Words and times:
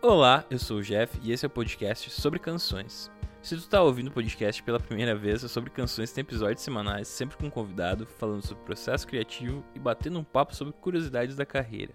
Olá, 0.00 0.44
eu 0.48 0.60
sou 0.60 0.78
o 0.78 0.82
Jeff 0.82 1.18
e 1.20 1.32
esse 1.32 1.44
é 1.44 1.48
o 1.48 1.50
podcast 1.50 2.08
sobre 2.10 2.38
canções. 2.38 3.10
Se 3.46 3.56
tu 3.56 3.68
tá 3.68 3.80
ouvindo 3.80 4.08
o 4.08 4.10
podcast 4.10 4.60
pela 4.60 4.80
primeira 4.80 5.14
vez, 5.14 5.44
é 5.44 5.46
sobre 5.46 5.70
canções 5.70 6.10
tem 6.10 6.22
episódios 6.22 6.62
semanais, 6.62 7.06
sempre 7.06 7.36
com 7.36 7.46
um 7.46 7.50
convidado, 7.50 8.04
falando 8.04 8.44
sobre 8.44 8.64
processo 8.64 9.06
criativo 9.06 9.64
e 9.72 9.78
batendo 9.78 10.18
um 10.18 10.24
papo 10.24 10.52
sobre 10.52 10.72
curiosidades 10.72 11.36
da 11.36 11.46
carreira. 11.46 11.92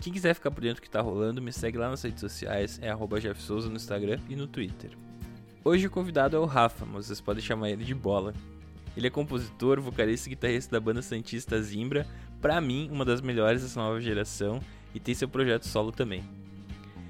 Quem 0.00 0.10
quiser 0.10 0.32
ficar 0.32 0.50
por 0.50 0.62
dentro 0.62 0.76
do 0.76 0.84
que 0.84 0.88
tá 0.88 1.02
rolando, 1.02 1.42
me 1.42 1.52
segue 1.52 1.76
lá 1.76 1.90
nas 1.90 2.02
redes 2.02 2.20
sociais, 2.20 2.78
é 2.80 2.88
arroba 2.88 3.18
Souza 3.34 3.68
no 3.68 3.76
Instagram 3.76 4.18
e 4.26 4.34
no 4.34 4.46
Twitter. 4.46 4.96
Hoje 5.62 5.86
o 5.86 5.90
convidado 5.90 6.34
é 6.34 6.40
o 6.40 6.46
Rafa, 6.46 6.86
mas 6.86 7.08
vocês 7.08 7.20
podem 7.20 7.44
chamar 7.44 7.68
ele 7.68 7.84
de 7.84 7.94
Bola. 7.94 8.32
Ele 8.96 9.08
é 9.08 9.10
compositor, 9.10 9.82
vocalista 9.82 10.30
e 10.30 10.30
guitarrista 10.30 10.72
da 10.72 10.80
banda 10.80 11.02
Santista 11.02 11.60
Zimbra, 11.60 12.06
pra 12.40 12.58
mim 12.58 12.88
uma 12.90 13.04
das 13.04 13.20
melhores 13.20 13.60
dessa 13.60 13.78
nova 13.78 14.00
geração, 14.00 14.62
e 14.94 14.98
tem 14.98 15.14
seu 15.14 15.28
projeto 15.28 15.66
solo 15.66 15.92
também. 15.92 16.24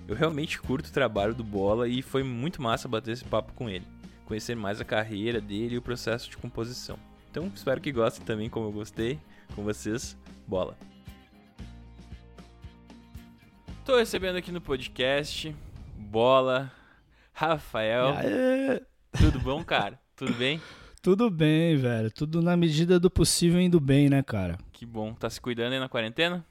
Eu 0.09 0.17
realmente 0.17 0.61
curto 0.61 0.89
o 0.89 0.93
trabalho 0.93 1.35
do 1.35 1.45
Bola 1.45 1.89
e 1.89 2.03
foi 2.03 2.23
muito 2.23 2.61
massa 2.61 2.89
bater 2.89 3.13
esse 3.13 3.25
papo 3.25 3.53
com 3.53 3.69
ele, 3.69 3.87
conhecer 4.27 4.57
mais 4.57 4.81
a 4.81 4.85
carreira 4.85 5.41
dele 5.41 5.77
e 5.77 5.79
o 5.79 5.83
processo 5.83 6.29
de 6.29 6.37
composição. 6.37 6.99
Então 7.31 7.51
espero 7.55 7.81
que 7.81 7.93
gostem 7.93 8.25
também 8.25 8.51
como 8.51 8.67
eu 8.67 8.73
gostei. 8.73 9.19
Com 9.55 9.63
vocês, 9.65 10.17
Bola. 10.47 10.77
Tô 13.85 13.97
recebendo 13.97 14.37
aqui 14.37 14.51
no 14.51 14.61
podcast 14.61 15.55
Bola, 15.97 16.73
Rafael. 17.33 18.15
Aê! 18.17 18.81
Tudo 19.19 19.39
bom, 19.41 19.63
cara? 19.63 20.01
Tudo 20.17 20.33
bem? 20.35 20.61
Tudo 21.03 21.31
bem, 21.31 21.77
velho. 21.77 22.11
Tudo 22.11 22.41
na 22.41 22.57
medida 22.57 22.99
do 22.99 23.11
possível 23.11 23.61
indo 23.61 23.81
bem, 23.81 24.09
né, 24.09 24.23
cara? 24.23 24.57
Que 24.73 24.87
bom. 24.87 25.13
Tá 25.15 25.29
se 25.29 25.41
cuidando 25.41 25.73
aí 25.73 25.81
na 25.81 25.89
quarentena? 25.89 26.47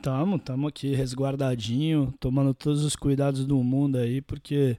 Tamo, 0.00 0.38
tamo 0.38 0.66
aqui 0.66 0.94
resguardadinho, 0.94 2.12
tomando 2.18 2.52
todos 2.52 2.84
os 2.84 2.96
cuidados 2.96 3.46
do 3.46 3.56
mundo 3.62 3.98
aí, 3.98 4.20
porque 4.20 4.76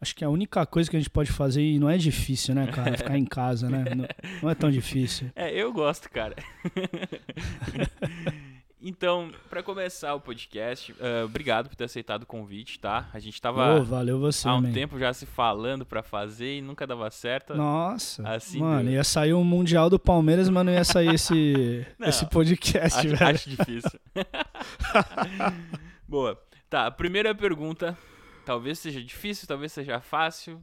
acho 0.00 0.14
que 0.14 0.24
a 0.24 0.28
única 0.28 0.66
coisa 0.66 0.90
que 0.90 0.96
a 0.96 1.00
gente 1.00 1.10
pode 1.10 1.32
fazer, 1.32 1.62
e 1.62 1.78
não 1.78 1.88
é 1.88 1.96
difícil, 1.96 2.54
né, 2.54 2.66
cara? 2.66 2.96
Ficar 2.96 3.16
em 3.16 3.24
casa, 3.24 3.70
né? 3.70 3.84
Não, 3.94 4.06
não 4.42 4.50
é 4.50 4.54
tão 4.54 4.70
difícil. 4.70 5.30
É, 5.34 5.54
eu 5.54 5.72
gosto, 5.72 6.10
cara. 6.10 6.36
então, 8.80 9.32
pra 9.50 9.60
começar 9.62 10.14
o 10.14 10.20
podcast, 10.20 10.92
uh, 10.92 11.24
obrigado 11.24 11.68
por 11.68 11.74
ter 11.74 11.84
aceitado 11.84 12.22
o 12.22 12.26
convite, 12.26 12.78
tá? 12.78 13.08
A 13.12 13.18
gente 13.18 13.40
tava 13.42 13.80
Ô, 13.80 13.84
valeu 13.84 14.20
você, 14.20 14.46
há 14.48 14.54
um 14.54 14.60
man. 14.60 14.72
tempo 14.72 14.98
já 14.98 15.12
se 15.12 15.26
falando 15.26 15.84
pra 15.84 16.02
fazer 16.02 16.58
e 16.58 16.62
nunca 16.62 16.86
dava 16.86 17.10
certo. 17.10 17.54
Nossa, 17.54 18.26
Assim 18.28 18.60
mano, 18.60 18.84
deu. 18.84 18.92
ia 18.92 19.02
sair 19.04 19.32
o 19.32 19.42
Mundial 19.42 19.90
do 19.90 19.98
Palmeiras, 19.98 20.48
mas 20.48 20.64
não 20.64 20.72
ia 20.72 20.84
sair 20.84 21.12
esse, 21.14 21.84
Não, 21.98 22.08
esse 22.08 22.24
podcast, 22.26 22.98
acho, 23.00 23.08
velho. 23.08 23.30
acho 23.34 23.50
difícil. 23.50 24.00
Boa. 26.06 26.40
Tá, 26.70 26.90
primeira 26.90 27.34
pergunta, 27.34 27.96
talvez 28.44 28.78
seja 28.78 29.02
difícil, 29.02 29.48
talvez 29.48 29.72
seja 29.72 30.00
fácil. 30.00 30.62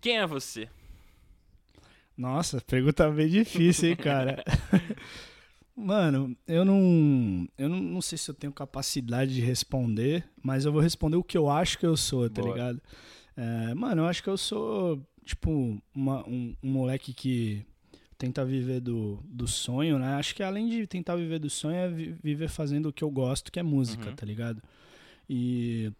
Quem 0.00 0.18
é 0.18 0.26
você? 0.26 0.68
Nossa, 2.16 2.60
pergunta 2.60 3.08
bem 3.10 3.28
difícil, 3.28 3.90
hein, 3.90 3.96
cara. 3.96 4.44
Mano, 5.76 6.36
eu 6.46 6.64
não. 6.64 7.48
Eu 7.58 7.68
não, 7.68 7.80
não 7.80 8.00
sei 8.02 8.16
se 8.16 8.30
eu 8.30 8.34
tenho 8.34 8.52
capacidade 8.52 9.34
de 9.34 9.40
responder, 9.40 10.24
mas 10.42 10.64
eu 10.64 10.72
vou 10.72 10.80
responder 10.80 11.16
o 11.16 11.24
que 11.24 11.36
eu 11.36 11.50
acho 11.50 11.78
que 11.78 11.86
eu 11.86 11.96
sou, 11.96 12.30
tá 12.30 12.40
ligado? 12.42 12.80
É, 13.36 13.74
mano, 13.74 14.02
eu 14.02 14.06
acho 14.06 14.22
que 14.22 14.28
eu 14.30 14.36
sou, 14.36 15.04
tipo, 15.24 15.76
uma- 15.92 16.24
um, 16.28 16.54
um 16.62 16.70
moleque 16.70 17.12
que 17.12 17.66
tenta 18.16 18.44
viver 18.44 18.80
do, 18.80 19.18
do 19.24 19.48
sonho, 19.48 19.98
né? 19.98 20.14
Acho 20.14 20.34
que 20.36 20.42
além 20.44 20.68
de 20.68 20.86
tentar 20.86 21.16
viver 21.16 21.40
do 21.40 21.50
sonho, 21.50 21.74
é 21.76 21.88
vi- 21.90 22.14
viver 22.22 22.48
fazendo 22.48 22.90
o 22.90 22.92
que 22.92 23.02
eu 23.02 23.10
gosto, 23.10 23.50
que 23.50 23.58
é 23.58 23.62
música, 23.62 24.10
Uhum. 24.10 24.14
tá 24.16 24.24
ligado? 24.24 24.62
E 25.28 25.90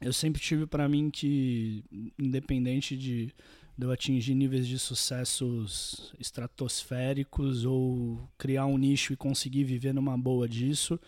eu 0.00 0.12
sempre 0.12 0.40
tive 0.40 0.66
pra 0.66 0.88
mim 0.88 1.10
que, 1.10 1.82
independente 2.16 2.96
de, 2.96 3.34
de 3.80 3.86
eu 3.86 3.90
atingir 3.90 4.34
níveis 4.34 4.68
de 4.68 4.78
sucessos 4.78 6.12
estratosféricos 6.20 7.64
ou 7.64 8.20
criar 8.36 8.66
um 8.66 8.76
nicho 8.76 9.12
e 9.12 9.16
conseguir 9.16 9.64
viver 9.64 9.94
numa 9.94 10.16
boa 10.18 10.46
disso, 10.46 11.00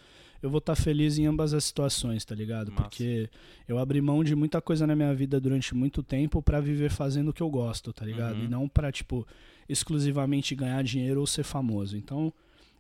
eu 0.43 0.51
vou 0.51 0.59
estar 0.59 0.75
feliz 0.75 1.19
em 1.19 1.27
ambas 1.27 1.53
as 1.53 1.65
situações, 1.65 2.25
tá 2.25 2.35
ligado? 2.35 2.73
Porque 2.73 3.31
eu 3.69 3.79
abri 3.79 4.01
mão 4.01 4.25
de 4.25 4.35
muita 4.35 4.61
coisa 4.61 4.87
na 4.87 4.97
minha 4.97 5.15
vida 5.15 5.39
durante 5.39 5.75
muito 5.75 6.03
tempo 6.03 6.43
pra 6.43 6.61
viver 6.61 6.91
fazendo 6.91 7.29
o 7.29 7.33
que 7.33 7.43
eu 7.43 7.51
gosto, 7.51 7.93
tá 7.93 8.05
ligado? 8.05 8.39
Uhum. 8.39 8.45
E 8.45 8.49
não 8.49 8.69
pra, 8.69 8.91
tipo, 8.91 9.27
exclusivamente 9.69 10.55
ganhar 10.55 10.83
dinheiro 10.83 11.21
ou 11.21 11.27
ser 11.27 11.45
famoso. 11.45 11.97
Então, 11.97 12.33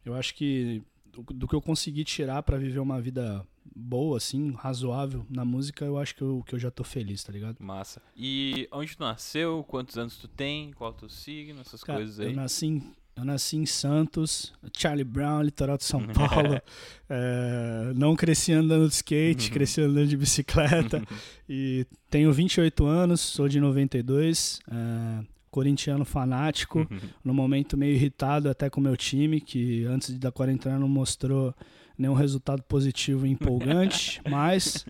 eu 0.04 0.14
acho 0.14 0.34
que 0.34 0.82
do, 1.12 1.22
do 1.34 1.46
que 1.46 1.54
eu 1.54 1.60
consegui 1.60 2.02
tirar 2.02 2.42
pra 2.42 2.56
viver 2.56 2.80
uma 2.80 3.00
vida 3.00 3.46
boa, 3.74 4.16
assim, 4.18 4.52
razoável 4.52 5.24
na 5.30 5.44
música, 5.44 5.84
eu 5.84 5.98
acho 5.98 6.14
que 6.14 6.22
eu, 6.22 6.42
que 6.46 6.54
eu 6.54 6.58
já 6.58 6.70
tô 6.70 6.84
feliz, 6.84 7.22
tá 7.24 7.32
ligado? 7.32 7.56
Massa. 7.60 8.00
E 8.16 8.68
onde 8.72 8.96
tu 8.96 9.00
nasceu? 9.02 9.64
Quantos 9.68 9.96
anos 9.98 10.16
tu 10.16 10.28
tem? 10.28 10.72
Qual 10.72 10.90
é 10.90 10.94
o 10.94 10.96
teu 10.96 11.08
signo? 11.08 11.60
Essas 11.60 11.82
Cara, 11.82 11.98
coisas 12.00 12.18
eu 12.18 12.28
aí. 12.28 12.34
nasci, 12.34 12.66
em, 12.66 12.82
eu 13.16 13.24
nasci 13.24 13.56
em 13.56 13.66
Santos, 13.66 14.52
Charlie 14.76 15.04
Brown, 15.04 15.42
litoral 15.42 15.76
de 15.78 15.84
São 15.84 16.00
Paulo. 16.12 16.60
É, 17.08 17.92
não 17.94 18.14
cresci 18.16 18.52
andando 18.52 18.88
de 18.88 18.94
skate, 18.94 19.48
Uhum. 19.48 19.52
cresci 19.52 19.80
andando 19.80 20.06
de 20.08 20.16
bicicleta. 20.16 21.02
e 21.48 21.86
tenho 22.10 22.32
28 22.32 22.84
anos, 22.86 23.20
sou 23.20 23.48
de 23.48 23.60
92, 23.60 24.60
é, 24.70 25.24
corintiano 25.50 26.04
fanático. 26.04 26.86
No 27.22 27.34
momento 27.34 27.76
meio 27.76 27.94
irritado 27.94 28.48
até 28.48 28.70
com 28.70 28.80
o 28.80 28.82
meu 28.82 28.96
time, 28.96 29.40
que 29.40 29.84
antes 29.84 30.18
da 30.18 30.32
quarentena 30.32 30.78
não 30.78 30.88
mostrou 30.88 31.54
nenhum 32.02 32.14
resultado 32.14 32.62
positivo 32.64 33.26
e 33.26 33.30
empolgante. 33.30 34.20
mas 34.28 34.84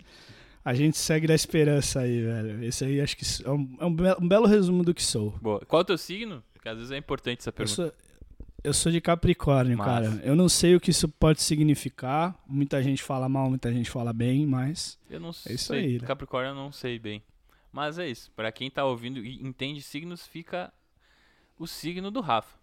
a 0.65 0.73
gente 0.73 0.97
segue 0.97 1.27
da 1.27 1.35
esperança 1.35 2.01
aí, 2.01 2.21
velho. 2.21 2.63
Esse 2.63 2.83
aí 2.85 2.99
acho 2.99 3.15
que 3.15 3.23
é 3.45 3.49
um, 3.49 3.77
é 3.79 3.85
um 3.85 3.93
be- 3.95 4.15
um 4.21 4.27
belo 4.27 4.45
resumo 4.47 4.83
do 4.83 4.93
que 4.93 5.03
sou. 5.03 5.31
Boa. 5.41 5.59
Qual 5.65 5.79
é 5.79 5.83
o 5.83 5.85
teu 5.85 5.97
signo? 5.97 6.43
Porque 6.53 6.67
às 6.69 6.75
vezes 6.77 6.91
é 6.91 6.97
importante 6.97 7.39
essa 7.39 7.49
Eu 7.49 7.53
pergunta. 7.53 7.75
sou, 7.75 7.93
eu 8.63 8.73
sou 8.73 8.91
de 8.91 9.01
Capricórnio, 9.01 9.77
Massa. 9.77 9.89
cara. 10.09 10.21
Eu 10.25 10.35
não 10.35 10.47
sei 10.47 10.75
o 10.75 10.79
que 10.79 10.89
isso 10.91 11.07
pode 11.09 11.41
significar. 11.41 12.33
Muita 12.47 12.81
gente 12.81 13.03
fala 13.03 13.27
mal, 13.27 13.49
muita 13.49 13.71
gente 13.73 13.89
fala 13.89 14.13
bem, 14.13 14.45
mas. 14.45 14.97
Eu 15.09 15.19
não 15.19 15.29
É 15.45 15.53
isso 15.53 15.65
sei. 15.67 15.79
aí, 15.79 15.93
né? 15.99 16.07
Capricórnio 16.07 16.51
eu 16.51 16.55
não 16.55 16.71
sei 16.71 16.97
bem. 16.97 17.21
Mas 17.71 17.97
é 17.99 18.07
isso. 18.07 18.31
Pra 18.35 18.51
quem 18.51 18.69
tá 18.69 18.85
ouvindo 18.85 19.19
e 19.19 19.35
entende 19.45 19.81
signos, 19.81 20.25
fica 20.25 20.71
o 21.59 21.67
signo 21.67 22.09
do 22.11 22.21
Rafa. 22.21 22.55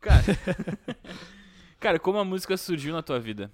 Cara, 0.00 0.22
cara, 1.78 1.98
como 1.98 2.18
a 2.18 2.24
música 2.24 2.56
surgiu 2.56 2.92
na 2.92 3.02
tua 3.02 3.20
vida? 3.20 3.52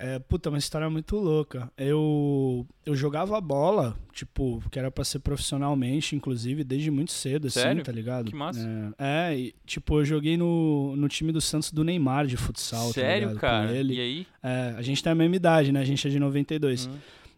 É, 0.00 0.16
puta, 0.20 0.48
uma 0.48 0.58
história 0.58 0.88
muito 0.88 1.16
louca. 1.16 1.68
Eu, 1.76 2.64
eu 2.86 2.94
jogava 2.94 3.40
bola, 3.40 3.98
tipo, 4.12 4.62
que 4.70 4.78
era 4.78 4.92
pra 4.92 5.02
ser 5.02 5.18
profissionalmente, 5.18 6.14
inclusive, 6.14 6.62
desde 6.62 6.88
muito 6.88 7.10
cedo, 7.10 7.48
assim, 7.48 7.58
Sério? 7.58 7.82
tá 7.82 7.90
ligado? 7.90 8.26
Que 8.26 8.36
massa. 8.36 8.94
É, 8.96 9.32
é, 9.32 9.36
e, 9.36 9.54
tipo, 9.66 9.98
eu 9.98 10.04
joguei 10.04 10.36
no, 10.36 10.94
no 10.94 11.08
time 11.08 11.32
do 11.32 11.40
Santos 11.40 11.72
do 11.72 11.82
Neymar 11.82 12.28
de 12.28 12.36
futsal, 12.36 12.86
tá 12.86 13.00
Sério, 13.00 13.30
ligado? 13.30 13.40
cara? 13.40 13.72
E 13.74 14.00
aí? 14.00 14.26
É, 14.40 14.74
a 14.76 14.82
gente 14.82 15.02
tem 15.02 15.10
a 15.10 15.16
mesma 15.16 15.34
idade, 15.34 15.72
né? 15.72 15.80
A 15.80 15.84
gente 15.84 16.06
é 16.06 16.10
de 16.10 16.20
92. 16.20 16.86
Hum. 16.86 16.94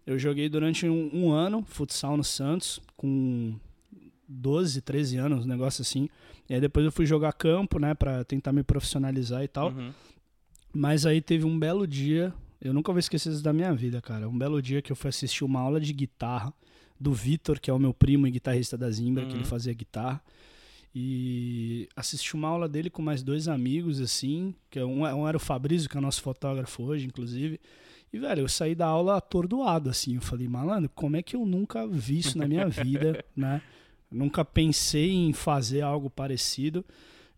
Eu 0.06 0.18
joguei 0.18 0.46
durante 0.50 0.86
um, 0.86 1.08
um 1.14 1.32
ano 1.32 1.64
futsal 1.66 2.14
no 2.14 2.24
Santos, 2.24 2.78
com 2.94 3.54
12, 4.28 4.82
13 4.82 5.16
anos, 5.16 5.46
um 5.46 5.48
negócio 5.48 5.80
assim. 5.80 6.10
E 6.46 6.52
aí 6.52 6.60
depois 6.60 6.84
eu 6.84 6.92
fui 6.92 7.06
jogar 7.06 7.32
campo, 7.32 7.78
né, 7.78 7.94
pra 7.94 8.22
tentar 8.22 8.52
me 8.52 8.62
profissionalizar 8.62 9.42
e 9.42 9.48
tal. 9.48 9.70
Uhum. 9.70 9.92
Mas 10.74 11.06
aí 11.06 11.22
teve 11.22 11.46
um 11.46 11.58
belo 11.58 11.86
dia, 11.86 12.34
eu 12.60 12.72
nunca 12.74 12.92
vou 12.92 12.98
esquecer 12.98 13.30
isso 13.32 13.42
da 13.42 13.52
minha 13.52 13.72
vida, 13.74 14.00
cara. 14.02 14.28
Um 14.28 14.36
belo 14.38 14.60
dia 14.60 14.82
que 14.82 14.92
eu 14.92 14.96
fui 14.96 15.08
assistir 15.08 15.44
uma 15.44 15.60
aula 15.60 15.80
de 15.80 15.92
guitarra 15.92 16.52
do 16.98 17.12
Vitor, 17.12 17.58
que 17.58 17.70
é 17.70 17.72
o 17.74 17.78
meu 17.78 17.94
primo 17.94 18.26
e 18.26 18.30
guitarrista 18.30 18.76
da 18.76 18.90
Zimbra, 18.90 19.24
que 19.24 19.32
Uhum. 19.32 19.38
ele 19.38 19.44
fazia 19.44 19.72
guitarra. 19.72 20.22
E 20.94 21.88
assisti 21.94 22.34
uma 22.34 22.48
aula 22.48 22.68
dele 22.68 22.90
com 22.90 23.00
mais 23.00 23.22
dois 23.22 23.46
amigos, 23.48 24.00
assim, 24.00 24.54
que 24.68 24.78
é 24.78 24.84
um, 24.84 25.02
um 25.04 25.26
era 25.28 25.36
o 25.36 25.40
Fabrício, 25.40 25.88
que 25.88 25.96
é 25.96 26.00
o 26.00 26.02
nosso 26.02 26.20
fotógrafo 26.20 26.82
hoje, 26.82 27.06
inclusive. 27.06 27.60
E, 28.12 28.18
velho, 28.18 28.40
eu 28.40 28.48
saí 28.48 28.74
da 28.74 28.86
aula 28.86 29.16
atordoado, 29.16 29.88
assim. 29.88 30.16
Eu 30.16 30.20
falei, 30.20 30.48
malandro, 30.48 30.90
como 30.94 31.16
é 31.16 31.22
que 31.22 31.36
eu 31.36 31.46
nunca 31.46 31.86
vi 31.86 32.18
isso 32.18 32.36
na 32.36 32.46
minha 32.48 32.66
vida, 32.68 33.24
né? 33.36 33.62
Nunca 34.10 34.44
pensei 34.44 35.12
em 35.12 35.32
fazer 35.32 35.82
algo 35.82 36.10
parecido. 36.10 36.84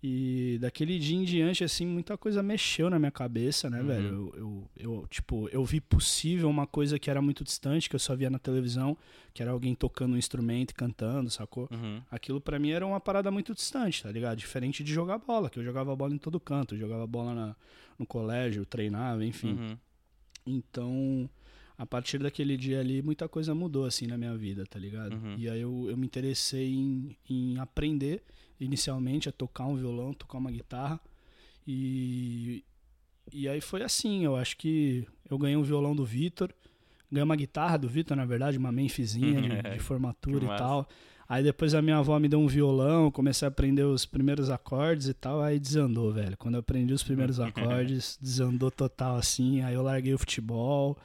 E 0.05 0.59
daquele 0.61 0.99
dia 0.99 1.17
em 1.17 1.23
diante, 1.23 1.63
assim, 1.63 1.87
muita 1.87 2.19
coisa 2.19 2.43
mexeu 2.43 2.91
na 2.91 2.99
minha 2.99 3.13
cabeça, 3.13 3.71
né, 3.71 3.81
Uhum. 3.81 3.87
velho? 3.87 4.09
Eu, 4.09 4.35
eu, 4.37 4.71
eu, 4.77 5.07
tipo, 5.09 5.49
eu 5.51 5.65
vi 5.65 5.81
possível 5.81 6.51
uma 6.51 6.67
coisa 6.67 6.99
que 6.99 7.09
era 7.09 7.23
muito 7.23 7.45
distante, 7.45 7.89
que 7.89 7.95
eu 7.95 8.01
só 8.01 8.17
via 8.17 8.29
na 8.29 8.39
televisão, 8.39 8.97
que 9.33 9.41
era 9.43 9.53
alguém 9.53 9.77
tocando 9.77 10.15
um 10.15 10.17
instrumento 10.19 10.73
e 10.73 10.75
cantando, 10.75 11.31
sacou? 11.31 11.69
Uhum. 11.71 12.03
Aquilo 12.11 12.41
pra 12.41 12.59
mim 12.59 12.71
era 12.71 12.85
uma 12.85 12.99
parada 12.99 13.31
muito 13.31 13.55
distante, 13.55 14.03
tá 14.03 14.11
ligado? 14.11 14.37
Diferente 14.39 14.83
de 14.83 14.93
jogar 14.93 15.19
bola, 15.19 15.49
que 15.49 15.61
eu 15.61 15.65
jogava 15.65 15.95
bola 15.95 16.13
em 16.13 16.19
todo 16.19 16.41
canto. 16.41 16.75
Eu 16.75 16.79
jogava 16.81 17.07
bola 17.07 17.33
na- 17.33 17.57
no 17.97 18.05
colégio, 18.05 18.67
treinava, 18.67 19.25
enfim. 19.25 19.53
Uhum. 19.53 19.77
Então, 20.45 21.31
a 21.79 21.87
partir 21.87 22.19
daquele 22.19 22.57
dia 22.57 22.81
ali, 22.81 23.03
muita 23.03 23.29
coisa 23.29 23.55
mudou, 23.55 23.85
assim, 23.85 24.07
na 24.07 24.19
minha 24.19 24.37
vida, 24.37 24.65
tá 24.67 24.79
ligado? 24.79 25.13
Uhum. 25.15 25.37
E 25.39 25.49
aí 25.49 25.61
eu, 25.61 25.87
eu 25.89 25.97
me 25.97 26.07
interessei 26.07 26.75
em, 26.75 27.17
em 27.31 27.59
aprender, 27.59 28.23
inicialmente, 28.64 29.29
a 29.29 29.32
tocar 29.32 29.67
um 29.67 29.76
violão, 29.76 30.12
tocar 30.12 30.38
uma 30.38 30.50
guitarra. 30.50 31.00
E, 31.67 32.64
e 33.32 33.49
aí 33.49 33.61
foi 33.61 33.82
assim, 33.82 34.25
eu 34.25 34.37
acho 34.37 34.56
que 34.56 35.06
eu 35.31 35.38
ganhei 35.38 35.56
um 35.56 35.62
violão 35.62 35.94
do 35.94 36.05
Vitor, 36.05 36.53
ganhei 37.11 37.25
uma 37.25 37.37
guitarra 37.37 37.76
do 37.76 37.88
Vitor, 37.88 38.17
na 38.17 38.25
verdade, 38.25 38.59
uma 38.59 38.73
Memphisinha 38.73 39.41
de, 39.41 39.49
de 39.75 39.79
formatura 39.79 40.44
e 40.44 40.59
tal. 40.59 40.88
Aí 41.29 41.43
depois 41.43 41.75
a 41.75 41.81
minha 41.81 41.97
avó 41.97 42.19
me 42.19 42.29
deu 42.29 42.38
um 42.38 42.47
violão, 42.47 43.11
comecei 43.11 43.47
a 43.47 43.49
aprender 43.49 43.85
os 43.85 44.05
primeiros 44.05 44.50
acordes 44.50 45.08
e 45.08 45.15
tal, 45.15 45.41
aí 45.41 45.58
desandou, 45.58 46.12
velho. 46.12 46.37
Quando 46.37 46.55
eu 46.55 46.61
aprendi 46.61 46.93
os 46.93 47.03
primeiros 47.03 47.41
acordes, 47.41 48.19
desandou 48.20 48.70
total 48.70 49.17
assim, 49.17 49.62
aí 49.62 49.75
eu 49.75 49.82
larguei 49.82 50.12
o 50.12 50.19
futebol. 50.19 50.99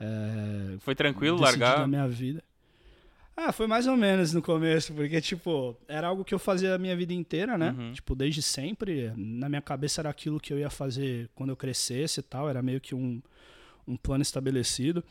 é, 0.00 0.76
Foi 0.80 0.94
tranquilo 0.94 1.38
largar? 1.40 1.86
minha 1.86 2.08
vida. 2.08 2.42
Ah, 3.40 3.52
foi 3.52 3.68
mais 3.68 3.86
ou 3.86 3.96
menos 3.96 4.32
no 4.32 4.42
começo, 4.42 4.92
porque, 4.92 5.20
tipo, 5.20 5.76
era 5.86 6.08
algo 6.08 6.24
que 6.24 6.34
eu 6.34 6.40
fazia 6.40 6.74
a 6.74 6.78
minha 6.78 6.96
vida 6.96 7.12
inteira, 7.12 7.56
né? 7.56 7.70
Uhum. 7.70 7.92
Tipo, 7.92 8.16
desde 8.16 8.42
sempre. 8.42 9.12
Na 9.16 9.48
minha 9.48 9.62
cabeça 9.62 10.00
era 10.00 10.10
aquilo 10.10 10.40
que 10.40 10.52
eu 10.52 10.58
ia 10.58 10.68
fazer 10.68 11.30
quando 11.36 11.50
eu 11.50 11.56
crescesse 11.56 12.18
e 12.18 12.22
tal. 12.24 12.48
Era 12.50 12.60
meio 12.62 12.80
que 12.80 12.96
um, 12.96 13.22
um 13.86 13.96
plano 13.96 14.22
estabelecido. 14.22 15.04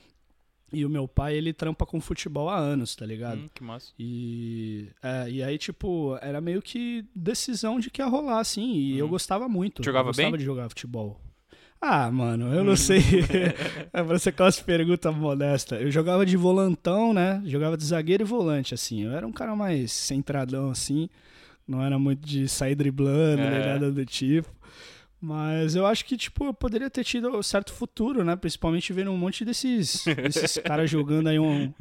E 0.73 0.83
o 0.83 0.89
meu 0.89 1.07
pai, 1.07 1.35
ele 1.37 1.53
trampa 1.53 1.85
com 1.85 2.01
futebol 2.01 2.49
há 2.49 2.57
anos, 2.57 2.93
tá 2.97 3.05
ligado? 3.05 3.39
Hum, 3.39 3.49
que 3.55 3.63
massa. 3.63 3.93
E, 3.97 4.89
é, 5.01 5.29
e 5.29 5.41
aí, 5.41 5.57
tipo, 5.57 6.17
era 6.21 6.41
meio 6.41 6.61
que 6.61 7.05
decisão 7.15 7.79
de 7.79 7.89
que 7.89 8.01
ia 8.01 8.07
rolar, 8.07 8.39
assim. 8.41 8.73
E 8.73 8.97
eu 8.99 9.05
Uhum. 9.05 9.11
gostava 9.11 9.47
muito. 9.47 9.81
Jogava 9.81 10.09
eu 10.09 10.11
gostava 10.11 10.31
bem? 10.31 10.37
de 10.39 10.43
jogar 10.43 10.67
futebol. 10.67 11.21
Ah, 11.79 12.09
mano, 12.11 12.53
eu 12.53 12.63
não 12.63 12.75
sei. 12.75 12.99
é 13.93 14.03
pra 14.03 14.17
ser 14.17 14.29
aquelas 14.29 14.59
perguntas 14.59 15.15
modestas. 15.15 15.79
Eu 15.81 15.91
jogava 15.91 16.25
de 16.25 16.35
volantão, 16.35 17.13
né? 17.13 17.41
Jogava 17.45 17.77
de 17.77 17.85
zagueiro 17.85 18.23
e 18.23 18.25
volante, 18.25 18.73
assim. 18.73 19.03
Eu 19.03 19.11
era 19.11 19.25
um 19.27 19.31
cara 19.31 19.55
mais 19.55 19.91
centradão, 19.91 20.71
assim. 20.71 21.07
Não 21.67 21.83
era 21.83 21.99
muito 21.99 22.25
de 22.25 22.47
sair 22.47 22.75
driblando, 22.75 23.41
É. 23.41 23.49
nem 23.51 23.59
nada 23.73 23.91
do 23.91 24.05
tipo. 24.05 24.49
Mas 25.19 25.75
eu 25.75 25.85
acho 25.85 26.05
que, 26.05 26.15
tipo, 26.15 26.45
eu 26.45 26.53
poderia 26.53 26.89
ter 26.91 27.03
tido 27.03 27.35
um 27.35 27.41
certo 27.41 27.73
futuro, 27.73 28.23
né? 28.23 28.35
Principalmente 28.35 28.93
vendo 28.93 29.09
um 29.09 29.17
monte 29.17 29.43
desses, 29.43 30.05
desses 30.05 30.57
caras 30.63 30.89
jogando 30.91 31.27
aí 31.27 31.39
um, 31.39 31.73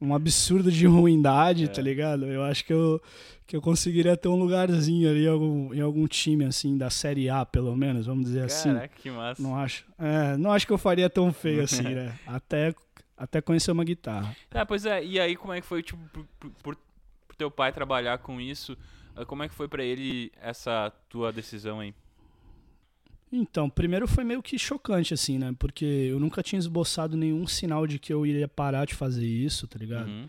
um 0.00 0.14
absurdo 0.14 0.70
de 0.70 0.86
ruindade, 0.86 1.68
tá 1.68 1.82
ligado? 1.82 2.26
Eu 2.26 2.44
acho 2.44 2.64
que 2.64 2.72
eu, 2.72 3.02
que 3.48 3.56
eu 3.56 3.60
conseguiria 3.60 4.16
ter 4.16 4.28
um 4.28 4.36
lugarzinho 4.36 5.10
ali 5.10 5.24
em 5.24 5.28
algum, 5.28 5.74
em 5.74 5.80
algum 5.80 6.06
time, 6.06 6.44
assim, 6.44 6.78
da 6.78 6.88
Série 6.88 7.28
A, 7.28 7.44
pelo 7.44 7.74
menos, 7.76 8.06
vamos 8.06 8.26
dizer 8.26 8.44
assim. 8.44 8.72
Caraca, 8.72 8.94
que 9.02 9.10
massa. 9.10 9.42
Não 9.42 9.56
acho, 9.56 9.84
é, 9.98 10.36
não 10.36 10.52
acho 10.52 10.64
que 10.64 10.72
eu 10.72 10.78
faria 10.78 11.10
tão 11.10 11.32
feio 11.32 11.64
assim, 11.64 11.82
né? 11.82 12.16
Até, 12.24 12.72
até 13.16 13.40
conhecer 13.40 13.72
uma 13.72 13.82
guitarra. 13.84 14.36
Ah, 14.52 14.64
pois 14.64 14.86
é, 14.86 15.04
e 15.04 15.18
aí 15.18 15.34
como 15.34 15.52
é 15.52 15.60
que 15.60 15.66
foi, 15.66 15.82
tipo, 15.82 15.98
por, 16.12 16.24
por, 16.38 16.50
por- 16.62 16.76
teu 17.36 17.50
pai 17.50 17.72
trabalhar 17.72 18.18
com 18.18 18.40
isso, 18.40 18.78
ah, 19.16 19.24
como 19.24 19.42
é 19.42 19.48
que 19.48 19.54
foi 19.54 19.66
pra 19.66 19.82
ele 19.82 20.30
essa 20.40 20.92
tua 21.08 21.32
decisão 21.32 21.80
aí? 21.80 21.92
Então, 23.36 23.68
primeiro 23.68 24.06
foi 24.06 24.22
meio 24.22 24.40
que 24.40 24.56
chocante, 24.56 25.12
assim, 25.12 25.38
né? 25.38 25.52
Porque 25.58 25.84
eu 25.84 26.20
nunca 26.20 26.40
tinha 26.40 26.58
esboçado 26.58 27.16
nenhum 27.16 27.46
sinal 27.48 27.84
de 27.84 27.98
que 27.98 28.12
eu 28.12 28.24
iria 28.24 28.46
parar 28.46 28.84
de 28.84 28.94
fazer 28.94 29.26
isso, 29.26 29.66
tá 29.66 29.76
ligado? 29.76 30.08
Uhum. 30.08 30.28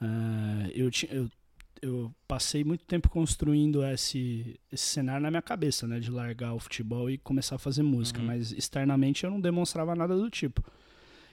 Ah, 0.00 0.68
eu, 0.72 0.88
eu, 1.10 1.30
eu 1.82 2.14
passei 2.28 2.62
muito 2.62 2.84
tempo 2.84 3.08
construindo 3.08 3.84
esse, 3.84 4.54
esse 4.70 4.86
cenário 4.86 5.22
na 5.22 5.30
minha 5.30 5.42
cabeça, 5.42 5.88
né? 5.88 5.98
De 5.98 6.12
largar 6.12 6.54
o 6.54 6.60
futebol 6.60 7.10
e 7.10 7.18
começar 7.18 7.56
a 7.56 7.58
fazer 7.58 7.82
música. 7.82 8.20
Uhum. 8.20 8.26
Mas 8.26 8.52
externamente 8.52 9.24
eu 9.24 9.32
não 9.32 9.40
demonstrava 9.40 9.96
nada 9.96 10.16
do 10.16 10.30
tipo. 10.30 10.62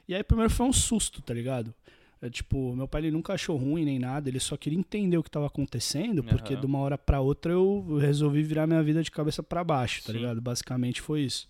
E 0.08 0.16
aí 0.16 0.24
primeiro 0.24 0.52
foi 0.52 0.66
um 0.66 0.74
susto, 0.74 1.22
tá 1.22 1.36
ligado? 1.36 1.72
É, 2.22 2.30
tipo, 2.30 2.76
meu 2.76 2.88
pai 2.88 3.02
ele 3.02 3.12
nunca 3.12 3.34
achou 3.34 3.58
ruim 3.58 3.84
nem 3.84 3.98
nada, 3.98 4.30
ele 4.30 4.40
só 4.40 4.56
queria 4.56 4.78
entender 4.78 5.18
o 5.18 5.24
que 5.24 5.30
estava 5.30 5.48
acontecendo, 5.48 6.24
porque 6.24 6.54
Aham. 6.54 6.60
de 6.62 6.66
uma 6.68 6.78
hora 6.80 6.96
pra 6.98 7.20
outra 7.20 7.52
eu 7.54 7.98
resolvi 8.00 8.44
virar 8.44 8.68
minha 8.68 8.84
vida 8.84 9.02
de 9.02 9.10
cabeça 9.10 9.42
pra 9.42 9.64
baixo, 9.64 10.04
tá 10.04 10.12
Sim. 10.12 10.20
ligado? 10.20 10.40
Basicamente 10.40 11.02
foi 11.02 11.22
isso. 11.22 11.50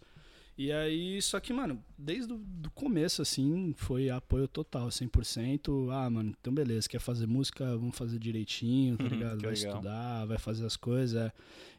E 0.57 0.71
aí, 0.71 1.21
só 1.21 1.39
que, 1.39 1.51
mano, 1.51 1.83
desde 1.97 2.31
o 2.31 2.39
começo, 2.75 3.21
assim, 3.21 3.73
foi 3.75 4.09
apoio 4.09 4.47
total, 4.47 4.89
100%. 4.91 5.89
Ah, 5.91 6.09
mano, 6.09 6.33
então 6.39 6.53
beleza, 6.53 6.87
quer 6.87 6.99
fazer 6.99 7.25
música, 7.25 7.65
vamos 7.77 7.97
fazer 7.97 8.19
direitinho, 8.19 8.95
tá 8.97 9.03
Uhum, 9.05 9.09
ligado? 9.09 9.37
que 9.39 9.45
Vai 9.45 9.55
legal. 9.55 9.73
estudar, 9.73 10.25
vai 10.25 10.37
fazer 10.37 10.65
as 10.65 10.77
coisas. 10.77 11.19
é. 11.21 11.31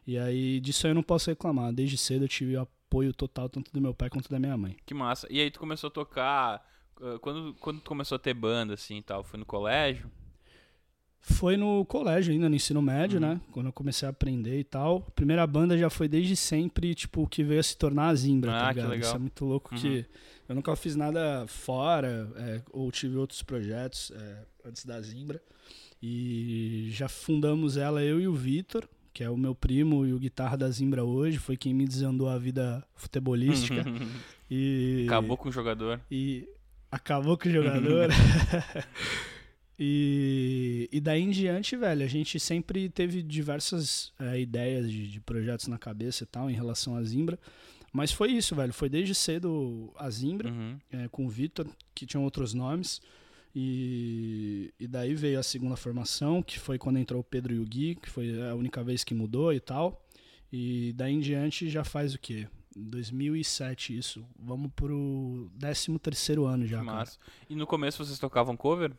E 0.05 0.17
aí, 0.17 0.59
disso 0.59 0.85
aí 0.85 0.91
eu 0.91 0.95
não 0.95 1.03
posso 1.03 1.29
reclamar. 1.29 1.71
Desde 1.71 1.97
cedo 1.97 2.25
eu 2.25 2.27
tive 2.27 2.57
apoio 2.57 3.13
total, 3.13 3.47
tanto 3.47 3.71
do 3.71 3.79
meu 3.79 3.93
pai 3.93 4.09
quanto 4.09 4.29
da 4.29 4.37
minha 4.39 4.57
mãe. 4.57 4.75
Que 4.85 4.93
massa. 4.93 5.27
E 5.31 5.39
aí 5.39 5.49
tu 5.49 5.59
começou 5.59 5.87
a 5.87 5.91
tocar, 5.91 6.61
quando, 7.21 7.53
quando 7.59 7.79
tu 7.79 7.87
começou 7.89 8.15
a 8.15 8.19
ter 8.19 8.33
banda, 8.33 8.73
assim, 8.73 8.97
e 8.97 9.01
tal, 9.01 9.23
foi 9.23 9.39
no 9.39 9.45
colégio? 9.45 10.09
Foi 11.25 11.55
no 11.55 11.85
colégio 11.85 12.33
ainda, 12.33 12.49
no 12.49 12.55
ensino 12.55 12.81
médio, 12.81 13.15
Uhum. 13.19 13.27
né? 13.27 13.41
Quando 13.51 13.67
eu 13.67 13.73
comecei 13.73 14.05
a 14.05 14.11
aprender 14.11 14.59
e 14.59 14.63
tal. 14.63 15.05
A 15.07 15.11
primeira 15.11 15.47
banda 15.47 15.77
já 15.77 15.89
foi 15.89 16.07
desde 16.09 16.35
sempre, 16.35 16.93
tipo, 16.93 17.25
que 17.27 17.43
veio 17.45 17.61
a 17.61 17.63
se 17.63 17.77
tornar 17.77 18.09
a 18.09 18.15
Zimbra, 18.15 18.51
Ah, 18.51 18.59
tá 18.59 18.67
que 18.69 18.73
ligado? 18.75 18.89
legal. 18.91 19.07
Isso 19.07 19.15
é 19.15 19.19
muito 19.19 19.45
louco 19.45 19.73
Uhum. 19.73 19.79
que 19.81 20.05
eu 20.49 20.55
nunca 20.55 20.75
fiz 20.75 20.97
nada 20.97 21.45
fora, 21.47 22.29
é, 22.35 22.61
ou 22.71 22.91
tive 22.91 23.15
outros 23.15 23.41
projetos 23.41 24.11
é, 24.13 24.45
antes 24.65 24.85
da 24.85 24.99
Zimbra. 25.01 25.41
E 26.01 26.89
já 26.91 27.07
fundamos 27.07 27.77
ela, 27.77 28.03
eu 28.03 28.19
e 28.19 28.27
o 28.27 28.33
Vitor, 28.35 28.85
que 29.13 29.23
é 29.23 29.29
o 29.29 29.37
meu 29.37 29.55
primo 29.55 30.05
e 30.05 30.11
o 30.13 30.19
guitarra 30.19 30.57
da 30.57 30.69
Zimbra 30.69 31.05
hoje, 31.05 31.37
foi 31.37 31.55
quem 31.55 31.73
me 31.73 31.87
desandou 31.87 32.27
a 32.27 32.37
vida 32.37 32.85
futebolística. 32.95 33.85
e 34.51 35.05
Acabou 35.07 35.37
com 35.37 35.47
o 35.47 35.51
jogador. 35.53 36.01
e 36.11 36.49
acabou 36.93 37.37
com 37.37 37.49
o 37.49 37.51
jogador. 37.51 38.09
e, 39.79 40.87
e 40.91 40.99
daí 41.01 41.21
em 41.21 41.29
diante, 41.29 41.75
velho, 41.75 42.03
a 42.03 42.07
gente 42.07 42.39
sempre 42.39 42.89
teve 42.89 43.21
diversas 43.23 44.13
é, 44.19 44.39
ideias 44.39 44.89
de, 44.89 45.07
de 45.11 45.19
projetos 45.19 45.67
na 45.67 45.77
cabeça 45.77 46.23
e 46.23 46.27
tal 46.27 46.49
em 46.49 46.53
relação 46.53 46.95
à 46.95 47.03
Zimbra. 47.03 47.39
Mas 47.91 48.11
foi 48.11 48.31
isso, 48.31 48.55
velho. 48.55 48.73
Foi 48.73 48.89
desde 48.89 49.13
cedo 49.13 49.91
a 49.97 50.09
Zimbra, 50.09 50.49
Uhum. 50.49 50.77
é, 50.91 51.07
com 51.09 51.25
o 51.25 51.29
Vitor, 51.29 51.67
que 51.93 52.05
tinham 52.05 52.23
outros 52.23 52.53
nomes. 52.53 53.01
E, 53.55 54.73
e 54.79 54.87
daí 54.87 55.13
veio 55.13 55.39
a 55.39 55.43
segunda 55.43 55.75
formação, 55.75 56.41
que 56.41 56.57
foi 56.57 56.79
quando 56.79 56.97
entrou 56.97 57.21
o 57.21 57.23
Pedro 57.23 57.53
e 57.53 57.59
o 57.59 57.65
Gui, 57.65 57.95
que 57.95 58.09
foi 58.09 58.41
a 58.49 58.55
única 58.55 58.83
vez 58.83 59.03
que 59.03 59.13
mudou 59.13 59.53
e 59.53 59.59
tal. 59.59 60.03
E 60.51 60.91
daí 60.95 61.13
em 61.13 61.19
diante 61.19 61.69
já 61.69 61.83
faz 61.83 62.15
o 62.15 62.19
quê? 62.19 62.47
2007 62.75 63.97
isso. 63.97 64.25
Vamos 64.39 64.71
pro 64.75 65.49
13 65.59 65.97
terceiro 65.99 66.45
ano 66.45 66.65
já, 66.65 66.83
cara. 66.83 67.09
E 67.49 67.55
no 67.55 67.65
começo 67.67 68.03
vocês 68.03 68.19
tocavam 68.19 68.55
cover? 68.57 68.91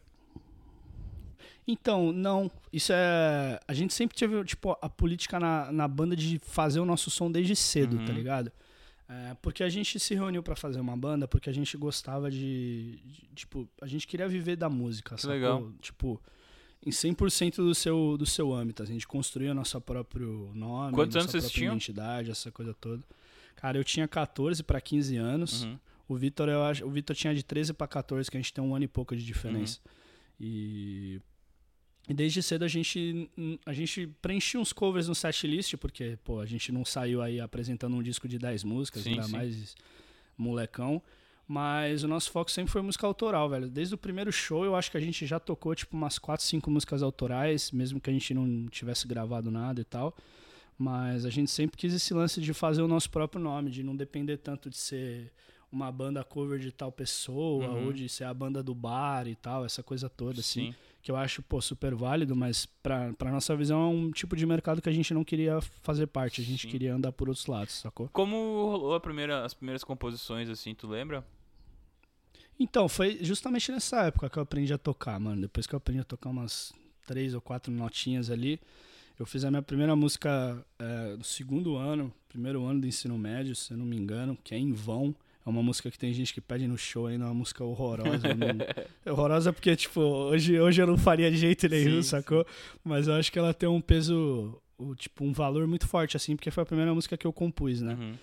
Então, 1.67 2.13
não. 2.13 2.51
Isso 2.73 2.93
é. 2.93 3.59
A 3.67 3.73
gente 3.73 3.95
sempre 3.95 4.17
teve, 4.17 4.45
tipo, 4.45 4.77
a 4.83 4.89
política 4.89 5.41
na, 5.41 5.73
na 5.73 5.89
banda 5.89 6.15
de 6.15 6.39
fazer 6.39 6.81
o 6.81 6.85
nosso 6.85 7.11
som 7.11 7.31
desde 7.31 7.57
cedo, 7.57 7.97
Uhum. 7.97 8.05
tá 8.05 8.13
ligado? 8.13 8.53
É, 9.09 9.37
porque 9.43 9.63
a 9.63 9.69
gente 9.69 9.99
se 10.01 10.15
reuniu 10.15 10.43
pra 10.43 10.57
fazer 10.57 10.81
uma 10.81 10.97
banda 10.97 11.29
porque 11.29 11.49
a 11.51 11.53
gente 11.53 11.77
gostava 11.77 12.31
de, 12.31 12.99
de- 13.05 13.29
Tipo, 13.35 13.69
a 13.81 13.87
gente 13.87 14.07
queria 14.07 14.29
viver 14.29 14.57
da 14.57 14.69
música, 14.69 15.17
sacou? 15.17 15.31
legal. 15.35 15.73
Tipo, 15.81 16.21
em 16.85 16.91
100% 16.91 17.57
do 17.57 17.75
seu, 17.75 18.17
do 18.19 18.27
seu 18.27 18.53
âmbito. 18.53 18.83
A 18.83 18.87
gente 18.87 19.07
construía 19.07 19.53
nosso 19.55 19.79
próprio 19.81 20.51
nome, 20.55 20.93
Quantos 20.95 21.15
nossa 21.15 21.25
anos 21.25 21.31
vocês 21.33 21.45
própria 21.45 21.59
tinham? 21.61 21.73
identidade, 21.75 22.31
essa 22.31 22.51
coisa 22.53 22.75
toda. 22.75 23.03
Cara, 23.57 23.79
eu 23.79 23.85
tinha 23.85 24.07
14 24.07 24.63
pra 24.63 24.81
15 24.81 25.17
anos. 25.17 25.65
Uhum. 25.65 25.79
O 26.09 26.17
Vitor, 26.17 26.49
eu 26.49 26.63
acho, 26.63 26.85
o 26.85 26.91
Vitor 26.91 27.17
tinha 27.17 27.35
de 27.35 27.43
13 27.43 27.73
pra 27.73 27.87
14, 27.87 28.31
que 28.31 28.37
a 28.37 28.41
gente 28.41 28.53
tem 28.53 28.63
um 28.63 28.75
ano 28.75 28.85
e 28.85 28.89
pouco 28.89 29.17
de 29.17 29.25
diferença. 29.25 29.81
Uhum. 29.85 29.93
E, 30.41 31.21
e 32.09 32.15
desde 32.15 32.43
cedo 32.43 32.65
a 32.65 32.69
gente 32.69 33.31
a 33.65 33.73
gente 33.73 34.07
preenchia 34.21 34.61
uns 34.61 34.73
covers 34.73 35.09
no 35.09 35.15
setlist, 35.15 35.77
porque, 35.77 36.19
pô, 36.23 36.41
a 36.41 36.47
gente 36.47 36.71
não 36.71 36.85
saiu 36.85 37.23
aí 37.23 37.41
apresentando 37.41 37.97
um 37.97 38.03
disco 38.03 38.29
de 38.29 38.39
10 38.39 38.65
músicas, 38.65 39.03
Sim, 39.03 39.11
ainda 39.11 39.23
sim. 39.23 39.33
mais 39.33 39.75
molecão. 40.37 41.03
Mas 41.47 42.03
o 42.03 42.09
nosso 42.09 42.31
foco 42.31 42.51
sempre 42.51 42.73
foi 42.73 42.81
música 42.81 43.07
autoral, 43.07 43.49
velho. 43.51 43.69
Desde 43.69 43.95
o 43.95 43.99
primeiro 43.99 44.33
show, 44.33 44.65
eu 44.65 44.75
acho 44.75 44.91
que 44.91 44.97
a 44.97 45.01
gente 45.01 45.27
já 45.27 45.39
tocou, 45.39 45.75
tipo, 45.75 45.95
umas 45.95 46.19
4, 46.19 46.45
5 46.45 46.71
músicas 46.71 47.03
autorais, 47.03 47.71
mesmo 47.71 48.01
que 48.01 48.09
a 48.09 48.13
gente 48.13 48.33
não 48.33 48.67
tivesse 48.69 49.07
gravado 49.07 49.51
nada 49.51 49.81
e 49.81 49.85
tal. 49.85 50.17
Mas 50.77 51.25
a 51.25 51.31
gente 51.31 51.51
sempre 51.51 51.77
quis 51.77 51.95
esse 51.95 52.13
lance 52.13 52.41
de 52.41 52.53
fazer 52.53 52.83
o 52.83 52.89
nosso 52.89 53.09
próprio 53.11 53.41
nome, 53.41 53.71
de 53.71 53.83
não 53.83 53.95
depender 53.95 54.39
tanto 54.39 54.69
de 54.69 54.77
ser 54.77 55.33
uma 55.71 55.91
banda 55.91 56.23
cover 56.23 56.59
de 56.59 56.71
tal 56.73 56.91
pessoa, 56.93 57.69
Uhum. 57.69 57.87
ou 57.87 57.93
de 57.93 58.09
ser 58.09 58.25
a 58.25 58.35
banda 58.35 58.63
do 58.63 58.75
bar 58.75 59.27
e 59.27 59.35
tal, 59.35 59.65
essa 59.65 59.83
coisa 59.83 60.09
toda, 60.09 60.41
assim. 60.41 60.73
Sim. 60.73 60.75
que 61.03 61.11
eu 61.11 61.17
acho 61.17 61.43
pô, 61.43 61.61
super 61.61 61.95
válido, 61.95 62.35
mas 62.35 62.65
para 62.65 63.13
nossa 63.31 63.55
visão 63.55 63.79
é 63.83 63.87
um 63.89 64.11
tipo 64.11 64.35
de 64.35 64.47
mercado 64.47 64.81
que 64.81 64.89
a 64.89 64.93
gente 64.93 65.13
não 65.13 65.23
queria 65.23 65.61
fazer 65.83 66.07
parte, 66.07 66.41
a 66.41 66.45
gente 66.45 66.63
Sim. 66.63 66.69
queria 66.71 66.95
andar 66.95 67.13
por 67.13 67.29
outros 67.29 67.47
lados, 67.47 67.75
sacou? 67.75 68.09
Como 68.09 68.35
rolou 68.71 68.95
a 68.95 69.01
primeira, 69.01 69.45
as 69.45 69.53
primeiras 69.53 69.85
composições, 69.85 70.49
assim, 70.49 70.75
tu 70.75 70.87
lembra? 70.89 71.23
Então, 72.59 72.89
foi 72.89 73.19
justamente 73.23 73.71
nessa 73.73 74.05
época 74.07 74.31
que 74.31 74.39
eu 74.39 74.43
aprendi 74.43 74.73
a 74.73 74.79
tocar, 74.79 75.19
mano. 75.21 75.43
Depois 75.43 75.67
que 75.67 75.75
eu 75.75 75.77
aprendi 75.77 76.01
a 76.01 76.05
tocar 76.05 76.31
umas 76.31 76.73
três 77.07 77.35
ou 77.35 77.41
quatro 77.41 77.73
notinhas 77.73 78.31
ali, 78.31 78.59
eu 79.19 79.27
fiz 79.27 79.45
a 79.45 79.51
minha 79.51 79.63
primeira 79.63 79.95
música 79.95 80.65
é, 80.79 81.17
no 81.17 81.25
segundo 81.25 81.77
ano, 81.77 82.13
primeiro 82.29 82.65
ano 82.65 82.81
do 82.81 82.87
ensino 82.87 83.17
médio, 83.17 83.55
se 83.55 83.73
eu 83.73 83.77
não 83.77 83.87
me 83.87 83.97
engano, 83.97 84.37
que 84.43 84.55
é 84.55 84.59
Em 84.59 84.73
Vão. 84.73 85.15
É 85.47 85.51
uma 85.51 85.63
música 85.63 85.91
que 85.91 85.99
tem 85.99 86.13
gente 86.13 86.33
que 86.33 86.41
pede 86.41 86.67
no 86.67 86.79
show 86.79 87.07
ainda, 87.07 87.25
é 87.25 87.29
uma 87.29 87.35
música 87.35 87.63
horrorosa. 87.63 88.27
é 89.05 89.13
horrorosa 89.13 89.53
porque, 89.53 89.77
tipo, 89.77 90.01
hoje, 90.01 90.59
hoje 90.59 90.81
eu 90.81 90.87
não 90.87 90.97
faria 90.97 91.31
de 91.31 91.37
jeito 91.37 91.69
nenhum, 91.69 92.03
Sim, 92.03 92.09
sacou? 92.09 92.47
Mas 92.83 93.07
eu 93.07 93.15
acho 93.15 93.31
que 93.31 93.39
ela 93.39 93.53
tem 93.53 93.69
um 93.69 93.81
peso, 93.81 94.59
o, 94.79 94.95
tipo, 94.95 95.23
um 95.23 95.33
valor 95.33 95.67
muito 95.67 95.87
forte, 95.87 96.17
assim, 96.17 96.35
porque 96.35 96.51
foi 96.51 96.63
a 96.63 96.67
primeira 96.67 96.95
música 96.95 97.17
que 97.17 97.27
eu 97.27 97.33
compus, 97.33 97.83
né? 97.83 97.95
Uhum. 97.95 98.15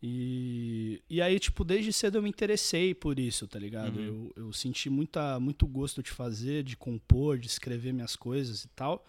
E, 0.00 1.02
e 1.10 1.20
aí, 1.20 1.40
tipo, 1.40 1.64
desde 1.64 1.92
cedo 1.92 2.18
eu 2.18 2.22
me 2.22 2.28
interessei 2.28 2.94
por 2.94 3.18
isso, 3.18 3.48
tá 3.48 3.58
ligado? 3.58 3.98
Uhum. 3.98 4.30
Eu, 4.36 4.44
eu 4.44 4.52
senti 4.52 4.88
muita, 4.88 5.40
muito 5.40 5.66
gosto 5.66 6.00
de 6.00 6.10
fazer, 6.10 6.62
de 6.62 6.76
compor, 6.76 7.36
de 7.38 7.48
escrever 7.48 7.92
minhas 7.92 8.14
coisas 8.14 8.62
e 8.62 8.68
tal. 8.68 9.04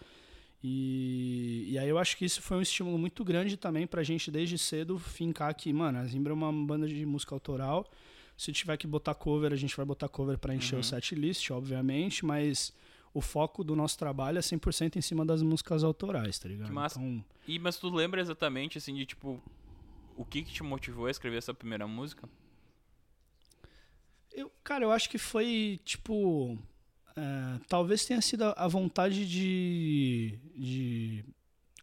E, 0.63 1.67
e 1.69 1.79
aí 1.79 1.87
eu 1.87 1.97
acho 1.97 2.17
que 2.17 2.25
isso 2.25 2.41
foi 2.41 2.57
um 2.57 2.61
estímulo 2.61 2.97
muito 2.97 3.23
grande 3.23 3.55
também 3.55 3.87
pra 3.87 4.03
gente, 4.03 4.29
desde 4.29 4.57
cedo, 4.57 4.99
fincar 4.99 5.53
que, 5.55 5.71
mano, 5.71 5.99
a 5.99 6.05
Zimbra 6.05 6.31
é 6.33 6.35
uma 6.35 6.51
banda 6.51 6.87
de 6.87 7.05
música 7.05 7.33
autoral. 7.33 7.89
Se 8.37 8.51
tiver 8.51 8.75
que 8.77 8.85
botar 8.87 9.15
cover, 9.15 9.51
a 9.53 9.55
gente 9.55 9.75
vai 9.75 9.85
botar 9.85 10.07
cover 10.09 10.37
pra 10.37 10.53
encher 10.55 10.75
Uhum. 10.75 10.81
o 10.81 10.83
set 10.83 11.15
list, 11.15 11.49
obviamente, 11.51 12.25
mas 12.25 12.73
o 13.13 13.21
foco 13.21 13.63
do 13.63 13.75
nosso 13.75 13.97
trabalho 13.97 14.37
é 14.37 14.41
100% 14.41 14.97
em 14.97 15.01
cima 15.01 15.25
das 15.25 15.41
músicas 15.41 15.83
autorais, 15.83 16.37
tá 16.39 16.47
ligado? 16.49 16.67
Que 16.67 16.73
massa. 16.73 16.99
Então, 16.99 17.25
E, 17.47 17.57
mas 17.57 17.77
tu 17.77 17.89
lembra 17.89 18.21
exatamente, 18.21 18.77
assim, 18.77 18.93
de 18.93 19.05
tipo, 19.05 19.41
o 20.15 20.23
que 20.25 20.43
que 20.43 20.51
te 20.53 20.61
motivou 20.63 21.05
a 21.07 21.11
escrever 21.11 21.37
essa 21.37 21.53
primeira 21.53 21.87
música? 21.87 22.29
Eu, 24.31 24.51
cara, 24.63 24.85
eu 24.85 24.91
acho 24.91 25.09
que 25.09 25.17
foi, 25.17 25.79
tipo. 25.83 26.57
É, 27.19 27.59
talvez 27.67 28.05
tenha 28.05 28.21
sido 28.21 28.43
a- 28.45 28.67
vontade 28.67 29.27
de, 29.27 30.39
de. 30.55 31.25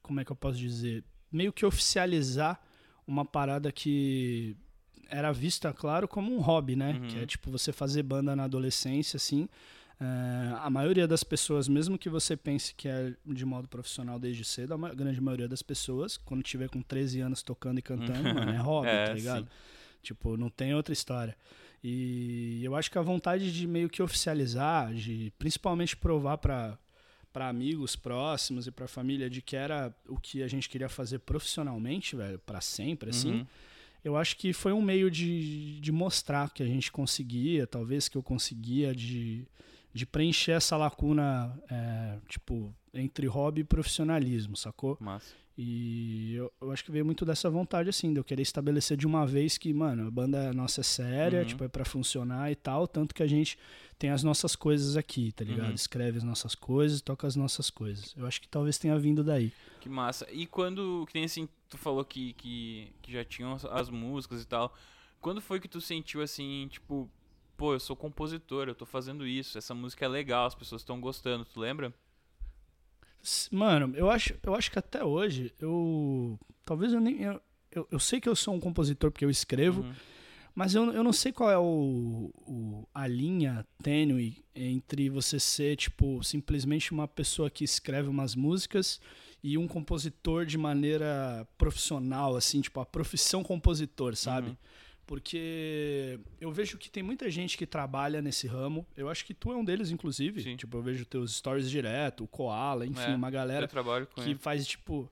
Como 0.02 0.20
é 0.20 0.24
que 0.24 0.32
eu 0.32 0.36
posso 0.36 0.58
dizer? 0.58 1.04
Meio 1.30 1.52
que 1.52 1.66
oficializar 1.66 2.60
uma 3.06 3.24
parada 3.24 3.70
que 3.72 4.56
era 5.08 5.32
vista, 5.32 5.72
claro, 5.72 6.08
como 6.08 6.34
um 6.34 6.40
hobby, 6.40 6.74
né? 6.76 6.92
Uhum. 7.00 7.08
Que 7.08 7.18
é 7.20 7.26
tipo 7.26 7.50
você 7.50 7.72
fazer 7.72 8.02
banda 8.02 8.34
na 8.34 8.44
adolescência, 8.44 9.16
assim. 9.16 9.48
É, 9.98 10.54
a 10.58 10.68
maioria 10.68 11.08
das 11.08 11.24
pessoas, 11.24 11.68
mesmo 11.68 11.96
que 11.98 12.08
você 12.10 12.36
pense 12.36 12.74
que 12.74 12.86
é 12.88 13.14
de 13.24 13.44
modo 13.46 13.66
profissional 13.66 14.18
desde 14.18 14.44
cedo, 14.44 14.74
a 14.74 14.94
grande 14.94 15.20
maioria 15.20 15.48
das 15.48 15.62
pessoas, 15.62 16.16
quando 16.18 16.42
tiver 16.42 16.68
com 16.68 16.82
13 16.82 17.20
anos 17.20 17.42
tocando 17.42 17.78
e 17.78 17.82
cantando, 17.82 18.22
mano, 18.34 18.50
é 18.52 18.58
hobby, 18.58 18.88
É, 18.88 19.06
tá 19.06 19.12
ligado? 19.14 19.42
sim. 19.44 19.48
Tipo, 20.02 20.36
não 20.36 20.48
tem 20.50 20.74
outra 20.74 20.92
história. 20.92 21.36
E 21.88 22.64
eu 22.64 22.74
acho 22.74 22.90
que 22.90 22.98
a 22.98 23.02
vontade 23.02 23.52
de 23.52 23.64
meio 23.64 23.88
que 23.88 24.02
oficializar, 24.02 24.92
de 24.92 25.32
principalmente 25.38 25.96
provar 25.96 26.36
para 26.38 26.76
para 27.32 27.48
amigos 27.48 27.94
próximos 27.94 28.66
e 28.66 28.70
para 28.70 28.88
família 28.88 29.28
de 29.28 29.42
que 29.42 29.54
era 29.54 29.94
o 30.08 30.18
que 30.18 30.42
a 30.42 30.48
gente 30.48 30.70
queria 30.70 30.88
fazer 30.88 31.18
profissionalmente, 31.18 32.16
velho, 32.16 32.38
para 32.38 32.62
sempre, 32.62 33.10
assim. 33.10 33.32
Uhum. 33.32 33.46
Eu 34.02 34.16
acho 34.16 34.36
que 34.36 34.54
foi 34.54 34.72
um 34.72 34.80
meio 34.80 35.10
de, 35.10 35.78
de 35.78 35.92
mostrar 35.92 36.50
que 36.50 36.62
a 36.62 36.66
gente 36.66 36.90
conseguia, 36.90 37.66
talvez 37.66 38.08
que 38.08 38.16
eu 38.16 38.22
conseguia, 38.22 38.94
de, 38.94 39.46
de 39.92 40.06
preencher 40.06 40.52
essa 40.52 40.78
lacuna, 40.78 41.54
é, 41.70 42.16
tipo, 42.26 42.74
entre 42.98 43.26
hobby 43.26 43.60
e 43.60 43.64
profissionalismo, 43.64 44.56
sacou? 44.56 44.96
Massa. 45.00 45.34
E 45.58 46.34
eu, 46.34 46.52
eu 46.60 46.70
acho 46.70 46.84
que 46.84 46.90
veio 46.92 47.04
muito 47.04 47.24
dessa 47.24 47.48
vontade, 47.48 47.88
assim, 47.88 48.12
de 48.12 48.20
eu 48.20 48.24
querer 48.24 48.42
estabelecer 48.42 48.94
de 48.94 49.06
uma 49.06 49.26
vez 49.26 49.56
que, 49.56 49.72
mano, 49.72 50.06
a 50.06 50.10
banda 50.10 50.52
nossa 50.52 50.82
é 50.82 50.84
séria, 50.84 51.40
Uhum. 51.40 51.46
tipo, 51.46 51.64
é 51.64 51.68
pra 51.68 51.82
funcionar 51.84 52.52
e 52.52 52.54
tal, 52.54 52.86
tanto 52.86 53.14
que 53.14 53.22
a 53.22 53.26
gente 53.26 53.58
tem 53.98 54.10
as 54.10 54.22
nossas 54.22 54.54
coisas 54.54 54.98
aqui, 54.98 55.32
tá 55.32 55.44
ligado? 55.44 55.68
Uhum. 55.68 55.74
Escreve 55.74 56.18
as 56.18 56.24
nossas 56.24 56.54
coisas, 56.54 57.00
toca 57.00 57.26
as 57.26 57.36
nossas 57.36 57.70
coisas. 57.70 58.14
Eu 58.18 58.26
acho 58.26 58.38
que 58.40 58.48
talvez 58.48 58.76
tenha 58.76 58.98
vindo 58.98 59.24
daí. 59.24 59.50
Que 59.80 59.88
massa. 59.88 60.26
E 60.30 60.46
quando, 60.46 61.06
que 61.06 61.14
nem 61.14 61.24
assim, 61.24 61.48
tu 61.70 61.78
falou 61.78 62.04
que, 62.04 62.34
que, 62.34 62.92
que 63.00 63.10
já 63.12 63.24
tinham 63.24 63.54
as, 63.54 63.64
as 63.64 63.88
músicas 63.88 64.42
e 64.42 64.46
tal. 64.46 64.74
Quando 65.22 65.40
foi 65.40 65.58
que 65.58 65.68
tu 65.68 65.80
sentiu 65.80 66.20
assim, 66.20 66.68
tipo, 66.70 67.08
pô, 67.56 67.72
eu 67.72 67.80
sou 67.80 67.96
compositor, 67.96 68.68
eu 68.68 68.74
tô 68.74 68.84
fazendo 68.84 69.26
isso, 69.26 69.56
essa 69.56 69.74
música 69.74 70.04
é 70.04 70.08
legal, 70.08 70.44
as 70.44 70.54
pessoas 70.54 70.82
estão 70.82 71.00
gostando, 71.00 71.46
tu 71.46 71.58
lembra? 71.58 71.94
Mano, 73.50 73.92
eu 73.96 74.10
acho, 74.10 74.34
eu 74.42 74.54
acho 74.54 74.70
que 74.70 74.78
até 74.78 75.04
hoje, 75.04 75.52
eu. 75.58 76.38
Talvez 76.64 76.92
eu 76.92 77.00
nem. 77.00 77.20
Eu, 77.22 77.40
eu, 77.72 77.88
eu 77.90 77.98
sei 77.98 78.20
que 78.20 78.28
eu 78.28 78.36
sou 78.36 78.54
um 78.54 78.60
compositor 78.60 79.10
porque 79.10 79.24
eu 79.24 79.30
escrevo, 79.30 79.82
Uhum. 79.82 79.92
Mas 80.54 80.74
eu, 80.74 80.90
eu 80.90 81.04
não 81.04 81.12
sei 81.12 81.32
qual 81.32 81.50
é 81.50 81.58
o, 81.58 82.30
o- 82.34 82.88
a 82.94 83.06
linha 83.06 83.66
tênue 83.82 84.42
entre 84.54 85.10
você 85.10 85.38
ser, 85.38 85.76
tipo, 85.76 86.22
simplesmente 86.24 86.92
uma 86.92 87.06
pessoa 87.06 87.50
que 87.50 87.62
escreve 87.62 88.08
umas 88.08 88.34
músicas 88.34 88.98
e 89.44 89.58
um 89.58 89.68
compositor 89.68 90.46
de 90.46 90.56
maneira 90.56 91.46
profissional, 91.58 92.36
assim, 92.36 92.62
tipo, 92.62 92.80
a 92.80 92.86
profissão 92.86 93.44
compositor, 93.44 94.16
sabe? 94.16 94.48
Uhum. 94.48 94.56
Porque 95.06 96.18
eu 96.40 96.50
vejo 96.50 96.76
que 96.76 96.90
tem 96.90 97.02
muita 97.02 97.30
gente 97.30 97.56
que 97.56 97.64
trabalha 97.66 98.20
nesse 98.20 98.46
ramo. 98.46 98.84
Eu 98.96 99.08
acho 99.08 99.24
que 99.24 99.32
tu 99.32 99.52
é 99.52 99.56
um 99.56 99.64
deles, 99.64 99.90
inclusive. 99.90 100.42
Sim. 100.42 100.56
Tipo, 100.56 100.78
eu 100.78 100.82
vejo 100.82 101.04
teus 101.06 101.36
stories 101.36 101.70
direto, 101.70 102.24
o 102.24 102.26
Koala, 102.28 102.84
enfim, 102.84 103.00
É, 103.12 103.14
uma 103.14 103.30
galera 103.30 103.64
Eu 103.64 103.68
trabalho 103.68 104.06
com 104.08 104.20
que 104.20 104.30
ele. 104.30 104.38
faz 104.38 104.66
tipo 104.66 105.08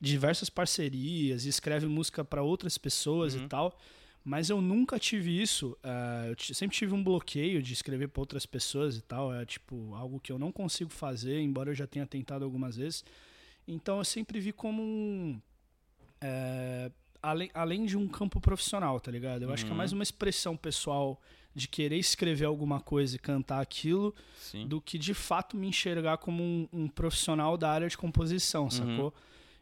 diversas 0.00 0.48
parcerias 0.50 1.44
e 1.44 1.48
escreve 1.48 1.86
música 1.86 2.24
para 2.24 2.42
outras 2.42 2.76
pessoas 2.78 3.34
Uhum. 3.34 3.44
e 3.44 3.48
tal. 3.48 3.78
Mas 4.24 4.50
eu 4.50 4.60
nunca 4.60 4.98
tive 4.98 5.40
isso. 5.40 5.76
eh, 5.82 6.34
eu 6.48 6.54
sempre 6.54 6.76
tive 6.76 6.92
um 6.92 7.02
bloqueio 7.02 7.62
de 7.62 7.72
escrever 7.72 8.08
para 8.08 8.20
outras 8.20 8.44
pessoas 8.44 8.96
e 8.98 9.00
tal. 9.00 9.32
É 9.34 9.46
tipo 9.46 9.94
algo 9.94 10.20
que 10.20 10.30
eu 10.30 10.38
não 10.38 10.52
consigo 10.52 10.90
fazer, 10.90 11.40
embora 11.40 11.70
eu 11.70 11.74
já 11.74 11.86
tenha 11.86 12.06
tentado 12.06 12.44
algumas 12.44 12.76
vezes. 12.76 13.02
Então 13.66 13.96
eu 13.98 14.04
sempre 14.04 14.38
vi 14.38 14.52
como 14.52 14.82
um. 14.82 15.40
eh, 16.20 16.90
além, 17.22 17.50
além 17.54 17.84
de 17.86 17.96
um 17.96 18.06
campo 18.08 18.40
profissional, 18.40 18.98
tá 19.00 19.10
ligado? 19.10 19.42
Eu 19.42 19.52
acho 19.52 19.64
que 19.64 19.70
é 19.70 19.72
Uhum. 19.72 19.78
mais 19.78 19.92
uma 19.92 20.02
expressão 20.02 20.56
pessoal 20.56 21.20
de 21.54 21.66
querer 21.66 21.96
escrever 21.98 22.44
alguma 22.44 22.80
coisa 22.80 23.16
e 23.16 23.18
cantar 23.18 23.60
aquilo 23.60 24.14
Sim. 24.38 24.66
do 24.68 24.80
que 24.80 24.96
de 24.98 25.12
fato 25.14 25.56
me 25.56 25.66
enxergar 25.66 26.18
como 26.18 26.42
um, 26.42 26.68
um 26.72 26.88
profissional 26.88 27.56
da 27.56 27.70
área 27.70 27.88
de 27.88 27.96
composição, 27.98 28.64
Uhum. 28.64 28.70
sacou? 28.70 29.14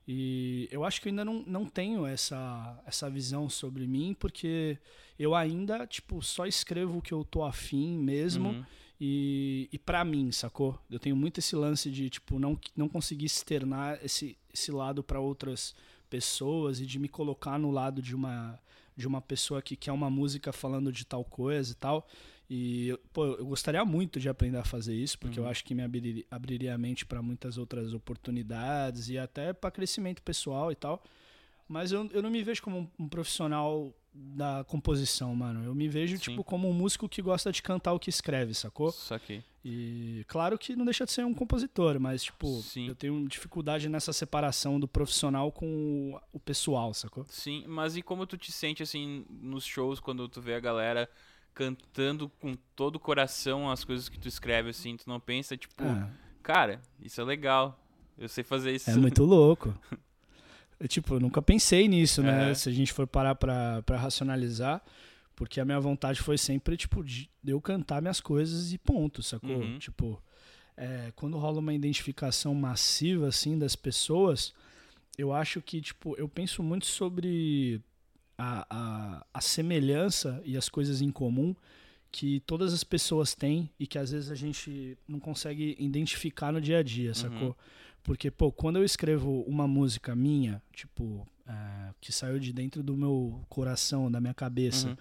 E 0.09 0.69
eu 0.71 0.85
acho 0.85 1.01
que 1.01 1.09
eu 1.09 1.11
ainda 1.11 1.25
não, 1.25 1.43
não 1.47 1.65
tenho 1.65 2.07
essa, 2.07 2.81
essa 2.87 3.11
visão 3.11 3.49
sobre 3.49 3.87
mim, 3.89 4.15
porque 4.19 4.79
eu 5.19 5.35
ainda, 5.35 5.85
tipo, 5.87 6.23
só 6.23 6.47
escrevo 6.47 6.99
o 6.99 7.03
que 7.03 7.13
eu 7.13 7.25
tô 7.25 7.43
afim 7.43 7.99
mesmo 7.99 8.51
Uhum. 8.51 8.65
e, 9.01 9.69
e 9.73 9.79
para 9.79 10.05
mim, 10.05 10.31
sacou? 10.31 10.79
Eu 10.89 11.01
tenho 11.01 11.17
muito 11.17 11.39
esse 11.39 11.57
lance 11.57 11.91
de, 11.91 12.09
tipo, 12.09 12.39
não, 12.39 12.57
não 12.77 12.89
conseguir 12.89 13.27
externar 13.27 13.99
esse, 14.05 14.39
esse 14.55 14.71
lado 14.71 15.03
para 15.03 15.19
outras 15.19 15.75
pessoas 16.07 16.81
e 16.81 16.87
de 16.87 16.99
me 16.99 17.09
colocar 17.09 17.59
no 17.59 17.71
lado 17.71 18.01
de 18.01 18.15
uma, 18.15 18.59
de 18.97 19.07
uma 19.07 19.21
pessoa 19.21 19.61
que 19.63 19.77
quer 19.77 19.93
uma 19.93 20.09
música 20.11 20.53
falando 20.53 20.91
de 20.93 21.05
tal 21.05 21.25
coisa 21.25 21.73
e 21.73 21.75
tal. 21.75 22.07
E, 22.49 22.97
pô, 23.13 23.27
eu 23.27 23.45
gostaria 23.47 23.85
muito 23.85 24.21
de 24.21 24.29
aprender 24.29 24.59
a 24.59 24.65
fazer 24.65 24.95
isso, 24.95 25.19
porque 25.19 25.39
eu 25.39 25.45
Uhum. 25.45 25.51
acho 25.51 25.65
que 25.65 25.75
me 25.75 25.83
abriria, 25.83 26.25
abriria 26.31 26.75
a 26.75 26.79
mente 26.79 27.05
para 27.05 27.21
muitas 27.21 27.59
outras 27.59 27.93
oportunidades 27.93 29.09
e 29.09 29.19
até 29.19 29.53
para 29.53 29.71
crescimento 29.71 30.23
pessoal 30.23 30.71
e 30.71 30.77
tal. 30.77 31.03
Mas 31.69 31.91
eu, 31.91 32.09
eu 32.13 32.23
não 32.23 32.31
me 32.31 32.43
vejo 32.45 32.63
como 32.63 32.79
um, 32.79 32.89
um 33.05 33.09
profissional 33.09 33.93
da 34.19 34.65
composição, 34.69 35.35
mano. 35.35 35.65
Eu 35.65 35.75
me 35.75 35.89
vejo, 35.89 36.17
Sim. 36.17 36.23
tipo, 36.23 36.45
como 36.45 36.69
um 36.69 36.73
músico 36.73 37.09
que 37.09 37.21
gosta 37.23 37.51
de 37.53 37.63
cantar 37.63 37.93
o 37.93 37.99
que 37.99 38.11
escreve, 38.11 38.55
sacou? 38.55 38.91
Saquei. 38.93 39.43
E 39.65 40.25
claro 40.29 40.57
que 40.59 40.77
não 40.77 40.85
deixa 40.85 41.05
de 41.05 41.11
ser 41.11 41.25
um 41.25 41.35
compositor, 41.35 41.99
mas, 41.99 42.23
tipo, 42.23 42.61
Sim. 42.63 42.87
eu 42.89 42.95
tenho 42.95 43.27
dificuldade 43.29 43.89
nessa 43.89 44.13
separação 44.13 44.79
do 44.79 44.87
profissional 44.87 45.51
com 45.51 46.19
o, 46.33 46.39
pessoal, 46.39 46.95
sacou? 46.95 47.25
Sim, 47.29 47.65
mas 47.67 47.97
e 47.97 48.03
como 48.03 48.27
tu 48.27 48.37
te 48.39 48.53
sente 48.53 48.83
assim 48.83 49.25
nos 49.29 49.65
shows 49.65 49.99
quando 49.99 50.29
tu 50.29 50.41
vê 50.41 50.55
a 50.55 50.61
galera 50.61 51.11
cantando 51.53 52.29
com 52.39 52.55
todo 52.77 52.97
o 52.97 53.01
coração 53.01 53.71
as 53.71 53.83
coisas 53.83 54.09
que 54.09 54.19
tu 54.19 54.29
escreve 54.29 54.71
assim, 54.71 54.97
tu 54.97 55.09
não 55.09 55.19
pensa 55.19 55.57
tipo, 55.57 55.83
Ah, 55.83 56.11
cara, 56.43 56.81
isso 57.01 57.21
é 57.21 57.25
legal. 57.25 57.81
Eu 58.19 58.29
sei 58.29 58.45
fazer 58.45 58.75
isso. 58.75 58.89
é 58.91 58.95
muito 58.97 59.25
louco. 59.25 59.75
Eu, 60.79 60.89
tipo, 60.89 61.15
eu 61.15 61.21
nunca 61.21 61.41
pensei 61.41 61.89
nisso, 61.89 62.23
né? 62.23 62.51
É. 62.51 62.55
Se 62.55 62.69
a 62.69 62.73
gente 62.73 62.93
for 62.93 63.07
parar 63.07 63.35
pra, 63.35 63.83
pra 63.83 63.97
racionalizar, 63.97 64.83
porque 65.35 65.61
a 65.61 65.65
minha 65.65 65.81
vontade 65.81 66.21
foi 66.21 66.39
sempre, 66.39 66.77
tipo, 66.77 67.05
de 67.05 67.29
eu 67.47 67.61
cantar 67.61 68.01
minhas 68.01 68.21
coisas 68.21 68.73
e 68.73 68.79
ponto, 68.79 69.23
sacou? 69.23 69.59
Uhum. 69.59 69.79
Tipo, 69.79 70.23
é, 70.77 71.13
quando 71.15 71.39
rola 71.39 71.61
uma 71.61 71.75
identificação 71.75 72.55
massiva, 72.55 73.29
assim, 73.29 73.59
das 73.59 73.75
pessoas, 73.75 74.53
eu 75.17 75.33
acho 75.33 75.63
que, 75.63 75.81
tipo, 75.81 76.15
eu 76.17 76.29
penso 76.29 76.63
muito 76.63 76.87
sobre 76.87 77.81
a, 78.37 78.67
a, 78.69 79.27
a 79.33 79.41
semelhança 79.41 80.43
e 80.45 80.57
as 80.57 80.69
coisas 80.69 81.01
em 81.01 81.11
comum 81.11 81.55
que 82.13 82.41
todas 82.41 82.73
as 82.73 82.85
pessoas 82.85 83.35
têm 83.35 83.69
e 83.79 83.87
que 83.87 83.99
às 83.99 84.11
vezes 84.11 84.31
a 84.31 84.35
gente 84.35 84.97
não 85.07 85.19
consegue 85.21 85.77
identificar 85.79 86.53
no 86.53 86.61
dia 86.61 86.79
a 86.79 86.83
dia, 86.83 87.15
sacou? 87.15 87.49
Uhum. 87.49 87.55
Porque, 88.07 88.31
pô, 88.31 88.53
quando 88.53 88.77
eu 88.77 88.85
escrevo 88.85 89.43
uma 89.49 89.67
música 89.67 90.15
minha, 90.15 90.63
tipo, 90.73 91.27
é, 91.45 91.93
que 92.01 92.13
saiu 92.13 92.39
de 92.39 92.53
dentro 92.53 92.81
do 92.81 92.97
meu 92.97 93.45
coração, 93.49 94.09
da 94.09 94.21
minha 94.21 94.33
cabeça, 94.33 94.91
Uhum. 94.91 94.97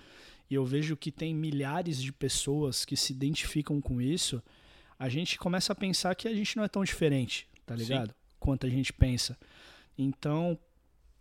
e 0.50 0.56
eu 0.56 0.66
vejo 0.66 0.98
que 0.98 1.12
tem 1.12 1.32
milhares 1.32 2.02
de 2.02 2.12
pessoas 2.12 2.84
que 2.84 2.98
se 2.98 3.14
identificam 3.14 3.80
com 3.80 4.02
isso, 4.02 4.42
a 4.98 5.08
gente 5.08 5.38
começa 5.38 5.72
a 5.72 5.76
pensar 5.76 6.16
que 6.16 6.28
a 6.28 6.34
gente 6.34 6.58
não 6.58 6.64
é 6.64 6.68
tão 6.68 6.84
diferente, 6.84 7.48
tá 7.64 7.78
Sim. 7.78 7.84
ligado? 7.84 8.16
Quanto 8.40 8.66
a 8.66 8.70
gente 8.72 8.92
pensa. 8.92 9.38
Então, 9.96 10.58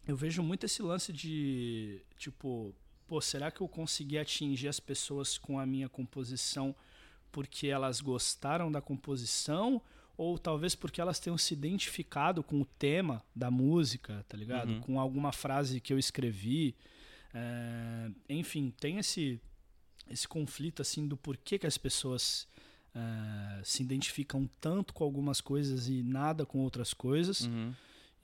eu 0.06 0.16
vejo 0.16 0.42
muito 0.42 0.64
esse 0.64 0.80
lance 0.80 1.12
de, 1.12 2.00
tipo, 2.16 2.74
pô, 3.06 3.20
será 3.20 3.50
que 3.50 3.60
eu 3.60 3.68
consegui 3.68 4.16
atingir 4.18 4.68
as 4.68 4.80
pessoas 4.80 5.36
com 5.36 5.58
a 5.58 5.66
minha 5.66 5.88
composição 5.90 6.74
porque 7.30 7.66
elas 7.66 8.00
gostaram 8.00 8.72
da 8.72 8.80
composição? 8.80 9.82
Ou 10.16 10.38
talvez 10.38 10.74
porque 10.74 11.00
elas 11.00 11.18
tenham 11.18 11.36
se 11.36 11.54
identificado 11.54 12.42
com 12.42 12.60
o 12.60 12.64
tema 12.64 13.22
da 13.34 13.50
música, 13.50 14.24
tá 14.28 14.36
ligado? 14.36 14.70
Uhum. 14.70 14.80
Com 14.80 15.00
alguma 15.00 15.32
frase 15.32 15.80
que 15.80 15.92
eu 15.92 15.98
escrevi. 15.98 16.76
É, 17.32 18.10
enfim, 18.28 18.72
tem 18.78 18.98
esse, 18.98 19.40
esse 20.08 20.28
conflito 20.28 20.80
assim 20.82 21.08
do 21.08 21.16
porquê 21.16 21.58
que 21.58 21.66
as 21.66 21.76
pessoas 21.76 22.46
é, 22.94 23.60
se 23.64 23.82
identificam 23.82 24.48
tanto 24.60 24.94
com 24.94 25.02
algumas 25.02 25.40
coisas 25.40 25.88
e 25.88 26.02
nada 26.02 26.46
com 26.46 26.60
outras 26.60 26.94
coisas. 26.94 27.40
Uhum. 27.40 27.74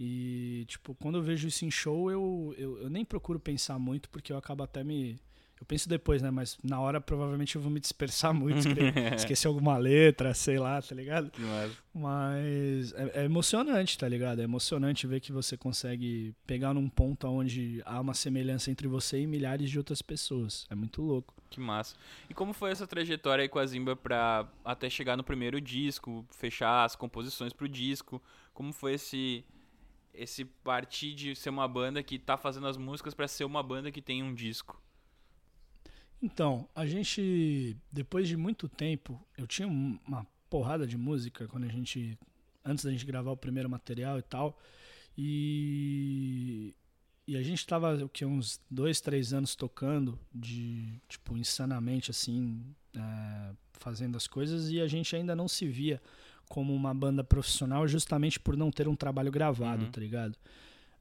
E, 0.02 0.64
tipo, 0.66 0.94
quando 0.94 1.18
eu 1.18 1.22
vejo 1.22 1.46
isso 1.46 1.64
em 1.66 1.70
show, 1.70 2.10
eu, 2.10 2.54
eu, 2.56 2.78
eu 2.78 2.88
nem 2.88 3.04
procuro 3.04 3.38
pensar 3.38 3.78
muito, 3.78 4.08
porque 4.08 4.32
eu 4.32 4.38
acabo 4.38 4.62
até 4.62 4.82
me. 4.82 5.20
Eu 5.60 5.66
penso 5.66 5.88
depois, 5.88 6.22
né? 6.22 6.30
Mas 6.30 6.56
na 6.64 6.80
hora 6.80 7.00
provavelmente 7.00 7.54
eu 7.54 7.60
vou 7.60 7.70
me 7.70 7.78
dispersar 7.78 8.32
muito, 8.32 8.66
esquecer 9.14 9.46
alguma 9.46 9.76
letra, 9.76 10.32
sei 10.32 10.58
lá, 10.58 10.80
tá 10.80 10.94
ligado? 10.94 11.30
Que 11.30 11.42
massa. 11.42 11.76
Mas 11.92 12.92
é, 12.94 13.20
é 13.20 13.24
emocionante, 13.24 13.98
tá 13.98 14.08
ligado? 14.08 14.40
É 14.40 14.44
emocionante 14.44 15.06
ver 15.06 15.20
que 15.20 15.30
você 15.30 15.58
consegue 15.58 16.34
pegar 16.46 16.72
num 16.72 16.88
ponto 16.88 17.26
onde 17.28 17.82
há 17.84 18.00
uma 18.00 18.14
semelhança 18.14 18.70
entre 18.70 18.88
você 18.88 19.20
e 19.20 19.26
milhares 19.26 19.70
de 19.70 19.76
outras 19.76 20.00
pessoas. 20.00 20.66
É 20.70 20.74
muito 20.74 21.02
louco. 21.02 21.34
Que 21.50 21.60
massa. 21.60 21.94
E 22.28 22.32
como 22.32 22.54
foi 22.54 22.70
essa 22.70 22.86
trajetória 22.86 23.42
aí 23.42 23.48
com 23.48 23.58
a 23.58 23.66
Zimba 23.66 23.94
pra 23.94 24.48
até 24.64 24.88
chegar 24.88 25.16
no 25.16 25.24
primeiro 25.24 25.60
disco, 25.60 26.24
fechar 26.30 26.84
as 26.84 26.96
composições 26.96 27.52
pro 27.52 27.68
disco? 27.68 28.22
Como 28.54 28.72
foi 28.72 28.94
esse 28.94 29.44
esse 30.12 30.44
partir 30.44 31.14
de 31.14 31.36
ser 31.36 31.50
uma 31.50 31.68
banda 31.68 32.02
que 32.02 32.18
tá 32.18 32.36
fazendo 32.36 32.66
as 32.66 32.76
músicas 32.76 33.14
pra 33.14 33.28
ser 33.28 33.44
uma 33.44 33.62
banda 33.62 33.92
que 33.92 34.02
tem 34.02 34.22
um 34.22 34.34
disco? 34.34 34.80
Então, 36.22 36.68
a 36.74 36.84
gente, 36.86 37.76
depois 37.90 38.28
de 38.28 38.36
muito 38.36 38.68
tempo, 38.68 39.20
eu 39.38 39.46
tinha 39.46 39.66
um- 39.66 39.98
uma 40.06 40.26
porrada 40.50 40.86
de 40.86 40.96
música 40.98 41.48
quando 41.48 41.64
a 41.64 41.68
gente, 41.68 42.18
antes 42.64 42.84
da 42.84 42.90
gente 42.90 43.06
gravar 43.06 43.30
o 43.30 43.36
primeiro 43.36 43.70
material 43.70 44.18
e 44.18 44.22
tal, 44.22 44.58
e, 45.16 46.74
e 47.26 47.36
a 47.36 47.42
gente 47.42 47.66
tava, 47.66 47.94
o 48.04 48.08
que, 48.08 48.24
uns 48.24 48.60
dois, 48.70 49.00
três 49.00 49.32
anos 49.32 49.54
tocando, 49.54 50.18
de, 50.34 51.00
tipo, 51.08 51.36
insanamente, 51.36 52.10
assim, 52.10 52.62
é, 52.94 53.52
fazendo 53.74 54.16
as 54.16 54.26
coisas, 54.26 54.70
e 54.70 54.80
a 54.80 54.86
gente 54.88 55.14
ainda 55.16 55.34
não 55.34 55.48
se 55.48 55.66
via 55.66 56.02
como 56.48 56.74
uma 56.74 56.92
banda 56.92 57.22
profissional 57.22 57.86
justamente 57.86 58.38
por 58.40 58.56
não 58.56 58.70
ter 58.70 58.88
um 58.88 58.96
trabalho 58.96 59.30
gravado, 59.30 59.84
Uhum. 59.84 59.90
tá 59.90 60.00
ligado? 60.00 60.36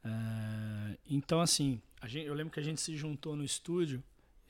É, 0.04 0.98
então, 1.10 1.42
assim, 1.42 1.82
gente, 2.06 2.26
eu 2.28 2.34
lembro 2.34 2.54
que 2.54 2.60
a 2.60 2.64
gente 2.64 2.80
se 2.80 2.96
juntou 2.96 3.36
no 3.36 3.44
estúdio 3.44 4.02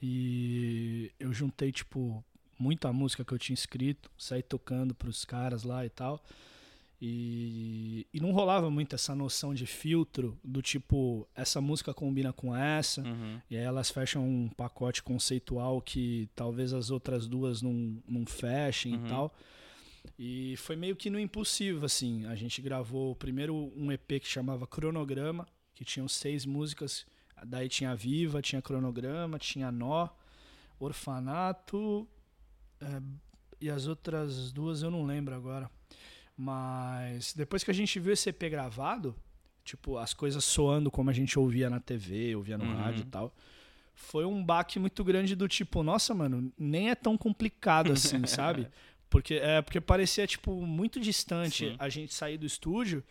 e 0.01 1.11
eu 1.19 1.31
juntei, 1.33 1.71
tipo, 1.71 2.23
muita 2.57 2.91
música 2.93 3.23
que 3.25 3.33
eu 3.33 3.39
tinha 3.39 3.53
escrito, 3.53 4.09
saí 4.17 4.41
tocando 4.43 4.93
pros 4.95 5.25
caras 5.25 5.63
lá 5.63 5.85
e 5.85 5.89
tal. 5.89 6.23
E, 7.01 8.05
e 8.13 8.19
não 8.19 8.31
rolava 8.33 8.69
muito 8.69 8.93
essa 8.93 9.15
noção 9.15 9.53
de 9.53 9.65
filtro 9.65 10.37
do 10.43 10.61
tipo, 10.61 11.25
essa 11.33 11.61
música 11.61 11.93
combina 11.93 12.33
com 12.33 12.53
essa, 12.53 13.01
Uhum. 13.01 13.39
e 13.49 13.55
aí 13.55 13.63
elas 13.63 13.89
fecham 13.89 14.27
um 14.27 14.49
pacote 14.49 15.01
conceitual 15.01 15.81
que 15.81 16.27
talvez 16.35 16.73
as 16.73 16.91
outras 16.91 17.25
duas 17.25 17.61
não, 17.61 18.03
não 18.05 18.25
fechem 18.25 18.95
Uhum. 18.97 19.05
e 19.05 19.09
tal. 19.09 19.35
E 20.17 20.55
foi 20.57 20.75
meio 20.75 20.95
que 20.95 21.09
no 21.09 21.17
impulsivo, 21.19 21.85
assim. 21.85 22.25
A 22.25 22.35
gente 22.35 22.61
gravou 22.61 23.15
primeiro 23.15 23.55
um 23.77 23.91
EP 23.91 24.19
que 24.19 24.27
chamava 24.27 24.67
Cronograma, 24.67 25.47
que 25.73 25.85
tinham 25.85 26.07
seis 26.09 26.45
músicas. 26.45 27.05
Daí 27.45 27.67
tinha 27.69 27.95
Viva, 27.95 28.41
tinha 28.41 28.61
Cronograma, 28.61 29.37
tinha 29.39 29.71
Nó, 29.71 30.07
Orfanato. 30.79 32.07
é, 32.81 33.01
e 33.61 33.69
as 33.69 33.87
outras 33.87 34.51
duas 34.53 34.81
eu 34.81 34.89
não 34.89 35.05
lembro 35.05 35.35
agora. 35.35 35.69
Mas 36.37 37.33
depois 37.33 37.63
que 37.63 37.69
a 37.71 37.73
gente 37.73 37.99
viu 37.99 38.13
esse 38.13 38.29
EP 38.29 38.43
gravado, 38.49 39.13
tipo, 39.65 39.97
as 39.97 40.13
coisas 40.13 40.43
soando 40.45 40.89
como 40.89 41.09
a 41.09 41.13
gente 41.13 41.37
ouvia 41.37 41.69
na 41.69 41.79
TV, 41.79 42.35
ouvia 42.35 42.57
no 42.57 42.63
Uhum. 42.63 42.75
rádio 42.77 43.01
e 43.01 43.05
tal, 43.05 43.35
foi 43.93 44.23
um 44.23 44.41
baque 44.41 44.79
muito 44.79 45.03
grande 45.03 45.35
do 45.35 45.47
tipo, 45.49 45.83
nossa, 45.83 46.13
mano, 46.15 46.51
nem 46.57 46.89
é 46.89 46.95
tão 46.95 47.17
complicado 47.17 47.91
assim, 47.91 48.25
sabe? 48.25 48.67
Porque, 49.09 49.33
é, 49.35 49.61
porque 49.61 49.81
parecia, 49.81 50.25
tipo, 50.25 50.65
muito 50.65 50.97
distante 51.01 51.71
Sim. 51.71 51.75
a 51.77 51.89
gente 51.89 52.13
sair 52.13 52.37
do 52.37 52.45
estúdio 52.45 53.03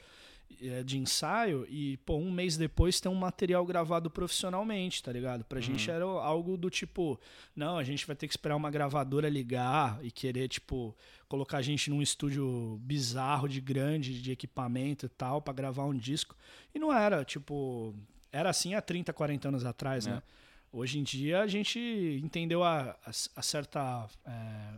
de 0.85 0.99
ensaio 0.99 1.65
e, 1.69 1.97
pô, 1.99 2.17
um 2.17 2.33
mês 2.33 2.57
depois 2.57 3.01
ter 3.01 3.09
um 3.09 3.15
material 3.15 3.65
gravado 3.65 4.11
profissionalmente, 4.11 5.03
tá 5.03 5.13
ligado? 5.13 5.45
Pra 5.45 5.61
gente 5.61 5.89
era 5.91 6.05
algo 6.05 6.57
do 6.57 6.69
tipo, 6.69 7.21
não, 7.55 7.79
a 7.79 7.85
gente 7.85 8.07
vai 8.07 8.17
ter 8.17 8.27
que 8.27 8.33
esperar 8.33 8.57
uma 8.57 8.71
gravadora 8.71 9.29
ligar 9.29 9.99
e 10.03 10.11
querer, 10.11 10.49
tipo, 10.49 10.97
colocar 11.29 11.59
a 11.59 11.63
gente 11.63 11.91
num 11.91 12.03
estúdio 12.03 12.77
bizarro 12.83 13.49
de 13.49 13.61
grande, 13.61 14.21
de 14.21 14.33
equipamento 14.33 15.07
e 15.07 15.09
tal, 15.09 15.41
pra 15.41 15.53
gravar 15.55 15.85
um 15.85 15.95
disco. 15.97 16.35
E 16.75 16.79
não 16.79 16.93
era, 16.93 17.25
tipo, 17.25 17.95
era 18.33 18.51
assim 18.51 18.75
há 18.75 18.83
30, 18.83 19.13
40 19.13 19.49
anos 19.49 19.65
atrás, 19.65 20.07
É. 20.07 20.11
né? 20.11 20.23
Hoje 20.71 20.99
em 20.99 21.03
dia 21.03 21.41
a 21.41 21.47
gente 21.47 21.79
entendeu 22.23 22.63
a, 22.63 22.91
a, 23.07 23.11
a 23.37 23.43
certa 23.43 24.07
é, 24.27 24.31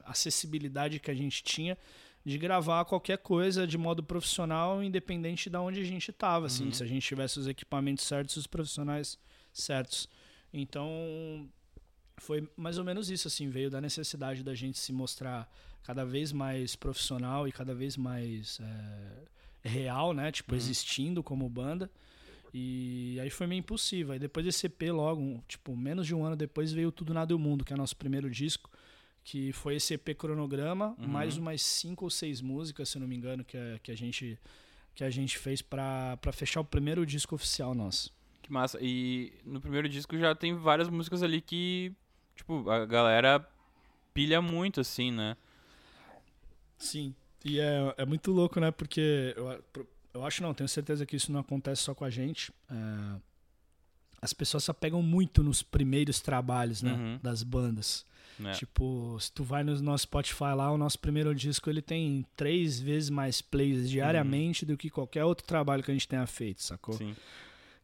acessibilidade 0.04 1.00
que 1.00 1.10
a 1.10 1.14
gente 1.14 1.42
tinha 1.42 1.76
de 2.24 2.36
gravar 2.38 2.84
qualquer 2.84 3.18
coisa 3.18 3.66
de 3.66 3.78
modo 3.78 4.02
profissional, 4.02 4.82
independente 4.82 5.48
de 5.48 5.56
onde 5.56 5.80
a 5.80 5.84
gente 5.84 6.10
estava. 6.10 6.46
Assim, 6.46 6.66
Uhum. 6.66 6.72
Se 6.72 6.82
a 6.82 6.86
gente 6.86 7.06
tivesse 7.06 7.38
os 7.38 7.46
equipamentos 7.46 8.04
certos, 8.04 8.36
os 8.36 8.46
profissionais 8.46 9.18
certos. 9.52 10.08
Então, 10.52 11.48
foi 12.18 12.48
mais 12.56 12.76
ou 12.78 12.84
menos 12.84 13.10
isso. 13.10 13.26
assim 13.28 13.48
Veio 13.48 13.70
da 13.70 13.80
necessidade 13.80 14.42
da 14.42 14.54
gente 14.54 14.78
se 14.78 14.92
mostrar 14.92 15.50
cada 15.82 16.04
vez 16.04 16.30
mais 16.32 16.76
profissional 16.76 17.48
e 17.48 17.52
cada 17.52 17.74
vez 17.74 17.96
mais 17.96 18.58
é, 18.60 19.68
real, 19.68 20.12
né? 20.12 20.30
Tipo, 20.30 20.52
Uhum. 20.52 20.58
existindo 20.58 21.22
como 21.22 21.48
banda. 21.48 21.90
E 22.52 23.18
aí 23.22 23.30
foi 23.30 23.46
meio 23.46 23.60
impossível. 23.60 24.12
Aí 24.12 24.18
depois 24.18 24.44
desse 24.44 24.66
EP, 24.66 24.90
logo, 24.90 25.20
um- 25.20 25.40
tipo, 25.48 25.74
menos 25.76 26.06
de 26.06 26.14
um 26.14 26.24
ano 26.24 26.36
depois, 26.36 26.72
veio 26.72 26.90
Tudo 26.92 27.14
Nada 27.14 27.32
e 27.32 27.34
o 27.34 27.38
Mundo, 27.38 27.64
que 27.64 27.72
é 27.72 27.76
nosso 27.76 27.96
primeiro 27.96 28.28
disco, 28.28 28.68
que 29.24 29.52
foi 29.52 29.76
esse 29.76 29.94
EP 29.94 30.14
cronograma, 30.14 30.94
Uhum. 30.98 31.06
mais 31.08 31.36
umas 31.36 31.62
cinco 31.62 32.04
ou 32.06 32.10
seis 32.10 32.40
músicas, 32.40 32.88
se 32.88 32.98
não 32.98 33.06
me 33.06 33.14
engano, 33.16 33.44
que, 33.44 33.56
a- 33.56 33.78
que 33.82 33.90
a 33.90 33.96
gente 33.96 34.38
que 34.94 35.04
a 35.04 35.10
gente 35.10 35.38
fez 35.38 35.62
pra, 35.62 36.16
pra 36.18 36.32
fechar 36.32 36.60
o 36.60 36.64
primeiro 36.64 37.06
disco 37.06 37.34
oficial 37.36 37.74
nosso. 37.74 38.12
Que 38.42 38.52
massa. 38.52 38.76
E 38.82 39.32
no 39.46 39.60
primeiro 39.60 39.88
disco 39.88 40.18
já 40.18 40.34
tem 40.34 40.54
várias 40.54 40.88
músicas 40.88 41.22
ali 41.22 41.40
que, 41.40 41.92
tipo, 42.34 42.68
a 42.68 42.84
galera 42.84 43.48
pilha 44.12 44.42
muito, 44.42 44.80
assim, 44.80 45.10
né? 45.12 45.36
Sim. 46.76 47.14
E 47.44 47.60
é, 47.60 47.94
é 47.98 48.04
muito 48.04 48.30
louco, 48.32 48.58
né? 48.60 48.70
Porque 48.70 49.34
eu, 49.36 49.64
eu 50.14 50.24
acho, 50.26 50.42
não, 50.42 50.52
tenho 50.52 50.68
certeza 50.68 51.06
que 51.06 51.16
isso 51.16 51.30
não 51.32 51.40
acontece 51.40 51.82
só 51.82 51.94
com 51.94 52.04
a 52.04 52.10
gente. 52.10 52.52
É, 52.70 53.20
as 54.20 54.32
pessoas 54.32 54.64
se 54.64 54.70
apegam 54.70 55.02
muito 55.02 55.42
nos 55.42 55.62
primeiros 55.62 56.20
trabalhos, 56.20 56.82
né? 56.82 56.92
Uhum. 56.92 57.18
Das 57.22 57.42
bandas. 57.42 58.04
Né? 58.40 58.52
Tipo, 58.52 59.16
se 59.20 59.30
tu 59.32 59.44
vai 59.44 59.62
no 59.62 59.80
nosso 59.82 60.02
Spotify 60.02 60.52
lá, 60.56 60.70
o 60.72 60.78
nosso 60.78 60.98
primeiro 60.98 61.34
disco 61.34 61.68
ele 61.70 61.82
tem 61.82 62.24
três 62.36 62.80
vezes 62.80 63.10
mais 63.10 63.40
plays 63.42 63.88
diariamente 63.90 64.64
do 64.66 64.76
que 64.76 64.88
qualquer 64.90 65.24
outro 65.24 65.46
trabalho 65.46 65.82
que 65.82 65.90
a 65.90 65.94
gente 65.94 66.08
tenha 66.08 66.26
feito, 66.26 66.62
sacou? 66.62 66.94
Sim. 66.94 67.14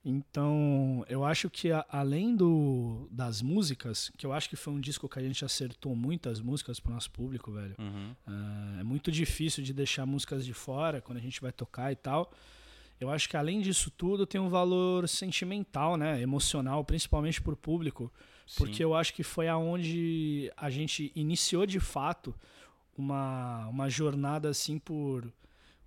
Então, 0.05 1.05
eu 1.09 1.25
acho 1.25 1.51
que 1.51 1.73
a- 1.73 1.85
além 1.91 2.37
do, 2.37 3.09
das 3.11 3.43
músicas, 3.43 4.13
que 4.17 4.25
eu 4.25 4.33
acho 4.33 4.49
que 4.49 4.55
foi 4.55 4.73
um 4.73 4.81
disco 4.81 5.09
que 5.09 5.19
a 5.19 5.23
gente 5.23 5.45
acertou 5.45 5.97
muitas 5.97 6.41
músicas 6.41 6.79
pro 6.79 6.93
nosso 6.93 7.11
público, 7.11 7.51
velho. 7.51 7.75
Uhum. 7.77 8.15
Ah, 8.25 8.77
é 8.81 8.85
muito 8.85 9.11
difícil 9.11 9.65
de 9.65 9.73
deixar 9.75 10.07
músicas 10.07 10.47
de 10.47 10.55
fora 10.55 11.01
quando 11.01 11.19
a 11.19 11.21
gente 11.21 11.41
vai 11.41 11.51
tocar 11.51 11.91
e 11.91 11.97
tal. 11.97 12.33
Eu 13.01 13.11
acho 13.11 13.29
que 13.29 13.37
além 13.37 13.61
disso 13.61 13.91
tudo 13.91 14.25
tem 14.27 14.41
um 14.41 14.49
valor 14.49 15.09
sentimental, 15.09 15.97
né? 15.97 16.23
Emocional, 16.23 16.85
principalmente 16.85 17.43
pro 17.43 17.57
público. 17.57 18.11
Porque 18.57 18.77
Sim. 18.77 18.83
eu 18.85 18.95
acho 18.95 19.13
que 19.13 19.23
foi 19.23 19.49
aonde 19.49 20.53
a 20.57 20.71
gente 20.71 21.11
iniciou 21.15 21.67
de 21.67 21.81
fato 21.81 22.35
uma, 22.97 23.67
uma 23.69 23.89
jornada 23.89 24.49
assim 24.49 24.79
por, 24.79 25.31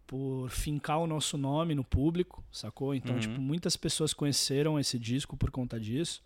por 0.06 0.50
fincar 0.50 1.00
o 1.00 1.08
nosso 1.08 1.38
nome 1.38 1.74
no 1.74 1.84
público, 1.84 2.43
sacou? 2.52 2.93
Então, 2.93 3.15
Uhum. 3.15 3.22
tipo, 3.22 3.39
muitas 3.41 3.76
pessoas 3.78 4.13
conheceram 4.13 4.80
esse 4.80 5.00
disco 5.00 5.38
por 5.38 5.52
conta 5.52 5.80
disso. 5.80 6.22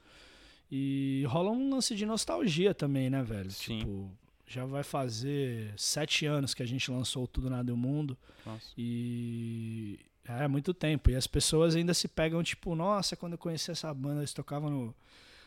E 0.71 1.23
rola 1.27 1.51
um 1.51 1.69
lance 1.69 1.93
de 1.95 2.05
nostalgia 2.05 2.73
também, 2.73 3.09
né, 3.09 3.21
velho? 3.21 3.51
Sim. 3.51 3.79
Tipo, 3.79 4.11
já 4.47 4.65
vai 4.65 4.81
fazer 4.83 5.71
sete 5.77 6.25
anos 6.25 6.53
que 6.55 6.63
a 6.63 6.65
gente 6.65 6.89
lançou 6.89 7.27
Tudo 7.27 7.49
Nada 7.49 7.69
e 7.69 7.73
o 7.73 7.77
Mundo. 7.77 8.17
Nossa. 8.45 8.71
E 8.77 9.99
é 10.27 10.47
muito 10.47 10.73
tempo. 10.73 11.09
E 11.11 11.15
as 11.15 11.27
pessoas 11.27 11.75
ainda 11.75 11.93
se 11.93 12.07
pegam, 12.07 12.41
tipo, 12.41 12.73
nossa, 12.75 13.15
quando 13.15 13.33
eu 13.33 13.37
conheci 13.37 13.69
essa 13.71 13.93
banda, 13.93 14.21
eles 14.21 14.33
tocavam 14.33 14.69
no. 14.69 14.95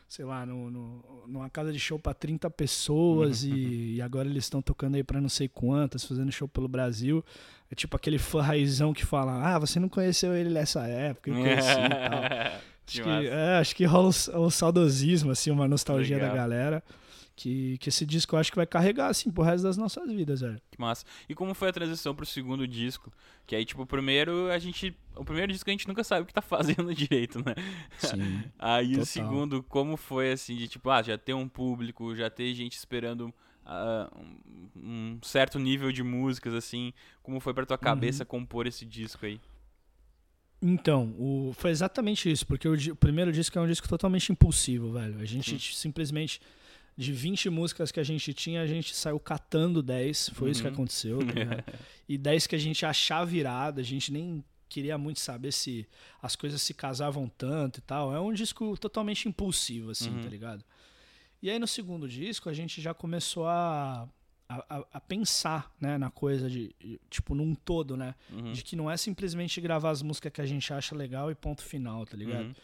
Sei 0.09 0.25
lá, 0.25 0.47
no, 0.47 0.71
no, 0.71 1.05
numa 1.27 1.51
casa 1.51 1.73
de 1.73 1.81
show 1.81 1.99
para 1.99 2.15
30 2.15 2.49
pessoas 2.51 3.43
e, 3.45 3.95
e 3.97 4.03
agora 4.03 4.29
eles 4.29 4.45
estão 4.45 4.63
tocando 4.63 4.95
aí 4.95 5.03
para 5.03 5.21
não 5.21 5.29
sei 5.29 5.49
quantas, 5.49 6.05
fazendo 6.05 6.31
show 6.31 6.47
pelo 6.47 6.69
Brasil. 6.69 7.25
É 7.71 7.75
tipo 7.75 7.97
aquele 7.97 8.19
fã 8.19 8.41
raizão 8.41 8.93
que 8.93 9.05
fala: 9.05 9.43
Ah, 9.55 9.59
você 9.59 9.81
não 9.81 9.89
conheceu 9.89 10.35
ele 10.35 10.51
nessa 10.51 10.87
época, 10.87 11.31
eu 11.31 11.35
conheci 11.35 11.71
e 11.71 11.89
tal. 11.89 12.61
Que 12.87 13.01
Acho 13.01 13.03
que, 13.03 13.09
massa. 13.09 13.27
é, 13.27 13.59
acho 13.59 13.75
que 13.75 13.85
rola 13.85 14.11
o, 14.35 14.39
o 14.43 14.49
saudosismo, 14.49 15.33
assim, 15.33 15.51
uma 15.51 15.67
nostalgia 15.67 16.19
Legal. 16.19 16.31
da 16.31 16.37
galera. 16.37 16.85
Que, 17.39 17.77
que 17.77 17.91
esse 17.91 18.07
disco 18.07 18.35
eu 18.35 18.39
acho 18.41 18.51
que 18.51 18.57
vai 18.57 18.67
carregar, 18.67 19.09
assim, 19.09 19.31
pro 19.31 19.43
resto 19.45 19.63
das 19.65 19.77
nossas 19.77 20.11
vidas, 20.11 20.41
velho. 20.41 20.59
Que 20.71 20.81
massa. 20.81 21.05
E 21.29 21.35
como 21.35 21.53
foi 21.53 21.69
a 21.69 21.73
transição 21.73 22.15
pro 22.15 22.25
segundo 22.25 22.67
disco? 22.67 23.13
Que 23.47 23.55
aí, 23.55 23.63
tipo, 23.63 23.83
o 23.83 23.87
primeiro 23.87 24.51
a 24.51 24.59
gente. 24.59 24.97
O 25.15 25.23
primeiro 25.23 25.53
disco 25.53 25.69
a 25.69 25.73
gente 25.73 25.87
nunca 25.87 26.03
sabe 26.03 26.23
o 26.23 26.27
que 26.27 26.33
tá 26.33 26.41
fazendo 26.43 26.95
direito, 26.95 27.39
né? 27.45 27.55
Sim. 27.99 28.43
Aí 28.59 28.89
o 28.89 28.91
Total. 28.93 29.05
segundo, 29.05 29.63
como 29.63 29.99
foi 29.99 30.33
assim, 30.33 30.57
de 30.57 30.67
tipo, 30.67 30.89
ah, 30.89 31.03
já 31.03 31.19
ter 31.19 31.35
um 31.35 31.47
público, 31.47 32.17
já 32.17 32.31
ter 32.31 32.55
gente 32.55 32.73
esperando 32.73 33.33
ah, 33.67 34.11
um, 34.17 34.69
um 34.75 35.19
certo 35.23 35.59
nível 35.59 35.93
de 35.93 36.03
músicas, 36.03 36.55
assim. 36.55 36.93
Como 37.23 37.39
foi 37.39 37.53
pra 37.53 37.67
tua 37.67 37.77
cabeça 37.79 38.23
Uhum. 38.23 38.29
compor 38.29 38.67
esse 38.67 38.87
disco 38.87 39.27
aí? 39.27 39.39
Então, 40.63 41.15
o, 41.19 41.53
foi 41.55 41.71
exatamente 41.71 42.31
isso, 42.31 42.47
porque 42.47 42.67
o, 42.67 42.73
o 42.75 42.97
primeiro 42.97 43.31
disco 43.31 43.59
é 43.59 43.61
um 43.63 43.67
disco 43.67 43.87
totalmente 43.89 44.33
impulsivo, 44.33 44.91
velho. 44.93 45.21
A 45.21 45.25
gente 45.25 45.59
Sim. 45.59 45.75
simplesmente, 45.77 46.41
de 46.97 47.13
20 47.13 47.51
músicas 47.51 47.93
que 47.93 48.01
a 48.01 48.03
gente 48.05 48.33
tinha, 48.33 48.63
a 48.63 48.67
gente 48.67 48.95
saiu 48.97 49.21
catando 49.21 49.83
10, 49.83 50.31
foi 50.31 50.51
isso 50.51 50.63
que 50.63 50.69
Uhum. 50.69 50.75
aconteceu, 50.75 51.19
tá 51.19 51.33
ligado? 51.33 51.65
E 52.09 52.17
10 52.17 52.47
que 52.47 52.55
a 52.55 52.59
gente 52.59 52.87
achava 52.87 53.27
virada, 53.27 53.81
a 53.81 53.85
gente 53.85 54.13
nem 54.13 54.43
queria 54.69 54.97
muito 54.97 55.21
saber 55.21 55.53
se 55.53 55.87
as 56.23 56.35
coisas 56.37 56.63
se 56.63 56.73
casavam 56.73 57.29
tanto 57.29 57.79
e 57.79 57.83
tal. 57.83 58.15
É 58.15 58.21
um 58.21 58.33
disco 58.33 58.77
totalmente 58.79 59.29
impulsivo, 59.29 59.91
assim, 59.91 60.11
Uhum. 60.11 60.23
tá 60.23 60.29
ligado? 60.29 60.65
E 61.43 61.51
aí 61.51 61.59
no 61.59 61.67
segundo 61.67 62.09
disco 62.09 62.49
a 62.49 62.53
gente 62.55 62.81
já 62.81 62.95
começou 62.95 63.47
a, 63.47 64.09
a, 64.49 64.77
a- 64.79 64.87
a 64.95 65.01
pensar, 65.01 65.71
né, 65.81 65.99
na 65.99 66.11
coisa 66.11 66.49
de, 66.49 66.75
tipo, 67.11 67.35
num 67.35 67.55
todo, 67.55 67.97
né? 67.97 68.15
Uhum. 68.33 68.53
De 68.53 68.63
que 68.65 68.75
não 68.77 68.91
é 68.91 68.97
simplesmente 68.97 69.61
gravar 69.61 69.91
as 69.91 70.01
músicas 70.03 70.33
que 70.33 70.41
a 70.41 70.47
gente 70.47 70.73
acha 70.73 70.95
legal 70.97 71.31
e 71.31 71.35
ponto 71.35 71.63
final, 71.63 72.07
tá 72.07 72.17
ligado? 72.17 72.47
Uhum. 72.47 72.55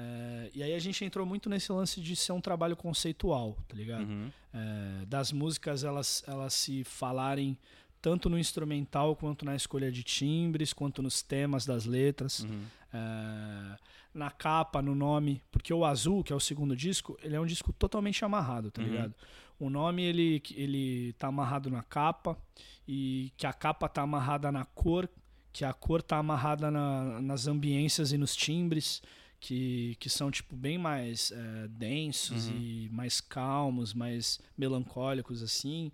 É, 0.00 0.50
e 0.54 0.62
aí 0.62 0.74
a 0.74 0.78
gente 0.78 1.04
entrou 1.04 1.26
muito 1.26 1.48
nesse 1.50 1.72
lance 1.72 2.00
de 2.00 2.14
ser 2.14 2.30
um 2.32 2.40
trabalho 2.40 2.76
conceitual, 2.76 3.56
tá 3.66 3.74
ligado? 3.74 4.08
Uhum. 4.08 4.30
É, 4.54 5.04
das 5.06 5.32
músicas 5.32 5.82
elas, 5.82 6.22
elas 6.26 6.54
se 6.54 6.84
falarem 6.84 7.58
tanto 8.00 8.28
no 8.30 8.38
instrumental 8.38 9.16
quanto 9.16 9.44
na 9.44 9.56
escolha 9.56 9.90
de 9.90 10.04
timbres, 10.04 10.72
quanto 10.72 11.02
nos 11.02 11.20
temas 11.20 11.66
das 11.66 11.84
letras, 11.84 12.40
Uhum. 12.44 12.62
é, 12.94 13.76
na 14.14 14.30
capa, 14.30 14.80
no 14.80 14.94
nome, 14.94 15.42
porque 15.50 15.74
o 15.74 15.84
Azul, 15.84 16.22
que 16.22 16.32
é 16.32 16.36
o 16.36 16.40
segundo 16.40 16.76
disco, 16.76 17.18
ele 17.22 17.34
é 17.34 17.40
um 17.40 17.46
disco 17.46 17.72
totalmente 17.72 18.24
amarrado, 18.24 18.70
tá 18.70 18.80
Uhum. 18.80 18.88
ligado? 18.88 19.14
O 19.58 19.68
nome 19.68 20.02
ele 20.04 20.40
ele 20.54 21.12
tá 21.14 21.26
amarrado 21.26 21.68
na 21.70 21.82
capa 21.82 22.38
e 22.86 23.32
que 23.36 23.46
a 23.48 23.52
capa 23.52 23.88
tá 23.88 24.02
amarrada 24.02 24.52
na 24.52 24.64
cor, 24.64 25.08
que 25.52 25.64
a 25.64 25.72
cor 25.72 26.00
tá 26.02 26.18
amarrada 26.18 26.70
na- 26.70 27.20
nas 27.20 27.48
ambiências 27.48 28.12
e 28.12 28.18
nos 28.18 28.36
timbres. 28.36 29.02
Que, 29.40 29.94
que 30.00 30.10
são 30.10 30.30
tipo 30.32 30.56
bem 30.56 30.76
mais 30.76 31.30
é, 31.30 31.68
densos 31.68 32.48
Uhum. 32.48 32.56
e 32.56 32.88
mais 32.90 33.20
calmos, 33.20 33.94
mais 33.94 34.40
melancólicos 34.56 35.42
assim. 35.44 35.92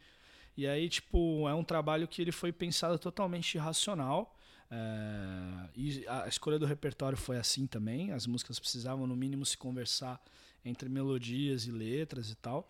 E 0.56 0.66
aí, 0.66 0.88
tipo, 0.88 1.46
é 1.48 1.54
um 1.54 1.62
trabalho 1.64 2.08
que 2.08 2.22
ele 2.22 2.32
foi 2.32 2.52
pensado 2.52 2.98
totalmente 2.98 3.58
racional. 3.58 4.34
é, 4.70 5.68
e 5.76 6.06
a 6.08 6.26
escolha 6.26 6.58
do 6.58 6.64
repertório 6.66 7.18
foi 7.18 7.36
assim 7.36 7.66
também. 7.66 8.12
As 8.12 8.26
músicas 8.26 8.58
precisavam, 8.58 9.06
no 9.06 9.14
mínimo, 9.14 9.44
se 9.44 9.58
conversar 9.58 10.18
entre 10.64 10.88
melodias 10.88 11.66
e 11.66 11.70
letras 11.70 12.30
e 12.30 12.34
tal. 12.36 12.66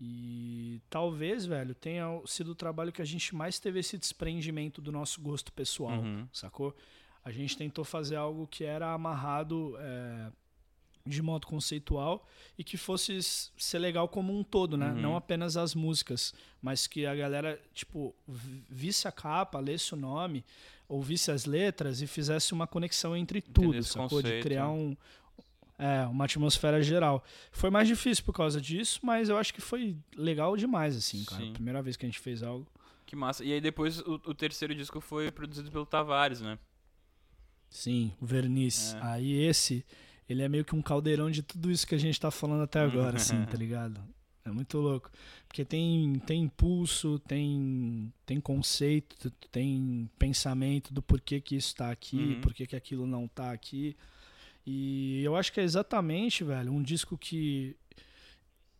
E 0.00 0.80
talvez, 0.88 1.44
velho, 1.44 1.74
tenha 1.74 2.06
sido 2.24 2.52
o 2.52 2.54
trabalho 2.54 2.92
que 2.92 3.02
a 3.02 3.04
gente 3.04 3.34
mais 3.34 3.58
teve 3.58 3.80
esse 3.80 3.98
desprendimento 3.98 4.80
do 4.80 4.92
nosso 4.92 5.20
gosto 5.20 5.52
pessoal, 5.52 6.00
Uhum. 6.00 6.26
sacou? 6.32 6.74
A 7.28 7.32
gente 7.32 7.56
tentou 7.56 7.84
fazer 7.84 8.16
algo 8.16 8.46
que 8.46 8.64
era 8.64 8.92
amarrado 8.92 9.76
é, 9.78 10.30
de 11.04 11.20
modo 11.22 11.46
conceitual 11.46 12.26
e 12.56 12.64
que 12.64 12.76
fosse 12.76 13.18
ser 13.22 13.78
legal 13.78 14.08
como 14.08 14.36
um 14.36 14.42
todo, 14.42 14.76
né? 14.76 14.88
Uhum. 14.92 15.00
Não 15.00 15.16
apenas 15.16 15.56
as 15.56 15.74
músicas, 15.74 16.32
mas 16.62 16.86
que 16.86 17.04
a 17.06 17.14
galera, 17.14 17.60
tipo, 17.74 18.14
vi- 18.26 18.64
visse 18.68 19.06
a 19.06 19.12
capa, 19.12 19.58
lesse 19.60 19.92
o 19.92 19.96
nome, 19.96 20.44
ouvisse 20.88 21.30
as 21.30 21.44
letras 21.44 22.00
e 22.00 22.06
fizesse 22.06 22.52
uma 22.54 22.66
conexão 22.66 23.14
entre 23.16 23.42
tudo, 23.42 23.68
Entendesse 23.68 23.90
o 23.90 23.92
sacou? 23.92 24.08
De 24.22 24.28
conceito, 24.28 24.42
criar 24.42 24.64
né? 24.68 24.72
um 24.72 24.96
é, 25.78 26.06
uma 26.06 26.24
atmosfera 26.24 26.82
geral. 26.82 27.22
Foi 27.52 27.70
mais 27.70 27.86
difícil 27.86 28.24
por 28.24 28.32
causa 28.32 28.60
disso, 28.60 28.98
mas 29.02 29.28
eu 29.28 29.36
acho 29.38 29.54
que 29.54 29.60
foi 29.60 29.96
legal 30.16 30.56
demais, 30.56 30.96
assim, 30.96 31.24
cara. 31.24 31.42
Sim. 31.42 31.52
Primeira 31.52 31.80
vez 31.82 31.96
que 31.96 32.04
a 32.04 32.08
gente 32.08 32.18
fez 32.18 32.42
algo. 32.42 32.66
Que 33.06 33.14
massa. 33.14 33.44
E 33.44 33.52
aí 33.52 33.60
depois 33.60 34.00
o, 34.00 34.14
o 34.26 34.34
terceiro 34.34 34.74
disco 34.74 35.00
foi 35.00 35.30
produzido 35.30 35.70
pelo 35.70 35.86
Tavares, 35.86 36.40
né? 36.40 36.58
Sim, 37.70 38.12
o 38.20 38.26
verniz. 38.26 38.94
É. 38.94 38.98
Aí 39.02 39.32
esse, 39.32 39.84
ele 40.28 40.42
é 40.42 40.48
meio 40.48 40.64
que 40.64 40.74
um 40.74 40.82
caldeirão 40.82 41.30
de 41.30 41.42
tudo 41.42 41.70
isso 41.70 41.86
que 41.86 41.94
a 41.94 41.98
gente 41.98 42.18
tá 42.18 42.30
falando 42.30 42.62
até 42.62 42.80
agora, 42.80 43.16
assim, 43.18 43.44
tá 43.44 43.56
ligado? 43.56 44.00
É 44.44 44.50
muito 44.50 44.78
louco. 44.78 45.10
Porque 45.46 45.64
tem, 45.64 46.14
tem 46.26 46.42
impulso, 46.44 47.18
tem, 47.20 48.12
tem 48.24 48.40
conceito, 48.40 49.30
tem 49.52 50.08
pensamento 50.18 50.92
do 50.92 51.02
porquê 51.02 51.40
que 51.40 51.56
isso 51.56 51.74
tá 51.74 51.90
aqui, 51.90 52.16
Uhum. 52.16 52.40
porquê 52.40 52.66
que 52.66 52.74
aquilo 52.76 53.06
não 53.06 53.28
tá 53.28 53.52
aqui. 53.52 53.94
E 54.66 55.22
eu 55.22 55.36
acho 55.36 55.52
que 55.52 55.60
é 55.60 55.64
exatamente, 55.64 56.44
velho, 56.44 56.72
um 56.72 56.82
disco 56.82 57.16
que 57.16 57.76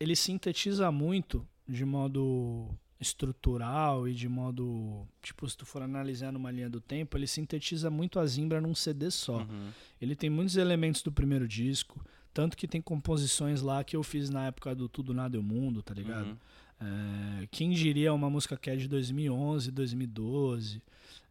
ele 0.01 0.14
sintetiza 0.16 0.90
muito 0.92 1.46
de 1.66 1.85
modo 1.85 2.68
estrutural 3.00 4.08
e 4.08 4.14
de 4.14 4.28
modo, 4.28 5.06
tipo, 5.22 5.48
se 5.48 5.56
tu 5.56 5.64
for 5.64 5.82
analisar 5.82 6.32
numa 6.32 6.50
linha 6.50 6.68
do 6.68 6.80
tempo, 6.80 7.16
ele 7.16 7.26
sintetiza 7.26 7.90
muito 7.90 8.18
a 8.18 8.26
Zimbra 8.26 8.61
num 8.61 8.74
CD 8.74 9.11
só. 9.11 9.38
Uhum. 9.38 9.70
Ele 10.00 10.16
tem 10.16 10.28
muitos 10.28 10.56
elementos 10.56 11.02
do 11.02 11.12
primeiro 11.12 11.46
disco, 11.46 12.04
tanto 12.34 12.56
que 12.56 12.66
tem 12.66 12.80
composições 12.80 13.62
lá 13.62 13.84
que 13.84 13.96
eu 13.96 14.02
fiz 14.02 14.30
na 14.30 14.46
época 14.46 14.74
do 14.74 14.88
Tudo 14.88 15.14
Nada 15.14 15.37
e 15.37 15.40
o 15.40 15.42
Mundo, 15.42 15.82
tá 15.82 15.94
ligado? 15.94 16.28
Uhum. 16.28 16.37
É, 16.80 17.48
quem 17.50 17.70
diria 17.70 18.12
uma 18.12 18.30
música 18.30 18.56
que 18.56 18.70
é 18.70 18.76
de 18.76 18.88
2011, 18.88 19.70
2012. 19.70 20.82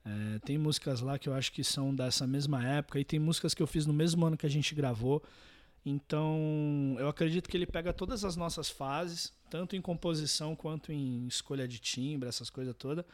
É, 0.06 0.40
tem 0.40 0.58
músicas 0.58 1.02
lá 1.02 1.20
que 1.20 1.28
eu 1.28 1.34
acho 1.34 1.52
que 1.52 1.64
são 1.64 1.94
dessa 1.94 2.26
mesma 2.26 2.66
época 2.66 3.00
e 3.00 3.04
tem 3.04 3.20
músicas 3.20 3.54
que 3.54 3.62
eu 3.62 3.68
fiz 3.68 3.86
no 3.86 3.94
mesmo 3.94 4.26
ano 4.26 4.38
que 4.38 4.46
a 4.46 4.50
gente 4.50 4.74
gravou. 4.74 5.22
Então, 5.90 6.98
eu 7.00 7.08
acredito 7.08 7.50
que 7.50 7.56
ele 7.56 7.66
pega 7.66 7.94
todas 7.94 8.26
as 8.26 8.36
nossas 8.36 8.70
fases, 8.70 9.34
tanto 9.50 9.74
em 9.74 9.82
composição 9.82 10.54
quanto 10.54 10.92
em 10.92 11.26
escolha 11.28 11.66
de 11.66 11.80
timbre, 11.80 12.28
essas 12.28 12.50
coisas 12.50 12.76
todas. 12.76 13.06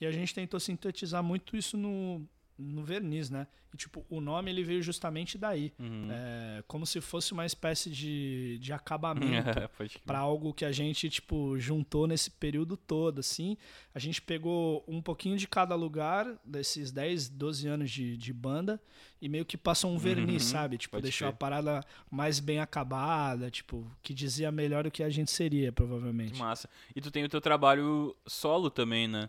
E 0.00 0.06
a 0.06 0.10
gente 0.10 0.34
tentou 0.34 0.58
sintetizar 0.58 1.22
muito 1.22 1.56
isso 1.56 1.76
no, 1.76 2.26
no 2.58 2.82
verniz, 2.82 3.30
né? 3.30 3.46
E, 3.72 3.76
tipo, 3.76 4.04
o 4.08 4.20
nome 4.20 4.50
ele 4.50 4.62
veio 4.62 4.82
justamente 4.82 5.36
daí. 5.36 5.72
Uhum. 5.78 6.08
É, 6.10 6.64
como 6.66 6.86
se 6.86 7.00
fosse 7.00 7.32
uma 7.32 7.44
espécie 7.44 7.90
de, 7.90 8.58
de 8.58 8.72
acabamento 8.72 9.48
para 10.06 10.18
algo 10.18 10.54
que 10.54 10.64
a 10.64 10.72
gente 10.72 11.10
tipo 11.10 11.58
juntou 11.58 12.06
nesse 12.06 12.30
período 12.30 12.76
todo 12.76 13.18
assim 13.20 13.56
a 13.94 13.98
gente 13.98 14.22
pegou 14.22 14.84
um 14.88 15.02
pouquinho 15.02 15.36
de 15.36 15.46
cada 15.46 15.74
lugar 15.74 16.26
desses 16.44 16.90
10, 16.90 17.28
12 17.30 17.68
anos 17.68 17.90
de, 17.90 18.16
de 18.16 18.32
banda 18.32 18.80
e 19.20 19.28
meio 19.28 19.44
que 19.44 19.56
passou 19.56 19.90
um 19.90 19.98
verniz 19.98 20.44
Uhum, 20.44 20.50
sabe 20.50 20.78
tipo 20.78 20.92
pode 20.92 21.02
deixou 21.02 21.26
crer. 21.26 21.34
a 21.34 21.36
parada 21.36 21.84
mais 22.10 22.40
bem 22.40 22.60
acabada 22.60 23.50
tipo 23.50 23.90
que 24.02 24.14
dizia 24.14 24.50
melhor 24.50 24.86
o 24.86 24.90
que 24.90 25.02
a 25.02 25.10
gente 25.10 25.30
seria 25.30 25.68
Que 25.68 25.72
provavelmente 25.72 26.38
massa. 26.38 26.68
E 26.94 27.00
tu 27.00 27.10
tem 27.10 27.24
o 27.24 27.28
teu 27.28 27.40
trabalho 27.40 28.16
solo 28.26 28.70
também, 28.70 29.06
né? 29.08 29.28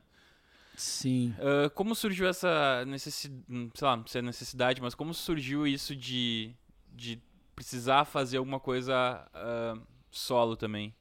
Sim 0.77 1.33
Ah, 1.39 1.69
como 1.71 1.93
surgiu 1.93 2.27
essa 2.27 2.85
necessidade, 2.85 3.71
sei 3.75 3.87
lá, 3.87 4.03
se 4.07 4.17
é 4.19 4.21
necessidade, 4.21 4.81
mas 4.81 4.95
como 4.95 5.13
surgiu 5.13 5.67
isso 5.67 5.95
de, 5.95 6.55
de 6.93 7.21
precisar 7.55 8.05
fazer 8.05 8.37
alguma 8.37 8.59
coisa 8.59 9.27
ah, 9.33 9.77
solo 10.11 10.55
também? 10.55 10.93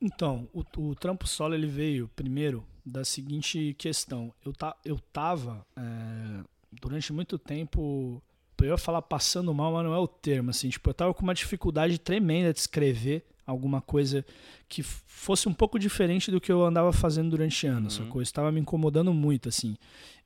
Então, 0.00 0.48
o, 0.52 0.62
o 0.78 0.94
trampo 0.94 1.26
solo 1.26 1.54
ele 1.54 1.66
veio 1.66 2.08
primeiro 2.14 2.66
da 2.84 3.04
seguinte 3.04 3.74
questão. 3.78 4.32
Eu, 4.44 4.52
ta, 4.52 4.76
eu 4.84 4.98
tava 5.12 5.66
é, 5.76 6.44
durante 6.70 7.12
muito 7.12 7.38
tempo, 7.38 8.22
eu 8.60 8.66
ia 8.66 8.78
falar 8.78 9.02
passando 9.02 9.52
mal, 9.54 9.72
mas 9.72 9.84
não 9.84 9.94
é 9.94 9.98
o 9.98 10.06
termo, 10.06 10.50
assim, 10.50 10.68
tipo, 10.68 10.88
eu 10.90 10.94
tava 10.94 11.14
com 11.14 11.22
uma 11.22 11.34
dificuldade 11.34 11.98
tremenda 11.98 12.52
de 12.52 12.60
escrever 12.60 13.24
alguma 13.46 13.80
coisa 13.80 14.24
que 14.68 14.82
fosse 14.82 15.48
um 15.48 15.54
pouco 15.54 15.78
diferente 15.78 16.30
do 16.30 16.40
que 16.40 16.50
eu 16.50 16.64
andava 16.64 16.92
fazendo 16.92 17.30
durante 17.30 17.66
anos, 17.66 17.98
Uhum. 17.98 18.06
sacou? 18.06 18.20
Estava 18.22 18.50
me 18.50 18.60
incomodando 18.60 19.14
muito, 19.14 19.48
assim. 19.48 19.76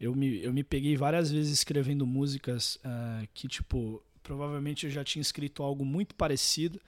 Eu 0.01 0.15
me, 0.15 0.43
eu 0.43 0.53
me 0.53 0.65
peguei 0.65 0.97
várias 0.97 1.31
vezes 1.31 1.53
escrevendo 1.53 2.07
músicas 2.07 2.79
ah, 2.83 3.23
que, 3.35 3.47
tipo, 3.47 4.03
provavelmente 4.23 4.87
eu 4.87 4.91
já 4.91 5.05
tinha 5.05 5.21
escrito 5.21 5.63
algo 5.63 5.85
muito 5.85 6.15
parecido, 6.15 6.81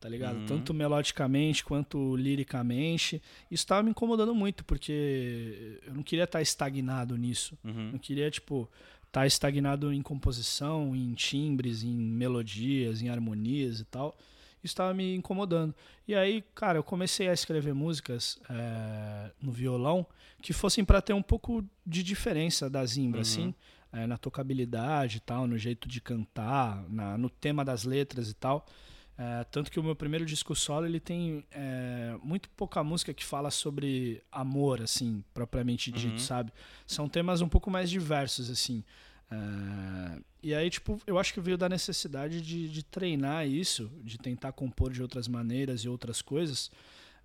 tá 0.00 0.08
ligado? 0.08 0.38
Uhum. 0.38 0.46
Tanto 0.46 0.72
melodicamente 0.72 1.62
quanto 1.64 2.16
liricamente. 2.16 3.22
Isso 3.50 3.66
tava 3.66 3.82
me 3.82 3.90
incomodando 3.90 4.34
muito, 4.34 4.64
porque 4.64 5.78
eu 5.86 5.94
não 5.94 6.02
queria 6.02 6.24
estar 6.24 6.40
estagnado 6.40 7.16
nisso. 7.16 7.56
Uhum. 7.64 7.90
Não 7.92 7.98
queria, 7.98 8.30
tipo, 8.30 8.68
estar 9.06 9.26
estagnado 9.26 9.92
em 9.92 10.02
composição, 10.02 10.94
em 10.96 11.12
timbres, 11.14 11.82
em 11.82 11.92
melodias, 11.94 13.00
em 13.02 13.08
harmonias 13.08 13.80
e 13.80 13.84
tal. 13.84 14.16
Estava 14.64 14.94
me 14.94 15.14
incomodando. 15.14 15.74
E 16.08 16.14
aí, 16.14 16.42
cara, 16.54 16.78
eu 16.78 16.82
comecei 16.82 17.28
a 17.28 17.32
escrever 17.32 17.74
músicas 17.74 18.38
é, 18.48 19.30
no 19.40 19.52
violão 19.52 20.06
que 20.42 20.52
fossem 20.52 20.84
para 20.84 21.00
ter 21.02 21.12
um 21.12 21.22
pouco 21.22 21.62
de 21.86 22.02
diferença 22.02 22.68
da 22.70 22.84
zimbra, 22.84 23.18
Uhum. 23.18 23.22
assim, 23.22 23.54
é, 23.92 24.06
na 24.06 24.16
tocabilidade 24.16 25.18
e 25.18 25.20
tal, 25.20 25.46
no 25.46 25.56
jeito 25.58 25.86
de 25.88 26.00
cantar, 26.00 26.82
na, 26.88 27.16
no 27.18 27.28
tema 27.30 27.64
das 27.64 27.84
letras 27.84 28.30
e 28.30 28.34
tal. 28.34 28.66
É, 29.16 29.44
tanto 29.44 29.70
que 29.70 29.78
o 29.78 29.82
meu 29.82 29.94
primeiro 29.94 30.26
disco 30.26 30.56
solo 30.56 30.86
ele 30.86 30.98
tem 30.98 31.44
é, 31.52 32.16
muito 32.22 32.48
pouca 32.50 32.82
música 32.82 33.14
que 33.14 33.24
fala 33.24 33.48
sobre 33.50 34.20
amor, 34.32 34.82
assim, 34.82 35.22
propriamente 35.32 35.92
dito, 35.92 36.14
Uhum. 36.14 36.18
sabe? 36.18 36.52
São 36.86 37.08
temas 37.08 37.40
um 37.40 37.48
pouco 37.48 37.70
mais 37.70 37.88
diversos, 37.88 38.50
assim. 38.50 38.82
É, 39.30 40.18
e 40.42 40.54
aí, 40.54 40.68
tipo, 40.70 41.00
eu 41.06 41.18
acho 41.18 41.32
que 41.32 41.40
veio 41.40 41.56
da 41.56 41.68
necessidade 41.68 42.40
de, 42.40 42.68
de 42.68 42.82
treinar 42.82 43.46
isso, 43.46 43.90
de 44.02 44.18
tentar 44.18 44.52
compor 44.52 44.92
de 44.92 45.02
outras 45.02 45.26
maneiras 45.26 45.80
e 45.80 45.88
outras 45.88 46.20
coisas, 46.20 46.70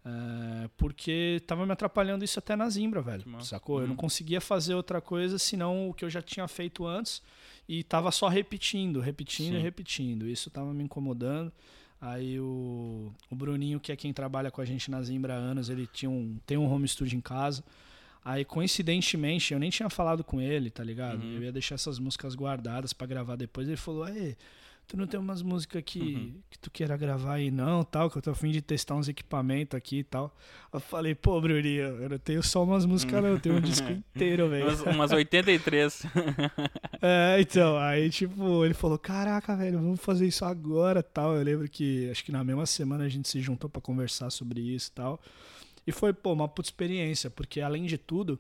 é, 0.06 0.70
porque 0.78 1.42
tava 1.46 1.66
me 1.66 1.72
atrapalhando 1.74 2.24
isso 2.24 2.40
até 2.40 2.56
na 2.56 2.70
Zimbra, 2.70 3.02
velho. 3.02 3.24
Sacou? 3.44 3.78
Eu 3.80 3.84
Uhum. 3.84 3.90
não 3.90 3.96
conseguia 3.96 4.40
fazer 4.40 4.74
outra 4.74 5.02
coisa 5.02 5.38
senão 5.38 5.90
o 5.90 5.94
que 5.94 6.06
eu 6.06 6.10
já 6.10 6.22
tinha 6.22 6.48
feito 6.48 6.86
antes 6.88 7.22
e 7.68 7.84
tava 7.84 8.10
só 8.12 8.28
repetindo, 8.30 9.00
repetindo 9.02 9.56
e 9.56 9.62
repetindo. 9.62 10.28
Isso 10.28 10.50
tava 10.50 10.74
me 10.74 10.84
incomodando. 10.84 11.52
Aí 12.02 12.40
o, 12.40 13.12
o 13.30 13.36
Bruninho, 13.36 13.78
que 13.78 13.92
é 13.92 13.96
quem 13.98 14.14
trabalha 14.14 14.50
com 14.50 14.62
a 14.62 14.66
gente 14.66 14.90
na 14.90 15.02
Zimbra 15.04 15.34
há 15.36 15.38
anos, 15.38 15.70
ele 15.70 15.86
tinha 15.86 16.10
um, 16.10 16.38
tem 16.46 16.58
um 16.58 16.64
home 16.72 16.88
studio 16.88 17.18
em 17.18 17.22
casa. 17.22 17.62
Aí, 18.24 18.44
coincidentemente, 18.46 19.54
eu 19.54 19.60
nem 19.60 19.70
tinha 19.70 19.90
falado 19.90 20.24
com 20.24 20.42
ele, 20.42 20.70
tá 20.70 20.84
ligado? 20.84 21.22
Uhum. 21.24 21.36
Eu 21.38 21.44
ia 21.44 21.52
deixar 21.52 21.76
essas 21.76 21.98
músicas 22.00 22.36
guardadas 22.36 22.94
pra 22.94 23.08
gravar 23.08 23.36
depois. 23.36 23.68
Ele 23.68 23.78
falou: 23.78 24.04
Aí, 24.04 24.36
tu 24.88 24.98
não 24.98 25.08
tem 25.08 25.20
umas 25.20 25.42
músicas 25.42 25.82
que, 25.86 26.00
Uhum. 26.00 26.34
que 26.50 26.60
tu 26.60 26.70
queira 26.70 26.98
gravar 26.98 27.36
aí, 27.36 27.50
não, 27.50 27.84
tal, 27.84 28.10
que 28.10 28.18
eu 28.18 28.22
tô 28.22 28.32
afim 28.32 28.52
de 28.52 28.62
testar 28.62 28.96
uns 28.96 29.08
equipamentos 29.08 29.76
aqui 29.78 30.00
e 30.00 30.04
tal. 30.04 30.36
Eu 30.72 30.80
falei: 30.80 31.16
Pô, 31.16 31.40
Bruninho, 31.40 31.84
eu 32.02 32.10
não 32.10 32.18
tenho 32.20 32.44
só 32.44 32.64
umas 32.64 32.86
músicas, 32.86 33.22
não, 33.24 33.30
eu 33.30 33.40
tenho 33.40 33.56
um 33.56 33.62
disco 33.62 33.88
inteiro, 34.16 34.50
velho. 34.50 34.66
Umas, 34.66 34.82
umas 34.82 35.12
83. 35.12 36.04
É, 37.02 37.38
então, 37.40 37.78
aí 37.78 38.10
tipo, 38.10 38.66
ele 38.66 38.74
falou, 38.74 38.98
caraca, 39.00 39.56
velho, 39.56 39.80
vamos 39.80 40.02
fazer 40.02 40.28
isso 40.28 40.44
agora 40.44 41.02
tal. 41.02 41.34
Eu 41.38 41.44
lembro 41.44 41.70
que 41.70 42.10
acho 42.12 42.24
que 42.26 42.32
na 42.32 42.44
mesma 42.44 42.66
semana 42.66 43.06
a 43.06 43.10
gente 43.10 43.30
se 43.30 43.40
juntou 43.40 43.70
pra 43.70 43.82
conversar 43.82 44.30
sobre 44.30 44.60
isso 44.60 44.90
e 44.90 44.92
tal. 44.96 45.22
E 45.86 45.92
foi, 45.92 46.14
pô, 46.14 46.34
uma 46.34 46.48
puta 46.48 46.68
experiência, 46.68 47.30
porque 47.30 47.62
além 47.62 47.86
de 47.86 47.98
tudo, 47.98 48.40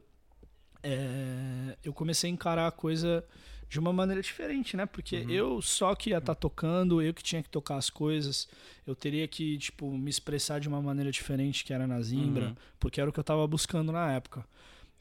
é, 0.83 1.77
eu 1.83 1.93
comecei 1.93 2.29
a 2.29 2.33
encarar 2.33 2.67
a 2.67 2.71
coisa 2.71 3.23
de 3.67 3.79
uma 3.79 3.93
maneira 3.93 4.21
diferente, 4.21 4.75
né? 4.75 4.85
Porque 4.85 5.17
Uhum. 5.17 5.29
eu 5.29 5.61
só 5.61 5.93
que 5.93 6.09
ia 6.09 6.17
estar 6.17 6.35
tocando, 6.35 7.01
eu 7.01 7.13
que 7.13 7.21
tinha 7.21 7.43
que 7.43 7.49
tocar 7.49 7.75
as 7.75 7.89
coisas, 7.89 8.47
eu 8.85 8.95
teria 8.95 9.27
que, 9.27 9.57
tipo, 9.57 9.91
me 9.95 10.09
expressar 10.09 10.59
de 10.59 10.67
uma 10.67 10.81
maneira 10.81 11.11
diferente 11.11 11.63
que 11.63 11.73
era 11.73 11.85
na 11.85 12.01
Zimbra, 12.01 12.47
Uhum. 12.47 12.55
porque 12.79 12.99
era 12.99 13.09
o 13.09 13.13
que 13.13 13.19
eu 13.19 13.23
tava 13.23 13.45
buscando 13.47 13.91
na 13.91 14.11
época. 14.13 14.43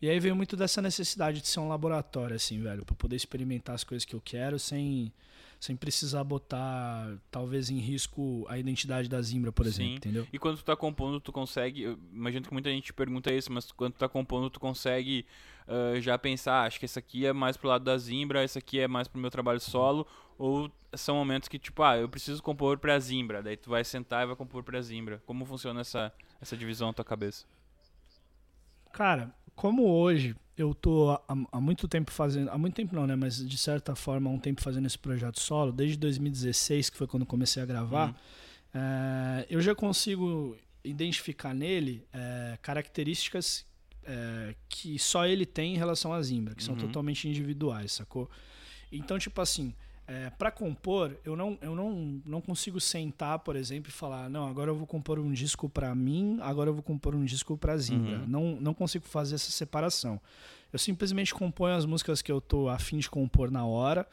E 0.00 0.08
aí 0.08 0.20
veio 0.20 0.36
muito 0.36 0.56
dessa 0.56 0.80
necessidade 0.82 1.40
de 1.40 1.48
ser 1.48 1.60
um 1.60 1.68
laboratório, 1.68 2.36
assim, 2.36 2.62
velho, 2.62 2.84
pra 2.84 2.94
poder 2.94 3.16
experimentar 3.16 3.74
as 3.74 3.82
coisas 3.84 4.04
que 4.04 4.14
eu 4.14 4.20
quero 4.20 4.58
sem, 4.58 5.12
sem 5.60 5.76
precisar 5.76 6.22
botar, 6.24 7.18
talvez, 7.30 7.68
em 7.70 7.78
risco 7.78 8.46
a 8.48 8.58
identidade 8.58 9.08
da 9.08 9.20
Zimbra, 9.20 9.50
por 9.50 9.66
exemplo, 9.66 9.90
Sim. 9.92 9.96
entendeu? 9.96 10.26
E 10.32 10.38
quando 10.38 10.58
tu 10.58 10.64
tá 10.64 10.76
compondo, 10.76 11.20
tu 11.20 11.32
consegue. 11.32 11.82
Eu 11.82 11.98
imagino 12.12 12.46
que 12.46 12.52
muita 12.52 12.70
gente 12.70 12.92
pergunta 12.92 13.32
isso, 13.32 13.52
mas 13.52 13.72
quando 13.72 13.94
tu 13.94 13.98
tá 13.98 14.08
compondo, 14.08 14.48
tu 14.48 14.60
consegue 14.60 15.26
ah, 15.66 16.00
já 16.00 16.16
pensar, 16.16 16.62
"Ah, 16.62 16.64
acho 16.64 16.78
que 16.78 16.86
esse 16.86 16.98
aqui 16.98 17.26
é 17.26 17.32
mais 17.32 17.56
pro 17.56 17.68
lado 17.68 17.84
da 17.84 17.98
Zimbra, 17.98 18.42
esse 18.44 18.58
aqui 18.58 18.78
é 18.80 18.88
mais 18.88 19.08
pro 19.08 19.20
meu 19.20 19.30
trabalho 19.30 19.60
solo, 19.60 20.06
ou 20.38 20.70
são 20.94 21.16
momentos 21.16 21.48
que, 21.48 21.58
tipo, 21.58 21.82
ah, 21.82 21.98
eu 21.98 22.08
preciso 22.08 22.42
compor 22.42 22.78
pra 22.78 22.98
Zimbra, 22.98 23.42
daí 23.42 23.56
tu 23.56 23.68
vai 23.68 23.84
sentar 23.84 24.22
e 24.22 24.26
vai 24.26 24.36
compor 24.36 24.62
pra 24.62 24.80
Zimbra. 24.80 25.22
Como 25.26 25.44
funciona 25.44 25.80
essa, 25.80 26.12
essa 26.40 26.56
divisão 26.56 26.88
na 26.88 26.94
tua 26.94 27.04
cabeça? 27.04 27.44
Cara, 28.92 29.34
como 29.54 29.86
hoje 29.86 30.34
eu 30.58 30.74
tô 30.74 31.10
há, 31.10 31.22
há 31.52 31.60
muito 31.60 31.86
tempo 31.88 32.10
fazendo, 32.10 32.50
há 32.50 32.58
muito 32.58 32.74
tempo 32.74 32.94
não, 32.94 33.06
né, 33.06 33.14
mas 33.16 33.46
de 33.48 33.56
certa 33.56 33.94
forma 33.94 34.28
há 34.28 34.32
um 34.32 34.38
tempo 34.38 34.60
fazendo 34.60 34.86
esse 34.86 34.98
projeto 34.98 35.40
solo, 35.40 35.70
desde 35.72 35.96
2016, 35.96 36.90
que 36.90 36.96
foi 36.96 37.06
quando 37.06 37.24
comecei 37.24 37.62
a 37.62 37.66
gravar, 37.66 38.08
Uhum. 38.08 38.14
eh, 38.74 39.46
eu 39.50 39.60
já 39.60 39.74
consigo 39.74 40.56
identificar 40.84 41.54
nele 41.54 42.04
eh, 42.12 42.58
características 42.62 43.64
eh, 44.04 44.54
que 44.68 44.98
só 44.98 45.26
ele 45.26 45.44
tem 45.46 45.74
em 45.74 45.78
relação 45.78 46.12
à 46.12 46.20
Zimbra, 46.22 46.54
que 46.54 46.62
são 46.64 46.74
Uhum. 46.74 46.80
totalmente 46.80 47.28
individuais, 47.28 47.92
sacou? 47.92 48.28
Então, 48.90 49.18
tipo 49.18 49.40
assim, 49.40 49.74
é, 50.08 50.30
para 50.30 50.50
compor, 50.50 51.14
eu 51.22 51.36
não, 51.36 51.58
eu 51.60 51.74
não, 51.74 52.22
não 52.24 52.40
consigo 52.40 52.80
sentar, 52.80 53.40
por 53.40 53.54
exemplo, 53.54 53.90
e 53.90 53.92
falar, 53.92 54.30
não, 54.30 54.48
agora 54.48 54.70
eu 54.70 54.74
vou 54.74 54.86
compor 54.86 55.18
um 55.18 55.30
disco 55.30 55.68
pra 55.68 55.94
mim, 55.94 56.38
agora 56.40 56.70
eu 56.70 56.74
vou 56.74 56.82
compor 56.82 57.14
um 57.14 57.26
disco 57.26 57.58
pra 57.58 57.76
Zimbra. 57.76 58.20
Uhum. 58.20 58.26
Não, 58.26 58.42
não 58.58 58.72
consigo 58.72 59.04
fazer 59.06 59.34
essa 59.34 59.50
separação. 59.50 60.18
Eu 60.72 60.78
simplesmente 60.78 61.34
componho 61.34 61.74
as 61.76 61.84
músicas 61.84 62.22
que 62.22 62.32
eu 62.32 62.40
tô 62.40 62.70
afim 62.70 62.96
de 62.96 63.10
compor 63.10 63.50
na 63.50 63.66
hora. 63.66 64.08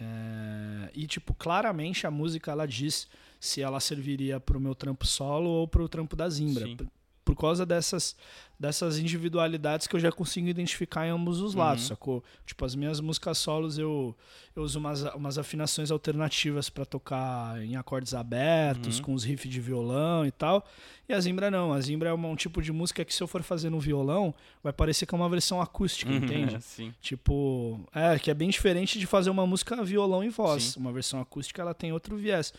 é, 0.00 0.90
e, 0.94 1.06
tipo, 1.06 1.34
claramente 1.34 2.06
a 2.06 2.10
música 2.10 2.50
ela 2.50 2.66
diz 2.66 3.06
se 3.38 3.60
ela 3.60 3.80
serviria 3.80 4.40
pro 4.40 4.58
meu 4.58 4.74
trampo 4.74 5.06
solo 5.06 5.50
ou 5.50 5.68
pro 5.68 5.88
trampo 5.90 6.16
da 6.16 6.26
Zimbra. 6.26 6.64
Sim. 6.64 6.78
Por, 7.24 7.34
causa 7.34 7.64
dessas, 7.64 8.14
dessas 8.60 8.98
individualidades 8.98 9.86
que 9.86 9.96
eu 9.96 10.00
já 10.00 10.12
consigo 10.12 10.46
identificar 10.46 11.06
em 11.06 11.10
ambos 11.10 11.40
os 11.40 11.54
lados, 11.54 11.84
Uhum. 11.84 11.88
sacou? 11.88 12.24
Tipo, 12.44 12.64
as 12.66 12.74
minhas 12.74 13.00
músicas 13.00 13.38
solos 13.38 13.78
eu, 13.78 14.14
eu 14.54 14.62
uso 14.62 14.78
umas, 14.78 15.02
umas 15.14 15.38
afinações 15.38 15.90
alternativas 15.90 16.68
pra 16.68 16.84
tocar 16.84 17.62
em 17.62 17.76
acordes 17.76 18.12
abertos, 18.12 18.98
Uhum. 18.98 19.04
com 19.04 19.14
os 19.14 19.24
riffs 19.24 19.50
de 19.50 19.58
violão 19.60 20.26
e 20.26 20.30
tal. 20.30 20.66
E 21.08 21.12
a 21.14 21.20
Zimbra 21.20 21.50
não. 21.50 21.72
A 21.72 21.80
Zimbra 21.80 22.10
é 22.10 22.12
uma- 22.12 22.28
um 22.28 22.36
tipo 22.36 22.60
de 22.60 22.70
música 22.72 23.04
que 23.04 23.14
se 23.14 23.22
eu 23.22 23.26
for 23.26 23.42
fazer 23.42 23.70
no 23.70 23.80
violão, 23.80 24.34
vai 24.62 24.72
parecer 24.72 25.06
que 25.06 25.14
é 25.14 25.16
uma 25.18 25.28
versão 25.28 25.60
acústica, 25.62 26.12
entende? 26.12 26.58
Sim. 26.62 26.92
Tipo, 27.00 27.80
é, 27.94 28.18
que 28.18 28.30
é 28.30 28.34
bem 28.34 28.50
diferente 28.50 28.98
de 28.98 29.06
fazer 29.06 29.30
uma 29.30 29.46
música 29.46 29.82
violão 29.82 30.22
e 30.22 30.28
voz. 30.28 30.62
Sim. 30.74 30.80
Uma 30.80 30.92
versão 30.92 31.20
acústica, 31.20 31.62
ela 31.62 31.72
tem 31.74 31.90
outro 31.92 32.16
viés. 32.16 32.52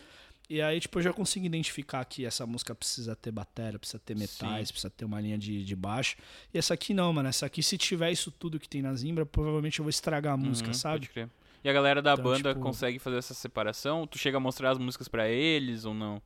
E 0.48 0.62
aí, 0.62 0.78
tipo, 0.78 0.98
eu 0.98 1.02
já 1.02 1.12
consigo 1.12 1.44
identificar 1.44 2.04
que 2.04 2.24
essa 2.24 2.46
música 2.46 2.72
precisa 2.74 3.16
ter 3.16 3.32
bateria, 3.32 3.78
precisa 3.80 3.98
ter 3.98 4.14
metais, 4.16 4.68
Sim. 4.68 4.72
precisa 4.74 4.90
ter 4.90 5.04
uma 5.04 5.20
linha 5.20 5.36
de, 5.36 5.64
de 5.64 5.74
baixo. 5.74 6.16
E 6.54 6.58
essa 6.58 6.72
aqui 6.74 6.94
não, 6.94 7.12
mano. 7.12 7.28
Essa 7.28 7.46
aqui, 7.46 7.62
se 7.64 7.76
tiver 7.76 8.12
isso 8.12 8.30
tudo 8.30 8.60
que 8.60 8.68
tem 8.68 8.80
na 8.80 8.94
Zimbra, 8.94 9.26
provavelmente 9.26 9.80
eu 9.80 9.82
vou 9.84 9.90
estragar 9.90 10.34
a 10.34 10.36
música, 10.36 10.68
Uhum, 10.68 10.74
sabe? 10.74 10.98
Pode 11.00 11.08
crer. 11.10 11.28
E 11.64 11.68
a 11.68 11.72
galera 11.72 12.00
da 12.00 12.12
Então, 12.12 12.22
banda 12.24 12.50
tipo- 12.50 12.60
consegue 12.60 13.00
fazer 13.00 13.16
essa 13.16 13.34
separação? 13.34 14.06
Tu 14.06 14.18
chega 14.18 14.36
a 14.36 14.40
mostrar 14.40 14.70
as 14.70 14.78
músicas 14.78 15.08
pra 15.08 15.28
eles 15.28 15.84
ou 15.84 15.92
não? 15.92 16.22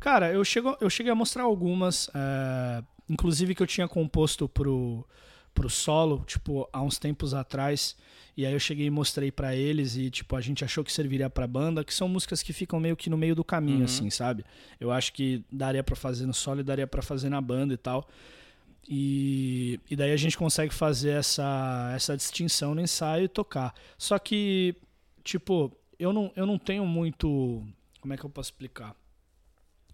Cara, 0.00 0.32
eu, 0.32 0.42
chego, 0.44 0.76
eu 0.80 0.88
cheguei 0.88 1.10
a 1.12 1.14
mostrar 1.14 1.42
algumas, 1.44 2.08
é, 2.14 2.82
inclusive 3.10 3.54
que 3.54 3.62
eu 3.62 3.66
tinha 3.66 3.86
composto 3.88 4.48
pro, 4.48 5.06
pro 5.56 5.68
solo, 5.70 6.22
tipo, 6.26 6.68
há 6.72 6.80
uns 6.82 6.98
tempos 6.98 7.32
atrás. 7.34 7.96
E 8.36 8.44
aí 8.44 8.52
eu 8.52 8.60
cheguei 8.60 8.86
e 8.86 8.90
mostrei 8.90 9.32
pra 9.32 9.56
eles 9.56 9.96
e, 9.96 10.10
tipo, 10.10 10.36
a 10.36 10.40
gente 10.42 10.62
achou 10.62 10.84
que 10.84 10.92
serviria 10.92 11.30
pra 11.30 11.46
banda, 11.46 11.82
que 11.82 11.94
são 11.94 12.06
músicas 12.06 12.42
que 12.42 12.52
ficam 12.52 12.78
meio 12.78 12.94
que 12.94 13.08
no 13.08 13.16
meio 13.16 13.34
do 13.34 13.42
caminho, 13.42 13.78
Uhum. 13.78 13.84
assim, 13.84 14.10
sabe? 14.10 14.44
Eu 14.78 14.92
acho 14.92 15.12
que 15.14 15.42
daria 15.50 15.82
pra 15.82 15.96
fazer 15.96 16.26
no 16.26 16.34
solo 16.34 16.60
e 16.60 16.62
daria 16.62 16.86
pra 16.86 17.00
fazer 17.00 17.30
na 17.30 17.40
banda 17.40 17.72
e 17.72 17.78
tal. 17.78 18.06
E, 18.88 19.80
e 19.90 19.96
daí 19.96 20.12
a 20.12 20.16
gente 20.16 20.36
consegue 20.36 20.72
fazer 20.72 21.10
essa, 21.10 21.92
essa 21.94 22.16
distinção 22.16 22.74
no 22.74 22.80
ensaio 22.80 23.24
e 23.24 23.28
tocar. 23.28 23.74
Só 23.98 24.18
que, 24.18 24.76
tipo, 25.24 25.72
eu 25.98 26.12
não, 26.12 26.30
eu 26.36 26.46
não 26.46 26.58
tenho 26.58 26.84
muito. 26.86 27.64
Como 28.00 28.12
é 28.14 28.16
que 28.16 28.24
eu 28.24 28.30
posso 28.30 28.50
explicar? 28.50 28.94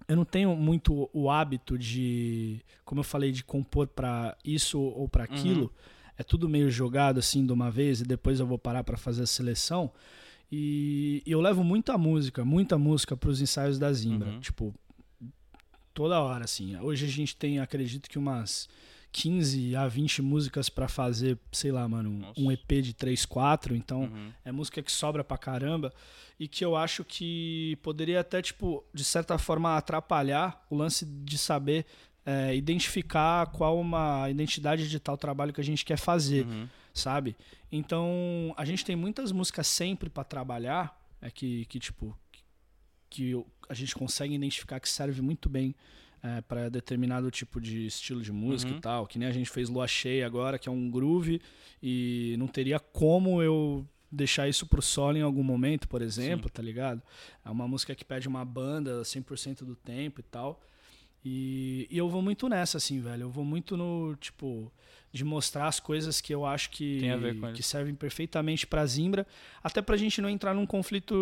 Eu 0.08 0.16
não 0.16 0.24
tenho 0.24 0.56
muito 0.56 1.08
o 1.12 1.30
hábito 1.30 1.78
de, 1.78 2.60
como 2.84 3.00
eu 3.00 3.04
falei, 3.04 3.32
de 3.32 3.44
compor 3.44 3.86
pra 3.86 4.36
isso 4.44 4.80
ou 4.80 5.08
pra 5.08 5.24
aquilo. 5.24 5.72
É 6.18 6.22
tudo 6.22 6.48
meio 6.48 6.70
jogado 6.70 7.18
assim 7.18 7.44
de 7.46 7.52
uma 7.52 7.70
vez 7.70 8.00
e 8.00 8.04
depois 8.04 8.40
eu 8.40 8.46
vou 8.46 8.58
parar 8.58 8.84
pra 8.84 8.96
fazer 8.96 9.22
a 9.22 9.26
seleção. 9.26 9.90
E, 10.50 11.22
e 11.24 11.32
eu 11.32 11.40
levo 11.40 11.64
muita 11.64 11.96
música, 11.96 12.44
muita 12.44 12.76
música 12.76 13.16
pros 13.16 13.40
ensaios 13.40 13.78
da 13.78 13.92
Zimbra. 13.92 14.30
Uhum. 14.30 14.40
Tipo, 14.40 14.74
toda 15.94 16.20
hora, 16.20 16.44
assim. 16.44 16.76
Hoje 16.76 17.06
a 17.06 17.08
gente 17.08 17.34
tem, 17.34 17.58
acredito 17.58 18.10
que 18.10 18.18
umas 18.18 18.68
15 19.12 19.76
a 19.76 19.86
20 19.86 20.22
músicas 20.22 20.68
pra 20.70 20.88
fazer, 20.88 21.38
sei 21.52 21.70
lá, 21.70 21.86
mano, 21.86 22.10
Nossa. 22.10 22.40
um 22.40 22.50
EP 22.50 22.80
de 22.82 22.94
3, 22.94 23.26
4. 23.26 23.76
Então, 23.76 24.04
Uhum. 24.04 24.32
é 24.44 24.50
música 24.50 24.82
que 24.82 24.90
sobra 24.90 25.22
pra 25.22 25.36
caramba 25.36 25.92
e 26.40 26.48
que 26.48 26.64
eu 26.64 26.74
acho 26.74 27.04
que 27.04 27.76
poderia 27.82 28.20
até, 28.20 28.40
tipo, 28.40 28.82
de 28.92 29.04
certa 29.04 29.36
forma 29.38 29.76
atrapalhar 29.76 30.64
o 30.70 30.74
lance 30.76 31.04
de 31.04 31.36
saber 31.38 31.84
é, 32.24 32.54
identificar 32.54 33.46
qual 33.48 33.78
uma 33.80 34.30
identidade 34.30 34.88
de 34.88 35.00
tal 35.00 35.16
trabalho 35.18 35.52
que 35.52 35.60
a 35.60 35.64
gente 35.64 35.84
quer 35.84 35.98
fazer, 35.98 36.46
Uhum. 36.46 36.68
sabe? 36.94 37.36
Então, 37.70 38.54
a 38.56 38.64
gente 38.64 38.84
tem 38.84 38.94
muitas 38.94 39.32
músicas 39.32 39.66
sempre 39.66 40.08
pra 40.08 40.22
trabalhar, 40.22 40.96
é 41.20 41.30
que, 41.32 41.64
que 41.66 41.80
tipo, 41.80 42.16
que 43.10 43.34
a 43.68 43.74
gente 43.74 43.94
consegue 43.94 44.34
identificar 44.36 44.78
que 44.78 44.88
serve 44.88 45.20
muito 45.20 45.48
bem 45.48 45.74
é, 46.22 46.40
para 46.40 46.68
determinado 46.68 47.30
tipo 47.30 47.60
de 47.60 47.86
estilo 47.86 48.22
de 48.22 48.30
música 48.32 48.70
Uhum. 48.70 48.78
e 48.78 48.80
tal. 48.80 49.06
Que 49.06 49.18
nem 49.18 49.28
a 49.28 49.32
gente 49.32 49.50
fez 49.50 49.68
Lua 49.68 49.86
Cheia 49.88 50.24
agora, 50.26 50.58
que 50.58 50.68
é 50.68 50.72
um 50.72 50.90
groove, 50.90 51.40
e 51.82 52.36
não 52.38 52.46
teria 52.46 52.78
como 52.78 53.42
eu 53.42 53.86
deixar 54.10 54.46
isso 54.48 54.66
pro 54.66 54.82
solo 54.82 55.16
em 55.16 55.22
algum 55.22 55.42
momento, 55.42 55.88
por 55.88 56.02
exemplo, 56.02 56.50
tá 56.50 56.62
ligado? 56.62 57.02
É 57.44 57.50
uma 57.50 57.66
música 57.66 57.94
que 57.94 58.04
pede 58.04 58.28
uma 58.28 58.44
banda 58.44 59.02
100% 59.02 59.64
do 59.64 59.74
tempo 59.74 60.20
e 60.20 60.22
tal. 60.22 60.60
E, 61.24 61.86
e 61.90 61.96
eu 61.98 62.08
vou 62.08 62.20
muito 62.22 62.48
nessa, 62.48 62.78
assim, 62.78 63.00
velho. 63.00 63.22
Eu 63.22 63.30
vou 63.30 63.44
muito 63.44 63.76
no, 63.76 64.16
tipo, 64.16 64.72
de 65.12 65.24
mostrar 65.24 65.68
as 65.68 65.78
coisas 65.78 66.20
que 66.20 66.34
eu 66.34 66.44
acho 66.44 66.70
que, 66.70 66.98
Tem 67.00 67.10
a 67.10 67.16
ver 67.16 67.38
com 67.38 67.52
que 67.52 67.62
servem 67.62 67.94
perfeitamente 67.94 68.66
pra 68.66 68.84
Zimbra, 68.86 69.26
até 69.62 69.80
pra 69.80 69.96
gente 69.96 70.20
não 70.20 70.28
entrar 70.28 70.52
num 70.54 70.66
conflito 70.66 71.14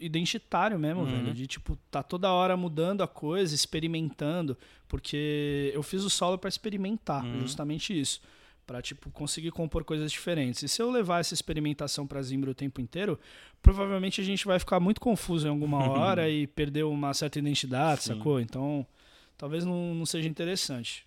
identitário 0.00 0.78
mesmo, 0.78 1.02
Uhum. 1.02 1.06
velho. 1.06 1.32
De, 1.34 1.46
tipo, 1.46 1.76
tá 1.90 2.02
toda 2.02 2.30
hora 2.30 2.56
mudando 2.56 3.02
a 3.02 3.08
coisa, 3.08 3.54
experimentando, 3.54 4.56
porque 4.88 5.70
eu 5.74 5.82
fiz 5.82 6.02
o 6.04 6.10
solo 6.10 6.36
pra 6.38 6.48
experimentar, 6.48 7.24
Uhum. 7.24 7.40
justamente 7.40 7.98
isso. 7.98 8.20
Pra, 8.66 8.82
tipo, 8.82 9.10
conseguir 9.10 9.52
compor 9.52 9.84
coisas 9.84 10.10
diferentes. 10.10 10.60
E 10.64 10.68
se 10.68 10.82
eu 10.82 10.90
levar 10.90 11.20
essa 11.20 11.32
experimentação 11.32 12.04
pra 12.04 12.20
Zimbra 12.20 12.50
o 12.50 12.54
tempo 12.54 12.80
inteiro, 12.80 13.16
provavelmente 13.62 14.20
a 14.20 14.24
gente 14.24 14.44
vai 14.44 14.58
ficar 14.58 14.80
muito 14.80 15.00
confuso 15.00 15.46
em 15.46 15.50
alguma 15.50 15.78
hora 15.88 16.28
e 16.28 16.48
perder 16.48 16.82
uma 16.84 17.14
certa 17.14 17.38
identidade, 17.38 18.02
Sim. 18.02 18.14
sacou? 18.14 18.40
Então, 18.40 18.84
talvez 19.36 19.64
não, 19.64 19.94
não 19.94 20.06
seja 20.06 20.28
interessante. 20.28 21.06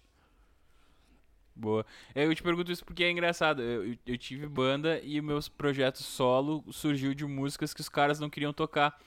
Boa. 1.55 1.85
É, 2.15 2.25
Eu 2.25 2.33
te 2.33 2.41
pergunto 2.41 2.71
isso 2.71 2.85
porque 2.85 3.03
é 3.03 3.11
engraçado. 3.11 3.61
Eu, 3.61 3.95
eu- 4.05 4.17
tive 4.17 4.47
banda 4.47 4.99
e 5.03 5.19
meus 5.21 5.49
projetos 5.49 6.05
solo 6.05 6.63
surgiu 6.71 7.13
de 7.13 7.25
músicas 7.25 7.73
que 7.73 7.81
os 7.81 7.89
caras 7.89 8.19
não 8.19 8.29
queriam 8.29 8.53
tocar. 8.53 8.97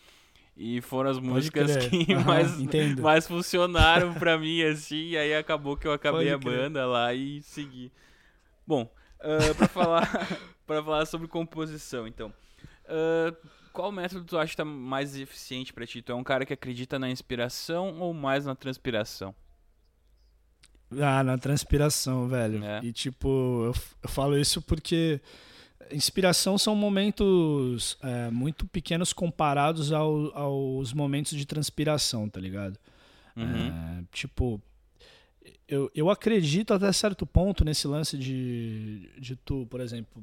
E 0.54 0.82
foram 0.82 1.08
as 1.10 1.18
músicas 1.18 1.74
que 1.88 2.12
Aham, 2.12 2.24
mais, 2.26 2.60
entendo. 2.60 3.02
mais 3.02 3.26
funcionaram 3.26 4.12
pra 4.12 4.36
mim, 4.38 4.62
assim. 4.62 5.08
E 5.10 5.16
aí 5.16 5.34
acabou 5.34 5.78
que 5.78 5.86
eu 5.86 5.92
acabei 5.92 6.30
a 6.30 6.36
banda 6.36 6.84
lá 6.86 7.14
e 7.14 7.40
segui. 7.42 7.90
Bom, 8.66 8.86
ah, 9.18 9.54
pra, 9.56 9.66
falar, 9.68 10.28
pra 10.66 10.82
falar 10.84 11.06
sobre 11.06 11.26
composição, 11.26 12.06
então. 12.06 12.30
Ah, 12.86 13.34
qual 13.72 13.90
método 13.90 14.24
tu 14.24 14.38
acha 14.38 14.50
que 14.50 14.56
tá 14.56 14.64
mais 14.64 15.16
eficiente 15.16 15.72
pra 15.72 15.86
ti? 15.86 16.02
Tu 16.02 16.12
é 16.12 16.14
um 16.14 16.24
cara 16.24 16.44
que 16.46 16.52
acredita 16.52 16.98
na 16.98 17.10
inspiração 17.10 17.98
ou 18.00 18.12
mais 18.14 18.44
na 18.46 18.54
transpiração? 18.54 19.34
Ah, 21.00 21.24
na 21.24 21.38
transpiração, 21.38 22.28
velho. 22.28 22.62
É. 22.62 22.80
E 22.84 22.92
tipo, 22.92 23.28
eu, 23.28 23.74
eu 24.02 24.08
falo 24.08 24.38
isso 24.38 24.60
porque 24.60 25.20
inspiração 25.90 26.56
são 26.58 26.76
momentos 26.76 27.96
é, 28.02 28.30
muito 28.30 28.66
pequenos 28.66 29.12
comparados 29.12 29.90
ao- 29.92 30.36
aos 30.36 30.92
momentos 30.92 31.32
de 31.36 31.46
transpiração, 31.46 32.28
tá 32.28 32.40
ligado? 32.40 32.78
Uhum. 33.36 33.68
É, 33.68 34.04
tipo, 34.12 34.60
eu, 35.66 35.90
eu 35.94 36.10
acredito 36.10 36.74
até 36.74 36.92
certo 36.92 37.26
ponto 37.26 37.64
nesse 37.64 37.86
lance 37.88 38.18
de, 38.18 39.10
de 39.18 39.34
tu, 39.36 39.66
por 39.70 39.80
exemplo, 39.80 40.22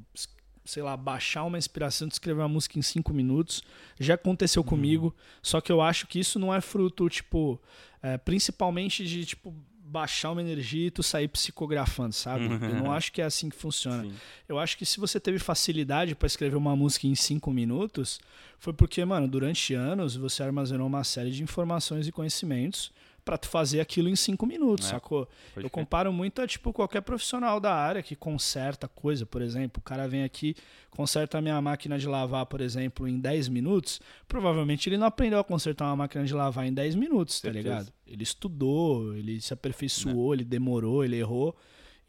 sei 0.64 0.82
lá, 0.82 0.96
baixar 0.96 1.44
uma 1.44 1.58
inspiração 1.58 2.06
de 2.06 2.14
escrever 2.14 2.40
uma 2.40 2.48
música 2.48 2.78
em 2.78 2.82
cinco 2.82 3.12
minutos. 3.12 3.62
Já 3.98 4.14
aconteceu 4.14 4.62
comigo, 4.62 5.14
só 5.42 5.60
que 5.60 5.72
eu 5.72 5.80
acho 5.80 6.06
que 6.06 6.18
isso 6.18 6.38
não 6.38 6.54
é 6.54 6.60
fruto, 6.60 7.08
tipo, 7.08 7.60
é, 8.02 8.18
principalmente 8.18 9.04
de, 9.04 9.24
tipo, 9.24 9.54
baixar 9.90 10.30
uma 10.30 10.40
energia 10.40 10.86
e 10.86 10.90
tu 10.90 11.02
sair 11.02 11.26
psicografando, 11.26 12.14
sabe? 12.14 12.44
Eu 12.44 12.74
não 12.76 12.92
acho 12.92 13.10
que 13.10 13.20
é 13.20 13.24
assim 13.24 13.48
que 13.48 13.56
funciona. 13.56 14.04
Sim. 14.04 14.14
Eu 14.48 14.58
acho 14.58 14.78
que 14.78 14.86
se 14.86 15.00
você 15.00 15.18
teve 15.18 15.38
facilidade 15.40 16.14
pra 16.14 16.28
escrever 16.28 16.56
uma 16.56 16.76
música 16.76 17.08
em 17.08 17.14
cinco 17.16 17.50
minutos, 17.50 18.20
foi 18.58 18.72
porque, 18.72 19.04
mano, 19.04 19.26
durante 19.26 19.74
anos 19.74 20.14
você 20.14 20.44
armazenou 20.44 20.86
uma 20.86 21.02
série 21.02 21.32
de 21.32 21.42
informações 21.42 22.06
e 22.06 22.12
conhecimentos 22.12 22.92
pra 23.30 23.38
tu 23.38 23.48
fazer 23.48 23.78
aquilo 23.80 24.08
em 24.08 24.16
cinco 24.16 24.44
minutos, 24.44 24.88
É, 24.88 24.90
sacou? 24.90 25.28
Pode 25.54 25.64
Eu 25.64 25.70
comparo 25.70 26.12
muito 26.12 26.42
a, 26.42 26.48
tipo, 26.48 26.72
qualquer 26.72 27.00
profissional 27.00 27.60
da 27.60 27.72
área 27.72 28.02
que 28.02 28.16
conserta 28.16 28.88
coisa, 28.88 29.24
por 29.24 29.40
exemplo. 29.40 29.78
O 29.80 29.84
cara 29.84 30.08
vem 30.08 30.24
aqui, 30.24 30.56
conserta 30.90 31.38
a 31.38 31.40
minha 31.40 31.60
máquina 31.62 31.96
de 31.96 32.08
lavar, 32.08 32.44
por 32.46 32.60
exemplo, 32.60 33.06
em 33.06 33.20
10 33.20 33.46
minutos. 33.46 34.00
Provavelmente 34.26 34.88
ele 34.88 34.98
não 34.98 35.06
aprendeu 35.06 35.38
a 35.38 35.44
consertar 35.44 35.84
uma 35.84 35.94
máquina 35.94 36.24
de 36.24 36.34
lavar 36.34 36.66
em 36.66 36.74
10 36.74 36.96
minutos, 36.96 37.40
tá 37.40 37.52
Certeza. 37.52 37.68
ligado? 37.68 37.92
Ele 38.04 38.24
estudou, 38.24 39.14
ele 39.14 39.40
se 39.40 39.54
aperfeiçoou, 39.54 40.34
ele 40.34 40.44
demorou, 40.44 41.04
ele 41.04 41.16
errou. 41.16 41.56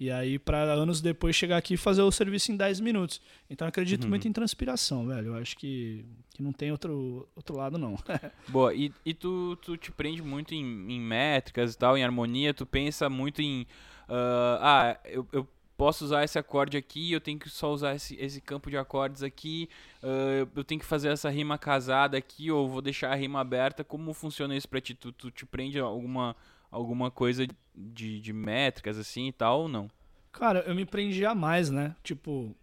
E 0.04 0.10
aí, 0.10 0.40
para 0.40 0.64
anos 0.74 1.00
depois 1.00 1.36
chegar 1.36 1.58
aqui 1.58 1.76
e 1.76 1.78
fazer 1.78 2.02
o 2.02 2.12
serviço 2.12 2.52
em 2.52 2.58
10 2.58 2.80
minutos. 2.80 3.22
Então, 3.48 3.68
eu 3.68 3.70
acredito 3.70 4.06
Uhum. 4.06 4.10
muito 4.10 4.28
em 4.28 4.34
transpiração, 4.34 5.06
velho. 5.06 5.28
Eu 5.28 5.36
acho 5.36 5.56
que, 5.56 6.04
que 6.34 6.42
não 6.42 6.52
tem 6.52 6.72
outro, 6.72 7.30
outro 7.36 7.56
lado, 7.56 7.78
não. 7.78 7.96
Boa, 8.50 8.74
e, 8.74 8.92
e 9.06 9.14
tu, 9.14 9.56
tu 9.62 9.78
te 9.78 9.92
prende 9.92 10.24
muito 10.24 10.56
em, 10.56 10.64
em 10.92 11.00
métricas 11.00 11.76
e 11.76 11.78
tal, 11.78 11.96
em 11.96 12.04
harmonia, 12.04 12.52
tu 12.52 12.66
pensa 12.66 13.12
muito 13.12 13.44
em. 13.44 13.68
ah, 14.10 14.96
ah, 14.96 15.00
eu, 15.06 15.28
eu 15.32 15.48
posso 15.78 16.04
usar 16.06 16.24
esse 16.24 16.38
acorde 16.40 16.78
aqui, 16.78 17.12
eu 17.12 17.22
tenho 17.22 17.38
que 17.38 17.50
só 17.50 17.72
usar 17.72 17.96
esse, 17.96 18.16
esse 18.16 18.40
campo 18.42 18.70
de 18.72 18.78
acordes 18.78 19.22
aqui, 19.24 19.70
ah, 20.02 20.48
eu 20.56 20.64
tenho 20.64 20.80
que 20.80 20.86
fazer 20.86 21.10
essa 21.10 21.30
rima 21.30 21.60
casada 21.60 22.18
aqui, 22.18 22.50
ou 22.50 22.68
vou 22.68 22.82
deixar 22.82 23.12
a 23.12 23.16
rima 23.16 23.40
aberta. 23.40 23.84
Como 23.84 24.14
funciona 24.14 24.56
isso 24.56 24.68
pra 24.68 24.82
ti? 24.82 24.96
Tu, 24.96 25.12
tu 25.12 25.30
te 25.30 25.46
prende 25.46 25.80
alguma, 25.80 26.36
alguma 26.72 27.12
coisa 27.12 27.46
de, 27.76 28.20
de 28.20 28.34
métricas 28.34 28.98
assim 28.98 29.28
e 29.28 29.32
tal, 29.32 29.62
ou 29.62 29.68
não? 29.68 29.90
Cara, 30.32 30.60
eu 30.62 30.74
me 30.74 30.86
prendi 30.86 31.26
a 31.26 31.36
mais, 31.36 31.70
né? 31.70 31.94
Tipo, 32.02 32.56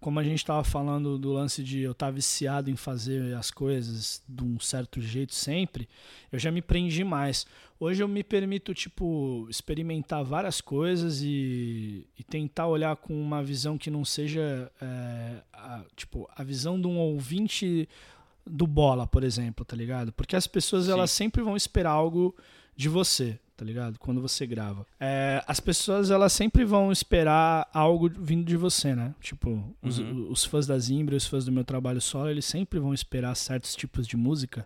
como 0.00 0.20
a 0.20 0.24
gente 0.24 0.44
tava 0.44 0.62
falando 0.62 1.18
do 1.18 1.32
lance 1.32 1.64
de 1.64 1.80
eu 1.80 1.92
estar 1.92 2.10
viciado 2.10 2.70
em 2.70 2.76
fazer 2.76 3.34
as 3.34 3.50
coisas 3.50 4.22
de 4.28 4.44
um 4.44 4.60
certo 4.60 5.00
jeito 5.00 5.34
sempre, 5.34 5.88
eu 6.30 6.38
já 6.38 6.50
me 6.50 6.62
prendi 6.62 7.02
mais. 7.02 7.46
Hoje 7.80 8.02
eu 8.02 8.08
me 8.08 8.22
permito, 8.22 8.74
tipo, 8.74 9.46
experimentar 9.48 10.22
várias 10.24 10.60
coisas 10.60 11.22
e, 11.22 12.06
e 12.18 12.22
tentar 12.22 12.66
olhar 12.66 12.94
com 12.96 13.18
uma 13.20 13.42
visão 13.42 13.78
que 13.78 13.90
não 13.90 14.04
seja, 14.04 14.70
é, 14.80 15.42
a, 15.52 15.84
tipo, 15.96 16.28
a 16.34 16.42
visão 16.42 16.80
de 16.80 16.86
um 16.86 16.98
ouvinte 16.98 17.88
do 18.46 18.66
bola, 18.66 19.06
por 19.06 19.24
exemplo, 19.24 19.64
tá 19.64 19.76
ligado? 19.76 20.12
Porque 20.12 20.36
as 20.36 20.46
pessoas, 20.46 20.86
Sim. 20.86 20.92
elas 20.92 21.10
sempre 21.10 21.42
vão 21.42 21.56
esperar 21.56 21.90
algo 21.90 22.34
de 22.78 22.88
você, 22.88 23.36
tá 23.56 23.64
ligado? 23.64 23.98
Quando 23.98 24.20
você 24.22 24.46
grava. 24.46 24.86
É, 25.00 25.42
as 25.48 25.58
pessoas, 25.58 26.12
elas 26.12 26.32
sempre 26.32 26.64
vão 26.64 26.92
esperar 26.92 27.68
algo 27.74 28.08
vindo 28.08 28.44
de 28.46 28.56
você, 28.56 28.94
né? 28.94 29.12
Tipo, 29.20 29.74
os, 29.82 29.98
Uhum. 29.98 30.30
os 30.30 30.44
fãs 30.44 30.64
da 30.64 30.78
Zimbra, 30.78 31.16
os 31.16 31.26
fãs 31.26 31.44
do 31.44 31.50
meu 31.50 31.64
trabalho 31.64 32.00
solo, 32.00 32.30
eles 32.30 32.44
sempre 32.44 32.78
vão 32.78 32.94
esperar 32.94 33.34
certos 33.34 33.74
tipos 33.74 34.06
de 34.06 34.16
música. 34.16 34.64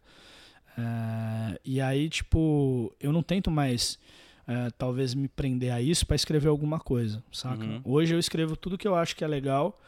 É, 0.76 1.58
e 1.64 1.80
aí, 1.80 2.10
tipo, 2.10 2.94
eu 3.00 3.12
não 3.12 3.22
tento 3.22 3.50
mais, 3.50 3.98
é, 4.46 4.70
talvez, 4.76 5.14
me 5.14 5.26
prender 5.28 5.72
a 5.72 5.80
isso 5.80 6.06
pra 6.06 6.14
escrever 6.14 6.48
alguma 6.48 6.78
coisa, 6.78 7.24
saca? 7.32 7.64
Uhum. 7.64 7.80
Hoje 7.82 8.14
eu 8.14 8.18
escrevo 8.18 8.56
tudo 8.56 8.76
que 8.76 8.86
eu 8.86 8.94
acho 8.94 9.16
que 9.16 9.24
é 9.24 9.26
legal, 9.26 9.80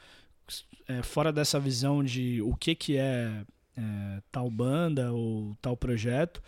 é, 0.89 1.03
fora 1.03 1.31
dessa 1.31 1.61
visão 1.61 2.03
de 2.03 2.41
o 2.41 2.55
que, 2.55 2.75
que 2.75 2.97
é, 2.97 3.43
é, 3.77 4.23
tal 4.33 4.51
banda 4.51 5.13
ou 5.13 5.55
tal 5.61 5.77
projeto. 5.77 6.43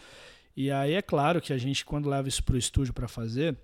E 0.56 0.70
aí 0.70 0.94
é 0.94 1.02
claro 1.02 1.40
que 1.40 1.52
a 1.52 1.58
gente, 1.58 1.84
quando 1.84 2.08
leva 2.08 2.28
isso 2.28 2.42
pro 2.42 2.56
estúdio 2.56 2.94
para 2.94 3.06
fazer, 3.06 3.56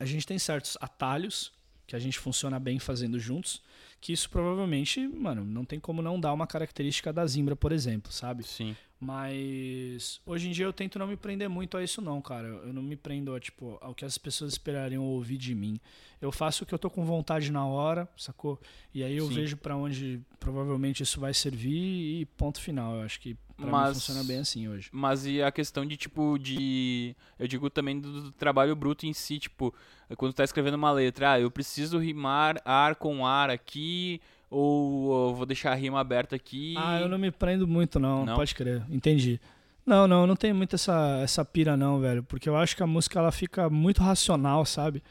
a 0.00 0.04
gente 0.04 0.26
tem 0.26 0.38
certos 0.38 0.76
atalhos 0.80 1.52
que 1.86 1.96
a 1.96 1.98
gente 1.98 2.18
funciona 2.18 2.58
bem 2.58 2.78
fazendo 2.78 3.18
juntos, 3.18 3.62
que 4.00 4.12
isso 4.12 4.28
provavelmente, 4.28 5.06
mano, 5.08 5.44
não 5.44 5.64
tem 5.64 5.80
como 5.80 6.02
não 6.02 6.20
dar 6.20 6.32
uma 6.32 6.46
característica 6.46 7.12
da 7.12 7.26
Zimbra, 7.26 7.56
por 7.56 7.72
exemplo, 7.72 8.12
sabe? 8.12 8.42
Sim. 8.44 8.76
Mas 9.00 10.20
hoje 10.26 10.48
em 10.48 10.52
dia 10.52 10.64
eu 10.66 10.72
tento 10.72 10.98
não 10.98 11.06
me 11.06 11.16
prender 11.16 11.48
muito 11.48 11.76
a 11.76 11.82
isso 11.82 12.00
não, 12.02 12.20
cara. 12.20 12.46
Eu 12.48 12.72
não 12.72 12.82
me 12.82 12.96
prendo 12.96 13.34
a, 13.34 13.40
tipo, 13.40 13.78
ao 13.80 13.94
que 13.94 14.04
as 14.04 14.18
pessoas 14.18 14.52
esperariam 14.52 15.04
ouvir 15.04 15.36
de 15.36 15.54
mim. 15.54 15.78
Eu 16.20 16.32
faço 16.32 16.64
o 16.64 16.66
que 16.66 16.74
eu 16.74 16.78
tô 16.78 16.90
com 16.90 17.04
vontade 17.04 17.50
na 17.52 17.64
hora, 17.64 18.08
sacou? 18.16 18.60
E 18.92 19.02
aí 19.04 19.16
eu 19.16 19.28
Sim. 19.28 19.34
vejo 19.34 19.56
pra 19.56 19.76
onde 19.76 20.20
provavelmente 20.40 21.02
isso 21.02 21.20
vai 21.20 21.32
servir 21.32 22.20
e 22.20 22.26
ponto 22.36 22.60
final. 22.60 22.96
Eu 22.96 23.02
acho 23.02 23.20
que 23.20 23.36
pra 23.56 23.66
mim 23.66 23.72
Mas- 23.72 23.94
funciona 23.98 24.24
bem 24.24 24.38
assim 24.38 24.68
hoje. 24.68 24.88
Mas 24.92 25.24
e 25.26 25.40
a 25.42 25.52
questão 25.52 25.86
de, 25.86 25.96
tipo, 25.96 26.36
de. 26.38 27.14
Eu 27.38 27.46
digo 27.46 27.70
também 27.70 28.00
do, 28.00 28.22
do 28.24 28.32
trabalho 28.32 28.74
bruto 28.74 29.06
em 29.06 29.12
si, 29.12 29.38
tipo, 29.38 29.72
quando 30.16 30.32
tu 30.32 30.36
tá 30.36 30.44
escrevendo 30.44 30.74
uma 30.74 30.90
letra, 30.90 31.32
ah, 31.32 31.40
eu 31.40 31.50
preciso 31.50 31.98
rimar 31.98 32.60
ar 32.64 32.96
com 32.96 33.24
ar 33.24 33.48
aqui, 33.50 34.20
ou 34.50 35.28
eu 35.28 35.34
vou 35.34 35.46
deixar 35.46 35.72
a 35.72 35.74
rima 35.74 36.00
aberta 36.00 36.36
aqui. 36.36 36.74
Ah, 36.76 37.00
eu 37.00 37.08
não 37.08 37.18
me 37.18 37.30
prendo 37.30 37.66
muito 37.66 37.98
não, 37.98 38.24
Não? 38.24 38.34
pode 38.34 38.54
crer. 38.54 38.82
Entendi. 38.90 39.40
Não, 39.84 40.06
não, 40.06 40.26
não 40.26 40.36
tenho 40.36 40.54
muito 40.54 40.74
essa, 40.74 41.20
essa 41.22 41.44
pira 41.44 41.76
não, 41.76 41.98
velho, 41.98 42.22
porque 42.22 42.48
eu 42.48 42.56
acho 42.56 42.76
que 42.76 42.82
a 42.82 42.86
música 42.86 43.18
ela 43.18 43.32
fica 43.32 43.70
muito 43.70 44.02
racional, 44.02 44.64
sabe? 44.66 45.02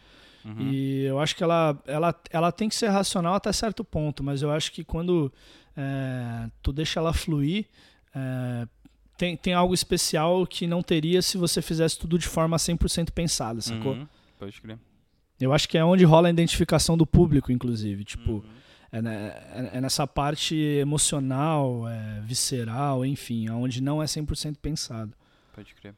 Uhum. 0.45 0.71
E 0.71 1.03
eu 1.03 1.19
acho 1.19 1.35
que 1.35 1.43
ela, 1.43 1.77
ela, 1.87 2.15
ela 2.29 2.51
tem 2.51 2.69
que 2.69 2.75
ser 2.75 2.87
racional 2.87 3.33
até 3.33 3.51
certo 3.51 3.83
ponto, 3.83 4.23
mas 4.23 4.41
eu 4.41 4.51
acho 4.51 4.71
que 4.71 4.83
quando 4.83 5.33
é, 5.75 6.49
tu 6.61 6.71
deixa 6.71 6.99
ela 6.99 7.11
fluir, 7.11 7.65
é, 8.15 8.67
tem, 9.17 9.35
tem 9.35 9.53
algo 9.53 9.73
especial 9.73 10.45
que 10.45 10.67
não 10.67 10.83
teria 10.83 11.21
se 11.23 11.37
você 11.37 11.61
fizesse 11.61 11.97
tudo 11.97 12.17
de 12.19 12.27
forma 12.27 12.55
100% 12.57 13.11
pensada, 13.11 13.59
sacou? 13.61 13.93
Uhum. 13.93 14.07
Pode 14.37 14.61
crer. 14.61 14.77
Eu 15.39 15.53
acho 15.53 15.67
que 15.67 15.77
é 15.77 15.83
onde 15.83 16.03
rola 16.05 16.27
a 16.27 16.31
identificação 16.31 16.95
do 16.97 17.05
público, 17.05 17.51
inclusive. 17.51 18.03
Tipo, 18.03 18.31
Uhum. 18.33 18.43
É, 18.91 18.99
é, 18.99 19.69
é 19.77 19.81
nessa 19.81 20.07
parte 20.07 20.55
emocional, 20.55 21.87
é, 21.87 22.21
visceral, 22.21 23.05
enfim, 23.05 23.49
onde 23.49 23.81
não 23.81 24.01
é 24.01 24.05
100% 24.05 24.57
pensado. 24.61 25.13
Pode 25.53 25.73
crer. 25.75 25.93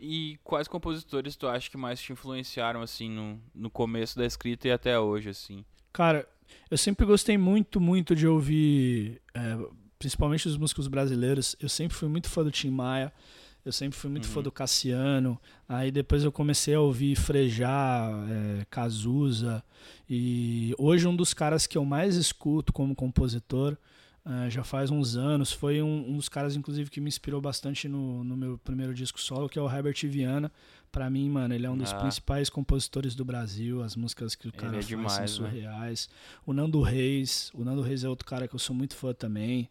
E 0.00 0.38
quais 0.42 0.68
compositores 0.68 1.36
tu 1.36 1.46
acha 1.46 1.70
que 1.70 1.76
mais 1.76 2.00
te 2.00 2.12
influenciaram, 2.12 2.82
assim, 2.82 3.08
no, 3.08 3.40
no 3.54 3.70
começo 3.70 4.18
da 4.18 4.26
escrita 4.26 4.68
e 4.68 4.72
até 4.72 4.98
hoje, 4.98 5.30
assim? 5.30 5.64
Cara, 5.92 6.28
eu 6.70 6.76
sempre 6.76 7.06
gostei 7.06 7.38
muito, 7.38 7.80
muito 7.80 8.14
de 8.14 8.26
ouvir, 8.26 9.22
é, 9.32 9.56
principalmente 9.98 10.48
os 10.48 10.56
músicos 10.56 10.88
brasileiros. 10.88 11.56
Eu 11.60 11.68
sempre 11.68 11.96
fui 11.96 12.08
muito 12.08 12.28
fã 12.28 12.42
do 12.42 12.50
Tim 12.50 12.70
Maia. 12.70 13.12
Eu 13.64 13.72
sempre 13.72 13.98
fui 13.98 14.10
muito 14.10 14.26
uhum. 14.26 14.32
fã 14.32 14.42
do 14.42 14.52
Cassiano. 14.52 15.40
Aí 15.68 15.90
depois 15.90 16.22
eu 16.22 16.30
comecei 16.30 16.74
a 16.74 16.80
ouvir 16.80 17.16
Frejá, 17.16 18.10
é, 18.28 18.64
Cazuza. 18.68 19.64
E 20.08 20.74
hoje 20.78 21.08
um 21.08 21.16
dos 21.16 21.32
caras 21.32 21.66
que 21.66 21.78
eu 21.78 21.84
mais 21.84 22.16
escuto 22.16 22.72
como 22.72 22.94
compositor, 22.94 23.76
é, 24.26 24.48
já 24.48 24.64
faz 24.64 24.90
uns 24.90 25.16
anos, 25.16 25.52
foi 25.52 25.82
um, 25.82 26.10
um, 26.10 26.16
dos 26.16 26.30
caras, 26.30 26.56
inclusive, 26.56 26.88
que 26.88 26.98
me 26.98 27.08
inspirou 27.08 27.42
bastante 27.42 27.88
no, 27.88 28.24
no 28.24 28.36
meu 28.36 28.56
primeiro 28.56 28.94
disco 28.94 29.20
solo, 29.20 29.48
que 29.48 29.58
é 29.58 29.62
o 29.62 29.70
Herbert 29.70 29.96
Viana. 30.04 30.50
Pra 30.90 31.10
mim, 31.10 31.28
mano, 31.28 31.54
ele 31.54 31.66
é 31.66 31.70
um 31.70 31.76
dos 31.76 31.92
ah. 31.92 31.96
principais 31.96 32.48
compositores 32.48 33.14
do 33.14 33.24
Brasil. 33.24 33.82
As 33.82 33.96
músicas 33.96 34.34
que 34.34 34.48
o 34.48 34.52
cara 34.52 34.68
é 34.68 34.74
faz 34.74 34.86
demais, 34.86 35.12
são 35.12 35.22
né? 35.44 35.50
surreais. 35.50 36.08
Né? 36.08 36.16
O 36.46 36.52
Nando 36.52 36.80
Reis. 36.80 37.50
O 37.52 37.64
Nando 37.64 37.82
Reis 37.82 38.04
é 38.04 38.08
outro 38.08 38.26
cara 38.26 38.46
que 38.46 38.54
eu 38.54 38.58
sou 38.58 38.74
muito 38.74 38.94
fã 38.94 39.12
também. 39.12 39.68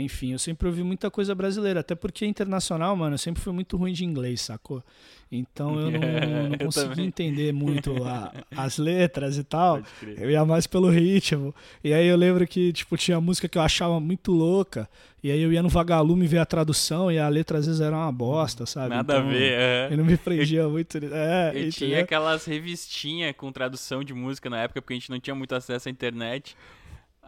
Enfim, 0.00 0.32
eu 0.32 0.38
sempre 0.38 0.66
ouvi 0.68 0.82
muita 0.82 1.10
coisa 1.10 1.34
brasileira, 1.34 1.80
até 1.80 1.94
porque 1.94 2.26
internacional, 2.26 2.94
mano, 2.96 3.14
eu 3.14 3.18
sempre 3.18 3.42
fui 3.42 3.52
muito 3.52 3.76
ruim 3.76 3.92
de 3.92 4.04
inglês, 4.04 4.40
sacou? 4.40 4.82
Então 5.30 5.78
eu 5.78 5.90
não, 5.90 6.00
é, 6.02 6.48
não 6.48 6.58
consegui 6.58 7.02
entender 7.02 7.52
muito 7.52 8.02
a, 8.04 8.32
as 8.56 8.78
letras 8.78 9.36
e 9.36 9.44
tal. 9.44 9.82
Eu 10.16 10.30
ia 10.30 10.44
mais 10.44 10.66
pelo 10.66 10.88
ritmo. 10.88 11.54
E 11.84 11.92
aí 11.92 12.06
eu 12.06 12.16
lembro 12.16 12.46
que, 12.46 12.72
tipo, 12.72 12.96
tinha 12.96 13.20
música 13.20 13.48
que 13.48 13.58
eu 13.58 13.62
achava 13.62 14.00
muito 14.00 14.32
louca. 14.32 14.88
E 15.22 15.30
aí 15.30 15.42
eu 15.42 15.52
ia 15.52 15.62
no 15.62 15.68
vagalume 15.68 16.26
ver 16.26 16.38
a 16.38 16.46
tradução 16.46 17.10
e 17.10 17.18
a 17.18 17.28
letra 17.28 17.58
às 17.58 17.66
vezes 17.66 17.80
era 17.80 17.94
uma 17.94 18.12
bosta, 18.12 18.64
sabe? 18.64 18.90
Nada 18.90 19.14
então, 19.14 19.28
a 19.28 19.30
ver, 19.30 19.52
é. 19.52 19.88
Eu 19.90 19.96
não 19.98 20.04
me 20.04 20.16
prendia 20.16 20.60
eu, 20.60 20.70
muito. 20.70 20.96
É, 20.96 21.52
eu 21.54 21.70
tinha 21.70 22.00
aquelas 22.00 22.44
revistinhas 22.44 23.34
com 23.36 23.50
tradução 23.50 24.04
de 24.04 24.14
música 24.14 24.48
na 24.48 24.60
época, 24.60 24.80
porque 24.80 24.94
a 24.94 24.96
gente 24.96 25.10
não 25.10 25.18
tinha 25.18 25.34
muito 25.34 25.54
acesso 25.54 25.88
à 25.88 25.90
internet. 25.90 26.56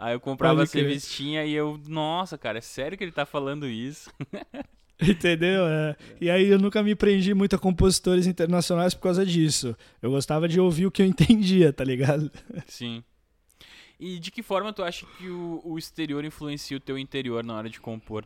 Aí 0.01 0.14
eu 0.14 0.20
comprava 0.20 0.62
essa 0.62 0.78
revistinha 0.78 1.44
e 1.44 1.53
eu, 1.53 1.78
nossa, 1.86 2.38
cara, 2.38 2.57
é 2.57 2.62
sério 2.62 2.96
que 2.96 3.05
ele 3.05 3.12
tá 3.12 3.26
falando 3.26 3.68
isso? 3.68 4.11
Entendeu? 4.98 5.66
É. 5.66 5.94
E 6.18 6.30
aí 6.30 6.48
eu 6.48 6.59
nunca 6.59 6.82
me 6.82 6.94
prendi 6.94 7.34
muito 7.34 7.55
a 7.55 7.59
compositores 7.59 8.26
internacionais 8.26 8.94
por 8.94 9.03
causa 9.03 9.26
disso. 9.26 9.76
Eu 10.01 10.11
gostava 10.11 10.48
de 10.48 10.59
ouvir 10.59 10.86
o 10.86 10.90
que 10.90 11.03
eu 11.03 11.07
entendia, 11.07 11.70
tá 11.70 11.84
ligado? 11.84 12.30
Sim. 12.66 13.05
E 13.98 14.18
de 14.18 14.30
que 14.30 14.42
forma 14.42 14.72
tu 14.72 14.82
acha 14.82 15.05
que 15.18 15.28
o, 15.28 15.61
o 15.62 15.78
exterior 15.78 16.24
influencia 16.24 16.78
o 16.78 16.80
teu 16.80 16.98
interior 16.98 17.44
na 17.44 17.55
hora 17.55 17.68
de 17.68 17.78
compor? 17.78 18.24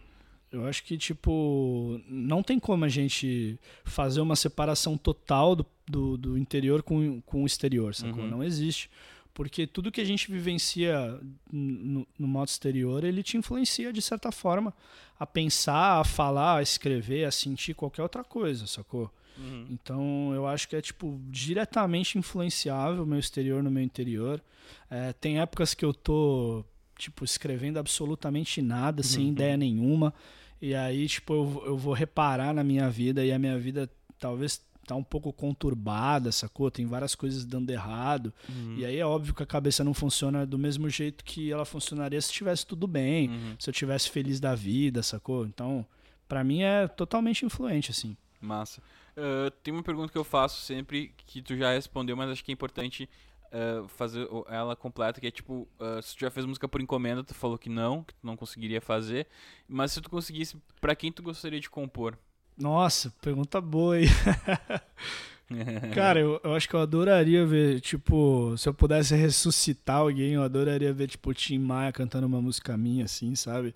Eu 0.52 0.66
acho 0.66 0.84
que, 0.84 0.96
tipo, 0.96 2.00
não 2.08 2.40
tem 2.40 2.60
como 2.60 2.84
a 2.84 2.88
gente 2.88 3.58
fazer 3.84 4.20
uma 4.20 4.36
separação 4.36 4.96
total 4.96 5.56
do, 5.56 5.66
do, 5.88 6.16
do 6.16 6.38
interior 6.38 6.84
com, 6.84 7.20
com 7.22 7.42
o 7.42 7.46
exterior, 7.46 7.96
sacou? 7.96 8.22
Uhum. 8.22 8.30
Não 8.30 8.44
existe 8.44 8.88
porque 9.34 9.66
tudo 9.66 9.90
que 9.90 10.00
a 10.00 10.04
gente 10.04 10.30
vivencia 10.30 11.20
no, 11.52 12.06
no, 12.16 12.28
modo 12.28 12.48
exterior, 12.48 13.02
ele 13.02 13.22
te 13.22 13.36
influencia 13.36 13.92
de 13.92 14.00
certa 14.00 14.30
forma 14.30 14.72
a 15.18 15.26
pensar, 15.26 16.00
a 16.00 16.04
falar, 16.04 16.58
a 16.58 16.62
escrever, 16.62 17.24
a 17.24 17.32
sentir 17.32 17.74
qualquer 17.74 18.02
outra 18.02 18.22
coisa, 18.22 18.66
sacou? 18.68 19.10
Uhum. 19.36 19.66
Então 19.70 20.32
eu 20.32 20.46
acho 20.46 20.68
que 20.68 20.76
é 20.76 20.80
tipo 20.80 21.20
diretamente 21.28 22.16
influenciável 22.16 23.02
o 23.02 23.06
meu 23.06 23.18
exterior 23.18 23.60
no 23.60 23.70
meu 23.72 23.82
interior. 23.82 24.40
É, 24.88 25.12
tem 25.12 25.40
épocas 25.40 25.74
que 25.74 25.84
eu 25.84 25.92
tô 25.92 26.64
tipo 26.96 27.24
escrevendo 27.24 27.78
absolutamente 27.78 28.62
nada, 28.62 29.00
uhum. 29.00 29.04
sem 29.04 29.28
ideia 29.30 29.56
nenhuma, 29.56 30.14
e 30.62 30.76
aí 30.76 31.08
tipo 31.08 31.34
eu, 31.34 31.62
eu 31.66 31.76
vou 31.76 31.92
reparar 31.92 32.54
na 32.54 32.62
minha 32.62 32.88
vida 32.88 33.24
e 33.24 33.32
a 33.32 33.38
minha 33.38 33.58
vida 33.58 33.90
talvez 34.16 34.62
tá 34.84 34.94
um 34.94 35.02
pouco 35.02 35.32
conturbada, 35.32 36.30
sacou? 36.30 36.70
Tem 36.70 36.86
várias 36.86 37.14
coisas 37.14 37.44
dando 37.44 37.70
errado. 37.70 38.32
Uhum. 38.48 38.76
E 38.78 38.84
aí 38.84 38.98
é 38.98 39.06
óbvio 39.06 39.34
que 39.34 39.42
a 39.42 39.46
cabeça 39.46 39.82
não 39.82 39.94
funciona 39.94 40.46
do 40.46 40.58
mesmo 40.58 40.88
jeito 40.88 41.24
que 41.24 41.50
ela 41.50 41.64
funcionaria 41.64 42.20
se 42.20 42.28
estivesse 42.28 42.66
tudo 42.66 42.86
bem, 42.86 43.30
uhum. 43.30 43.56
se 43.58 43.68
eu 43.68 43.74
tivesse 43.74 44.10
feliz 44.10 44.38
da 44.40 44.54
vida, 44.54 45.02
sacou? 45.02 45.46
Então, 45.46 45.86
para 46.28 46.44
mim 46.44 46.62
é 46.62 46.86
totalmente 46.86 47.44
influente, 47.44 47.90
assim. 47.90 48.16
Massa. 48.40 48.82
Uh, 49.16 49.50
tem 49.62 49.72
uma 49.72 49.82
pergunta 49.82 50.12
que 50.12 50.18
eu 50.18 50.24
faço 50.24 50.60
sempre 50.60 51.14
que 51.16 51.40
tu 51.40 51.56
já 51.56 51.72
respondeu, 51.72 52.16
mas 52.16 52.30
acho 52.30 52.44
que 52.44 52.50
é 52.50 52.54
importante 52.54 53.08
uh, 53.54 53.86
fazer 53.88 54.28
ela 54.48 54.74
completa, 54.74 55.20
que 55.20 55.26
é 55.26 55.30
tipo, 55.30 55.68
uh, 55.78 56.02
se 56.02 56.16
tu 56.16 56.20
já 56.20 56.30
fez 56.30 56.44
música 56.44 56.68
por 56.68 56.80
encomenda, 56.80 57.22
tu 57.22 57.34
falou 57.34 57.56
que 57.56 57.70
não, 57.70 58.02
que 58.02 58.12
tu 58.14 58.26
não 58.26 58.36
conseguiria 58.36 58.80
fazer, 58.80 59.26
mas 59.68 59.92
se 59.92 60.00
tu 60.00 60.10
conseguisse, 60.10 60.56
para 60.80 60.96
quem 60.96 61.12
tu 61.12 61.22
gostaria 61.22 61.60
de 61.60 61.70
compor? 61.70 62.18
Nossa, 62.56 63.12
pergunta 63.20 63.60
boa 63.60 63.96
aí. 63.96 64.06
Cara, 65.94 66.20
eu, 66.20 66.40
eu, 66.42 66.54
acho 66.54 66.68
que 66.68 66.74
eu 66.74 66.80
adoraria 66.80 67.44
ver, 67.44 67.80
tipo, 67.80 68.56
se 68.56 68.68
eu 68.68 68.74
pudesse 68.74 69.14
ressuscitar 69.14 69.96
alguém, 69.96 70.32
eu 70.32 70.42
adoraria 70.42 70.92
ver, 70.92 71.06
tipo, 71.06 71.30
o 71.30 71.34
Tim 71.34 71.58
Maia 71.58 71.92
cantando 71.92 72.26
uma 72.26 72.40
música 72.40 72.76
minha, 72.76 73.04
assim, 73.04 73.34
sabe? 73.34 73.74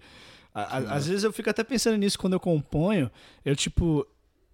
às 0.54 1.06
vezes 1.06 1.22
eu 1.22 1.32
fico 1.32 1.48
até 1.48 1.62
pensando 1.62 1.96
nisso 1.96 2.18
quando 2.18 2.32
eu 2.32 2.40
componho. 2.40 3.10
Eu, 3.44 3.54
tipo, 3.54 4.04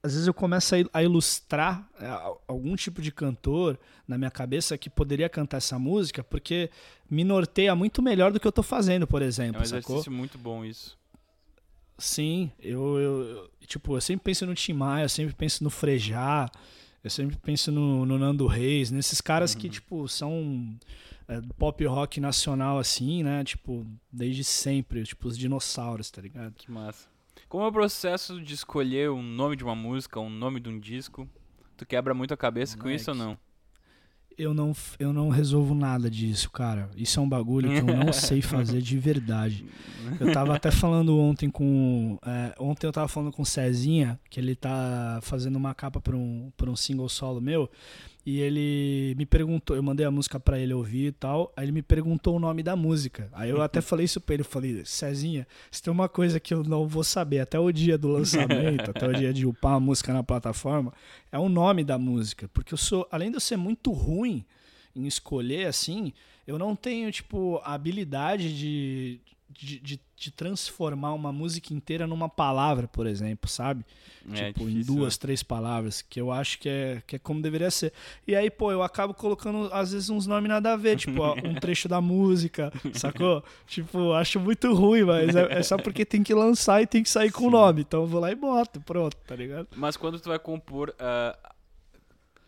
às 0.03 0.12
vezes 0.12 0.27
eu 0.27 0.35
começo 0.35 0.75
a, 0.93 1.03
ilustrar 1.03 1.89
é, 1.99 2.07
algum 2.47 2.77
tipo 2.77 3.01
de 3.01 3.11
cantor 3.11 3.79
na 4.07 4.18
minha 4.18 4.31
cabeça 4.31 4.77
que 4.77 4.91
poderia 4.91 5.31
cantar 5.31 5.59
essa 5.59 5.79
música, 5.79 6.22
porque 6.22 6.70
me 7.09 7.25
norteia 7.25 7.75
muito 7.75 8.03
melhor 8.03 8.31
do 8.33 8.39
que 8.39 8.47
eu 8.47 8.53
tô 8.53 8.62
fazendo, 8.62 9.07
por 9.07 9.22
exemplo. 9.22 9.57
É 9.57 9.61
um 9.61 9.64
exercício 9.64 10.03
sacou? 10.03 10.12
muito 10.12 10.37
bom 10.37 10.62
isso. 10.62 10.99
Sim, 11.97 12.51
eu, 12.59 12.99
eu, 12.99 13.51
tipo, 13.66 13.97
eu 13.97 14.01
sempre 14.01 14.24
penso 14.24 14.47
no 14.47 14.55
Tim 14.55 14.72
Maia, 14.72 15.05
eu 15.05 15.09
sempre 15.09 15.34
penso 15.34 15.62
no 15.62 15.70
Frejá, 15.70 16.51
eu 17.03 17.11
sempre 17.11 17.36
penso 17.36 17.70
no, 17.70 18.05
no 18.05 18.18
Nando 18.18 18.47
Reis, 18.47 18.90
nesses 18.90 19.20
caras 19.20 19.55
uhum. 19.55 19.61
que, 19.61 19.68
tipo, 19.68 20.09
são 20.09 20.76
é, 21.28 21.40
pop 21.57 21.84
rock 21.86 22.20
nacional, 22.20 22.78
assim, 22.78 23.22
né? 23.22 23.45
Tipo, 23.45 23.86
desde 24.12 24.42
sempre, 24.42 25.05
tipo, 25.05 25.28
os 25.28 25.38
dinossauros, 25.38 26.11
tá 26.11 26.20
ligado? 26.20 26.55
Que 26.55 26.70
massa. 26.70 27.07
Como 27.49 27.64
é 27.64 27.68
o 27.68 27.72
processo 27.72 28.40
de 28.40 28.55
escolher 28.55 29.11
o 29.11 29.22
nome 29.22 29.55
de 29.55 29.62
uma 29.62 29.74
música, 29.74 30.18
o 30.18 30.28
nome 30.28 30.59
de 30.59 30.68
um 30.68 30.78
disco? 30.78 31.28
Tu 31.76 31.86
quebra 31.86 32.14
muito 32.14 32.34
a 32.34 32.36
cabeça 32.36 32.76
com 32.76 32.90
isso 32.90 33.11
ou 33.11 33.16
não? 33.16 33.38
Eu 34.37 34.53
não, 34.53 34.74
eu 34.99 35.12
não 35.12 35.28
resolvo 35.28 35.74
nada 35.74 36.11
disso, 36.11 36.51
cara. 36.51 36.89
Isso 36.97 37.18
é 37.18 37.22
um 37.22 37.28
bagulho 37.28 37.70
que 37.70 37.78
eu 37.78 37.97
não 37.97 38.12
sei 38.12 38.43
fazer 38.43 38.80
de 38.80 38.99
verdade. 38.99 39.64
Eu 40.20 40.32
tava 40.32 40.55
até 40.55 40.70
falando 40.72 41.18
ontem 41.18 41.49
com. 41.49 42.18
É, 42.24 42.55
ontem 42.59 42.87
eu 42.87 42.93
tava 42.93 43.09
falando 43.09 43.32
com 43.32 43.43
o 43.43 43.47
Cezinha, 43.47 44.18
que 44.28 44.39
ele 44.39 44.55
tá 44.55 45.18
fazendo 45.22 45.57
uma 45.57 45.74
capa 45.74 46.01
pra 46.01 46.16
um, 46.16 46.53
pra 46.57 46.70
um 46.70 46.76
single 46.76 47.09
solo 47.09 47.41
meu. 47.41 47.70
E 48.27 48.41
ele 48.41 49.14
me 49.18 49.27
perguntou, 49.27 49.77
eu 49.77 49.83
mandei 49.83 50.07
a 50.07 50.11
música 50.11 50.41
para 50.41 50.59
ele 50.59 50.72
ouvir 50.72 51.09
e 51.09 51.12
tal. 51.12 51.53
Aí 51.57 51.66
ele 51.66 51.72
me 51.72 51.83
perguntou 51.83 52.37
o 52.37 52.39
nome 52.39 52.62
da 52.62 52.75
música. 52.75 53.29
Aí 53.33 53.51
eu 53.51 53.61
até 53.61 53.81
falei 53.83 54.05
isso 54.05 54.20
pra 54.20 54.35
ele, 54.35 54.41
eu 54.41 54.47
falei, 54.47 54.83
Cezinha, 54.85 55.47
se 55.70 55.83
tem 55.83 55.93
uma 55.93 56.09
coisa 56.09 56.41
que 56.41 56.55
eu 56.55 56.64
não 56.64 56.89
vou 56.89 57.05
saber 57.05 57.41
até 57.41 57.59
o 57.59 57.70
dia 57.70 57.99
do 57.99 58.09
lançamento, 58.09 58.91
até 58.91 59.07
o 59.07 59.12
dia 59.12 59.33
de 59.33 59.47
upar 59.47 59.75
a 59.75 59.81
música 59.81 60.12
na 60.12 60.22
plataforma, 60.22 60.93
é 61.31 61.39
o 61.39 61.49
nome 61.51 61.85
da 61.85 61.99
música. 61.99 62.49
Porque 62.49 62.72
eu 62.72 62.79
sou, 62.79 63.07
além 63.11 63.31
de 63.31 63.37
eu 63.37 63.41
ser 63.41 63.59
muito 63.59 63.93
ruim 63.93 64.43
em 64.97 65.07
escolher 65.07 65.66
assim, 65.66 66.12
eu 66.47 66.59
não 66.59 66.75
tenho, 66.75 67.11
tipo, 67.12 67.61
a 67.62 67.75
habilidade 67.75 68.57
de, 68.57 69.20
de, 69.57 69.78
de, 69.78 70.00
de, 70.16 70.30
transformar 70.30 71.12
uma 71.12 71.32
música 71.32 71.72
inteira 71.72 72.07
numa 72.07 72.28
palavra, 72.28 72.88
por 72.88 73.07
exemplo, 73.07 73.48
sabe? 73.48 73.84
É, 74.32 74.46
tipo, 74.48 74.61
difícil, 74.61 74.80
em 74.80 74.84
duas, 74.84 75.14
é. 75.14 75.18
três 75.18 75.42
palavras, 75.42 76.02
que 76.02 76.20
eu 76.20 76.32
acho 76.32 76.59
que 76.59 76.68
é, 76.68 77.02
que 77.07 77.16
é 77.16 77.18
como 77.18 77.40
deveria 77.40 77.70
ser. 77.70 77.92
E 78.26 78.34
aí, 78.34 78.50
pô, 78.50 78.72
eu 78.72 78.82
acabo 78.82 79.14
colocando, 79.14 79.68
às 79.72 79.92
vezes, 79.92 80.11
uns 80.11 80.26
nomes 80.26 80.48
nada 80.48 80.72
a 80.72 80.76
ver, 80.76 80.96
tipo, 80.96 81.22
um 81.46 81.55
trecho 81.55 81.88
da 81.88 82.00
música, 82.00 82.72
sacou? 82.94 83.44
Tipo, 83.66 84.12
acho 84.12 84.40
muito 84.40 84.72
ruim, 84.74 85.05
mas 85.05 85.34
é, 85.34 85.59
é, 85.59 85.62
só 85.62 85.76
porque 85.76 86.05
tem 86.05 86.22
que 86.22 86.34
lançar 86.34 86.82
e 86.82 86.86
tem 86.86 87.02
que 87.02 87.11
sair 87.11 87.30
com 87.30 87.46
o 87.46 87.50
nome. 87.50 87.82
Então 87.82 88.02
eu 88.02 88.07
vou 88.07 88.20
lá 88.20 88.30
e 88.30 88.34
boto, 88.34 88.80
pronto, 88.80 89.16
tá 89.26 89.36
ligado? 89.36 89.68
Mas 89.76 89.96
quando 89.96 90.18
tu 90.18 90.28
vai 90.28 90.38
compor. 90.38 90.94
Uh 90.98 91.53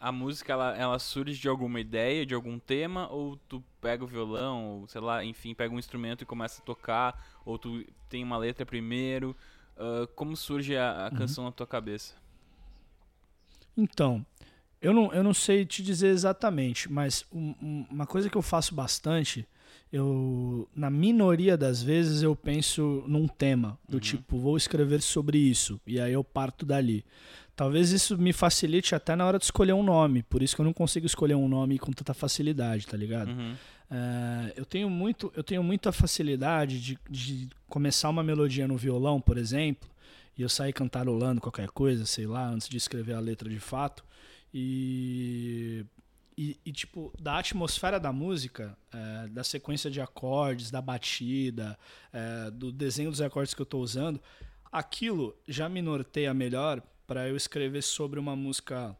a 0.06 0.12
música 0.12 0.52
ela, 0.52 0.76
ela 0.76 0.98
surge 1.00 1.36
de 1.36 1.48
alguma 1.48 1.80
ideia, 1.80 2.24
de 2.24 2.32
algum 2.32 2.60
tema, 2.60 3.10
ou 3.10 3.36
tu 3.48 3.60
pega 3.80 4.04
o 4.04 4.06
violão, 4.06 4.78
ou 4.78 4.86
sei 4.86 5.00
lá, 5.00 5.24
enfim, 5.24 5.52
pega 5.52 5.74
um 5.74 5.80
instrumento 5.80 6.22
e 6.22 6.24
começa 6.24 6.62
a 6.62 6.64
tocar, 6.64 7.26
ou 7.44 7.58
tu 7.58 7.84
tem 8.08 8.22
uma 8.22 8.38
letra 8.38 8.64
primeiro. 8.64 9.36
Uh, 9.76 10.06
como 10.14 10.36
surge 10.36 10.76
a, 10.76 11.06
a 11.06 11.10
uhum. 11.10 11.18
canção 11.18 11.42
na 11.42 11.50
tua 11.50 11.66
cabeça? 11.66 12.14
Então, 13.76 14.24
eu 14.80 14.94
não, 14.94 15.12
eu 15.12 15.24
não 15.24 15.34
sei 15.34 15.66
te 15.66 15.82
dizer 15.82 16.10
exatamente, 16.10 16.90
mas 16.90 17.26
um, 17.32 17.56
um, 17.60 17.86
uma 17.90 18.06
coisa 18.06 18.30
que 18.30 18.36
eu 18.36 18.42
faço 18.42 18.76
bastante, 18.76 19.44
eu 19.92 20.68
na 20.72 20.88
minoria 20.88 21.56
das 21.56 21.82
vezes 21.82 22.22
eu 22.22 22.36
penso 22.36 23.02
num 23.08 23.26
tema, 23.26 23.76
do 23.88 23.94
uhum. 23.94 24.00
tipo, 24.00 24.38
vou 24.38 24.56
escrever 24.56 25.02
sobre 25.02 25.36
isso, 25.36 25.80
e 25.84 25.98
aí 25.98 26.12
eu 26.12 26.22
parto 26.22 26.64
dali. 26.64 27.04
Talvez 27.56 27.90
isso 27.90 28.18
me 28.18 28.32
facilite 28.32 28.94
até 28.94 29.16
na 29.16 29.26
hora 29.26 29.38
de 29.38 29.44
escolher 29.44 29.72
um 29.72 29.82
nome. 29.82 30.22
Por 30.22 30.42
isso 30.42 30.54
que 30.54 30.60
eu 30.60 30.64
não 30.64 30.72
consigo 30.72 31.06
escolher 31.06 31.34
um 31.34 31.48
nome 31.48 31.78
com 31.78 31.90
tanta 31.90 32.12
facilidade, 32.14 32.86
tá 32.86 32.96
ligado? 32.96 33.30
Uhum. 33.30 33.54
É, 33.90 34.52
eu 34.56 34.64
tenho 34.64 34.90
muito, 34.90 35.32
eu 35.34 35.42
tenho 35.42 35.62
muita 35.62 35.90
facilidade 35.90 36.80
de, 36.80 36.98
de 37.08 37.48
começar 37.68 38.10
uma 38.10 38.22
melodia 38.22 38.68
no 38.68 38.76
violão, 38.76 39.20
por 39.20 39.38
exemplo, 39.38 39.88
e 40.36 40.42
eu 40.42 40.48
sair 40.48 40.72
cantarolando 40.72 41.40
qualquer 41.40 41.68
coisa, 41.68 42.04
sei 42.04 42.26
lá, 42.26 42.46
antes 42.46 42.68
de 42.68 42.76
escrever 42.76 43.14
a 43.14 43.20
letra 43.20 43.48
de 43.48 43.58
fato. 43.58 44.04
E 44.52 45.84
e, 46.38 46.60
e, 46.66 46.72
tipo, 46.72 47.10
da 47.18 47.38
atmosfera 47.38 47.98
da 47.98 48.12
música, 48.12 48.76
é, 48.92 49.28
da 49.28 49.42
sequência 49.42 49.90
de 49.90 50.02
acordes, 50.02 50.70
da 50.70 50.82
batida, 50.82 51.78
é, 52.12 52.50
do 52.50 52.70
desenho 52.70 53.10
dos 53.10 53.22
acordes 53.22 53.54
que 53.54 53.62
eu 53.62 53.64
estou 53.64 53.80
usando, 53.82 54.20
aquilo 54.70 55.34
já 55.48 55.66
me 55.66 55.80
norteia 55.80 56.34
melhor 56.34 56.82
para 57.06 57.28
eu 57.28 57.36
escrever 57.36 57.82
sobre 57.82 58.18
uma 58.18 58.34
música, 58.34 58.96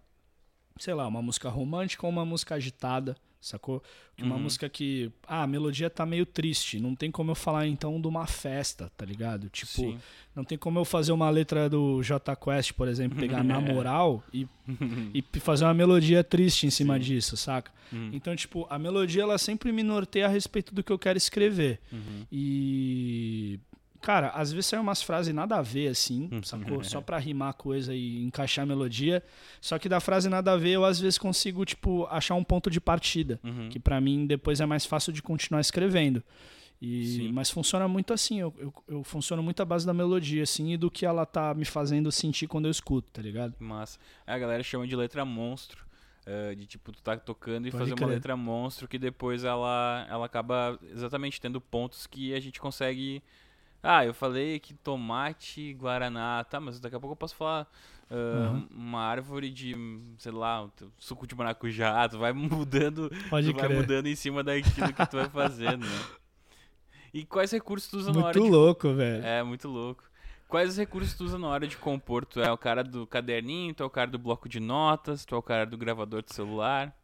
sei 0.79 0.95
lá, 0.95 1.07
uma 1.07 1.23
música 1.23 1.49
romântica 1.49 2.07
ou 2.07 2.13
uma 2.13 2.25
música 2.25 2.55
agitada, 2.55 3.17
sacou? 3.41 3.83
Uma 4.19 4.35
uhum. 4.35 4.43
música 4.43 4.69
que, 4.69 5.13
ah, 5.27 5.43
a 5.43 5.47
melodia 5.47 5.91
tá 5.91 6.07
meio 6.07 6.25
triste, 6.25 6.81
não 6.81 6.95
tem 6.95 7.11
como 7.11 7.31
eu 7.31 7.35
falar 7.35 7.67
então 7.67 8.01
de 8.01 8.09
uma 8.09 8.27
festa, 8.27 8.91
tá 8.97 9.05
ligado? 9.05 9.49
Tipo, 9.51 9.73
Sim. 9.73 9.99
não 10.35 10.43
tem 10.43 10.57
como 10.57 10.79
eu 10.79 10.85
fazer 10.85 11.13
uma 11.13 11.29
letra 11.29 11.69
do 11.69 12.03
J 12.03 12.35
Quest, 12.35 12.73
por 12.73 12.89
exemplo, 12.89 13.19
pegar 13.19 13.45
na 13.45 13.61
moral 13.61 14.23
e, 14.33 14.49
e 15.15 15.23
fazer 15.39 15.65
uma 15.65 15.75
melodia 15.75 16.25
triste 16.25 16.67
em 16.67 16.71
cima 16.71 16.95
Sim. 16.95 17.01
disso, 17.01 17.37
saca? 17.37 17.71
Uhum. 17.93 18.11
Então, 18.13 18.35
tipo, 18.35 18.67
a 18.71 18.79
melodia 18.79 19.23
ela 19.23 19.39
sempre 19.39 19.71
me 19.71 19.83
norteia 19.83 20.27
a 20.27 20.31
respeito 20.31 20.75
do 20.75 20.83
que 20.83 20.91
eu 20.91 20.99
quero 20.99 21.19
escrever. 21.19 21.79
Uhum. 21.93 22.27
E 22.33 23.61
Cara, 24.07 24.29
às 24.29 24.53
vezes 24.53 24.67
são 24.67 24.81
umas 24.81 25.03
frases 25.03 25.35
nada 25.35 25.57
a 25.57 25.63
ver, 25.63 25.89
assim, 25.89 26.29
uhum. 26.31 26.41
sacou? 26.41 26.85
Só 26.85 27.01
pra 27.03 27.19
rimar 27.19 27.55
coisa 27.55 27.93
e 27.93 28.23
encaixar 28.23 28.63
a 28.63 28.67
melodia. 28.67 29.21
Só 29.61 29.81
que 29.81 29.89
da 29.89 29.99
frase 29.99 30.29
nada 30.29 30.53
a 30.53 30.57
ver, 30.57 30.71
eu 30.71 30.85
às 30.85 31.01
vezes 31.01 31.19
consigo, 31.19 31.65
tipo, 31.65 32.07
achar 32.09 32.37
um 32.37 32.45
ponto 32.45 32.71
de 32.71 32.81
partida. 32.81 33.41
Uhum. 33.43 33.69
Que 33.69 33.81
para 33.81 34.01
mim 34.01 34.25
depois 34.25 34.61
é 34.61 34.65
mais 34.65 34.87
fácil 34.87 35.13
de 35.13 35.21
continuar 35.21 35.61
escrevendo. 35.61 36.23
E, 36.81 37.33
mas 37.33 37.51
funciona 37.51 37.89
muito 37.89 38.13
assim, 38.13 38.39
eu, 38.39 38.55
eu, 38.59 38.73
eu, 38.87 39.03
funciono 39.03 39.43
muito 39.43 39.61
à 39.61 39.65
base 39.65 39.85
da 39.85 39.93
melodia, 39.93 40.45
assim, 40.45 40.75
e 40.75 40.77
do 40.77 40.89
que 40.89 41.05
ela 41.05 41.27
tá 41.27 41.53
me 41.53 41.65
fazendo 41.65 42.13
sentir 42.13 42.47
quando 42.47 42.67
eu 42.67 42.71
escuto, 42.71 43.09
tá 43.13 43.21
ligado? 43.21 43.57
Massa. 43.59 43.99
É, 44.25 44.35
a 44.35 44.39
galera 44.39 44.63
chama 44.63 44.87
de 44.87 44.95
letra 44.95 45.25
monstro. 45.25 45.85
Uh, 46.29 46.55
de 46.55 46.67
tipo, 46.67 46.93
tu 46.93 47.03
tá 47.03 47.17
tocando 47.17 47.67
e 47.67 47.73
Pode 47.73 47.83
fazer 47.83 47.95
crer. 47.97 48.07
uma 48.07 48.15
letra 48.15 48.37
monstro 48.37 48.87
que 48.87 48.99
depois 48.99 49.43
ela, 49.43 50.07
ela 50.09 50.27
acaba 50.27 50.79
exatamente 50.93 51.41
tendo 51.41 51.61
pontos 51.61 52.07
que 52.07 52.35
a 52.35 52.41
gente 52.41 52.61
consegue 52.61 53.21
ah, 53.83 54.05
eu 54.05 54.15
falei 54.15 54.59
que 54.59 54.75
tomate, 54.75 55.75
guaraná, 55.75 56.45
tá, 56.45 56.61
mas 56.61 56.81
daqui 56.81 56.97
a 56.97 57.01
pouco 57.01 57.13
eu 57.13 57.17
posso 57.17 57.37
falar 57.37 57.67
uh, 58.11 58.15
uhum. 58.15 58.69
uma 58.71 59.01
árvore 59.01 59.51
de, 59.51 59.75
sei 60.19 60.33
lá, 60.33 60.69
suco 60.99 61.27
de 61.27 61.35
maracujá, 61.35 62.09
tu 62.09 62.19
vai 62.19 62.33
mudando, 62.35 63.11
Pode 63.31 63.49
tu 63.49 63.55
crer. 63.55 63.69
vai 63.69 63.79
mudando 63.79 64.07
em 64.07 64.17
cima 64.17 64.43
daquilo 64.43 64.93
que 64.93 65.07
tu 65.07 65.17
vai 65.17 65.29
fazendo, 65.29 65.87
né? 65.87 66.05
E 67.13 67.25
quais 67.25 67.51
recursos 67.51 67.89
tu 67.91 67.97
usa 67.97 68.13
muito 68.13 68.21
na 68.21 68.27
hora 68.27 68.35
de... 68.35 68.41
Muito 68.41 68.53
louco, 68.53 68.93
velho. 68.93 69.25
É, 69.25 69.43
muito 69.43 69.69
louco. 69.69 70.05
Quais 70.49 70.77
recursos 70.77 71.15
tu 71.15 71.25
usa 71.25 71.39
na 71.39 71.49
hora 71.49 71.67
de 71.67 71.77
compor? 71.77 72.25
Tu 72.25 72.41
é 72.41 72.53
o 72.53 72.59
cara 72.59 72.85
do 72.85 73.07
caderninho, 73.07 73.75
tu 73.75 73.83
é 73.83 73.87
o 73.87 73.91
cara 73.91 74.11
do 74.11 74.19
bloco 74.19 74.49
de 74.49 74.61
notas, 74.61 75.25
tu 75.25 75.35
é 75.35 75.39
o 75.39 75.43
cara 75.43 75.67
do 75.67 75.77
gravador 75.77 76.23
de 76.23 76.33
celular? 76.33 76.95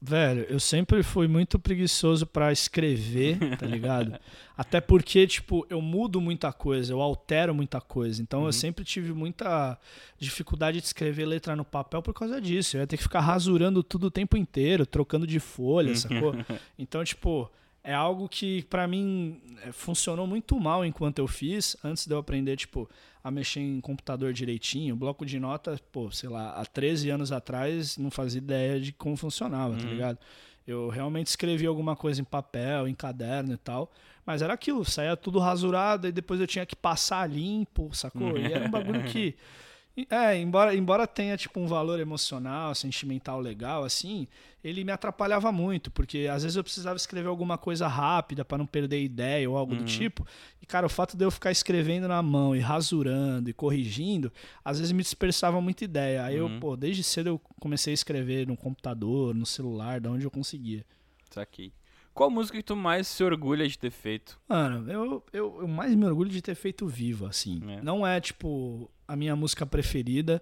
Velho, 0.00 0.46
eu 0.48 0.60
sempre 0.60 1.02
fui 1.02 1.26
muito 1.26 1.58
preguiçoso 1.58 2.24
para 2.24 2.52
escrever, 2.52 3.56
tá 3.58 3.66
ligado? 3.66 4.16
Até 4.56 4.80
porque, 4.80 5.26
tipo, 5.26 5.66
eu 5.68 5.82
mudo 5.82 6.20
muita 6.20 6.52
coisa, 6.52 6.92
eu 6.92 7.00
altero 7.02 7.52
muita 7.52 7.80
coisa. 7.80 8.22
Então 8.22 8.40
uhum. 8.40 8.46
eu 8.46 8.52
sempre 8.52 8.84
tive 8.84 9.12
muita 9.12 9.76
dificuldade 10.16 10.80
de 10.80 10.86
escrever 10.86 11.26
letra 11.26 11.56
no 11.56 11.64
papel 11.64 12.00
por 12.00 12.14
causa 12.14 12.40
disso. 12.40 12.76
Eu 12.76 12.82
ia 12.82 12.86
ter 12.86 12.96
que 12.96 13.02
ficar 13.02 13.20
rasurando 13.20 13.82
tudo 13.82 14.06
o 14.06 14.10
tempo 14.10 14.36
inteiro, 14.36 14.86
trocando 14.86 15.26
de 15.26 15.40
folha, 15.40 15.94
sacou? 15.96 16.34
Então, 16.78 17.02
tipo, 17.02 17.50
é 17.88 17.94
algo 17.94 18.28
que 18.28 18.62
para 18.64 18.86
mim 18.86 19.40
é, 19.64 19.72
funcionou 19.72 20.26
muito 20.26 20.60
mal 20.60 20.84
enquanto 20.84 21.20
eu 21.20 21.26
fiz, 21.26 21.74
antes 21.82 22.06
de 22.06 22.12
eu 22.12 22.18
aprender, 22.18 22.54
tipo, 22.54 22.86
a 23.24 23.30
mexer 23.30 23.60
em 23.60 23.80
computador 23.80 24.30
direitinho. 24.30 24.94
Bloco 24.94 25.24
de 25.24 25.40
nota, 25.40 25.80
pô, 25.90 26.10
sei 26.10 26.28
lá, 26.28 26.50
há 26.50 26.66
13 26.66 27.08
anos 27.08 27.32
atrás 27.32 27.96
não 27.96 28.10
fazia 28.10 28.36
ideia 28.36 28.78
de 28.78 28.92
como 28.92 29.16
funcionava, 29.16 29.70
tá 29.70 29.80
uhum. 29.80 29.86
tá 29.86 29.90
ligado? 29.90 30.18
Eu 30.66 30.90
realmente 30.90 31.28
escrevi 31.28 31.64
alguma 31.64 31.96
coisa 31.96 32.20
em 32.20 32.24
papel, 32.24 32.86
em 32.86 32.94
caderno 32.94 33.54
e 33.54 33.56
tal, 33.56 33.90
mas 34.26 34.42
era 34.42 34.52
aquilo, 34.52 34.84
saía 34.84 35.16
tudo 35.16 35.38
rasurado 35.38 36.06
e 36.06 36.12
depois 36.12 36.38
eu 36.42 36.46
tinha 36.46 36.66
que 36.66 36.76
passar 36.76 37.26
limpo, 37.26 37.88
sacou? 37.94 38.36
E 38.36 38.52
era 38.52 38.66
um 38.66 38.70
bagulho 38.70 39.02
que 39.04 39.34
É, 40.10 40.36
embora, 40.38 40.74
embora 40.74 41.06
tenha 41.06 41.36
tipo 41.36 41.58
um 41.58 41.66
valor 41.66 41.98
emocional, 41.98 42.74
sentimental 42.74 43.40
legal, 43.40 43.84
assim, 43.84 44.28
ele 44.62 44.84
me 44.84 44.92
atrapalhava 44.92 45.50
muito, 45.50 45.90
porque 45.90 46.28
às 46.30 46.42
vezes 46.42 46.56
eu 46.56 46.62
precisava 46.62 46.96
escrever 46.96 47.28
alguma 47.28 47.56
coisa 47.56 47.88
rápida 47.88 48.44
para 48.44 48.58
não 48.58 48.66
perder 48.66 49.02
ideia 49.02 49.48
ou 49.48 49.56
algo 49.56 49.72
uhum. 49.72 49.78
do 49.78 49.84
tipo. 49.84 50.26
E, 50.60 50.66
cara, 50.66 50.86
o 50.86 50.90
fato 50.90 51.16
de 51.16 51.24
eu 51.24 51.30
ficar 51.30 51.50
escrevendo 51.50 52.06
na 52.06 52.22
mão 52.22 52.54
e 52.54 52.60
rasurando 52.60 53.48
e 53.48 53.52
corrigindo, 53.52 54.32
às 54.64 54.78
vezes 54.78 54.92
me 54.92 55.02
dispersava 55.02 55.60
muita 55.60 55.84
ideia. 55.84 56.24
Aí 56.24 56.40
uhum. 56.40 56.54
eu, 56.54 56.60
pô, 56.60 56.76
desde 56.76 57.02
cedo 57.02 57.28
eu 57.28 57.40
comecei 57.60 57.92
a 57.92 57.94
escrever 57.94 58.46
no 58.46 58.56
computador, 58.56 59.34
no 59.34 59.46
celular, 59.46 60.00
da 60.00 60.10
onde 60.10 60.24
eu 60.24 60.30
conseguia. 60.30 60.84
Saquei. 61.30 61.72
Qual 62.18 62.30
música 62.30 62.58
que 62.58 62.64
tu 62.64 62.74
mais 62.74 63.06
se 63.06 63.22
orgulha 63.22 63.68
de 63.68 63.78
ter 63.78 63.92
feito? 63.92 64.40
Mano, 64.48 64.90
eu, 64.90 65.24
eu, 65.32 65.58
eu 65.60 65.68
mais 65.68 65.94
me 65.94 66.04
orgulho 66.04 66.28
de 66.28 66.42
ter 66.42 66.56
feito 66.56 66.84
viva, 66.88 67.28
assim. 67.28 67.60
É. 67.70 67.80
Não 67.80 68.04
é, 68.04 68.20
tipo, 68.20 68.90
a 69.08 69.16
minha 69.16 69.34
música 69.34 69.66
preferida, 69.66 70.40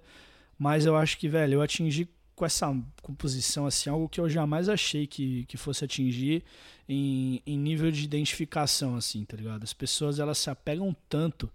mas 0.58 0.84
eu 0.84 0.96
acho 0.96 1.16
que, 1.16 1.28
velho, 1.28 1.54
eu 1.54 1.62
atingi 1.62 2.08
com 2.34 2.44
essa 2.44 2.76
composição, 3.00 3.66
assim, 3.66 3.88
algo 3.88 4.08
que 4.08 4.20
eu 4.20 4.28
jamais 4.28 4.68
achei 4.68 5.06
que, 5.06 5.46
que 5.46 5.56
fosse 5.56 5.84
atingir 5.84 6.44
em, 6.86 7.40
em 7.46 7.56
nível 7.56 7.90
de 7.90 8.04
identificação, 8.04 8.96
assim, 8.96 9.24
tá 9.24 9.36
ligado? 9.36 9.62
As 9.62 9.72
pessoas, 9.72 10.18
elas 10.18 10.36
se 10.36 10.50
apegam 10.50 10.94
tanto 11.08 11.50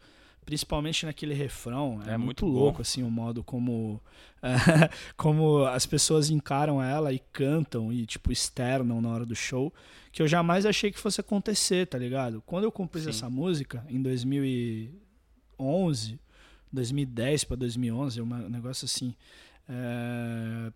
principalmente 0.45 1.05
naquele 1.05 1.33
refrão. 1.33 2.01
É, 2.05 2.11
é 2.11 2.17
muito, 2.17 2.45
muito 2.45 2.59
louco 2.59 2.81
assim 2.81 3.03
o 3.03 3.11
modo 3.11 3.43
como 3.43 4.01
é, 4.41 4.51
como 5.15 5.65
as 5.65 5.85
pessoas 5.85 6.29
encaram 6.29 6.81
ela 6.81 7.13
e 7.13 7.19
cantam 7.31 7.93
e 7.93 8.05
tipo 8.05 8.31
externam 8.31 9.01
na 9.01 9.09
hora 9.09 9.25
do 9.25 9.35
show, 9.35 9.73
que 10.11 10.21
eu 10.21 10.27
jamais 10.27 10.65
achei 10.65 10.91
que 10.91 10.99
fosse 10.99 11.21
acontecer, 11.21 11.87
tá 11.87 11.97
ligado? 11.97 12.43
Quando 12.45 12.65
eu 12.65 12.71
compus 12.71 13.03
Sim. 13.03 13.09
essa 13.09 13.29
música 13.29 13.85
em 13.87 14.01
2011, 14.01 16.19
2010 16.71 17.43
para 17.43 17.57
2011, 17.57 18.21
um 18.21 18.49
negócio 18.49 18.85
assim, 18.85 19.13
é, 19.67 20.71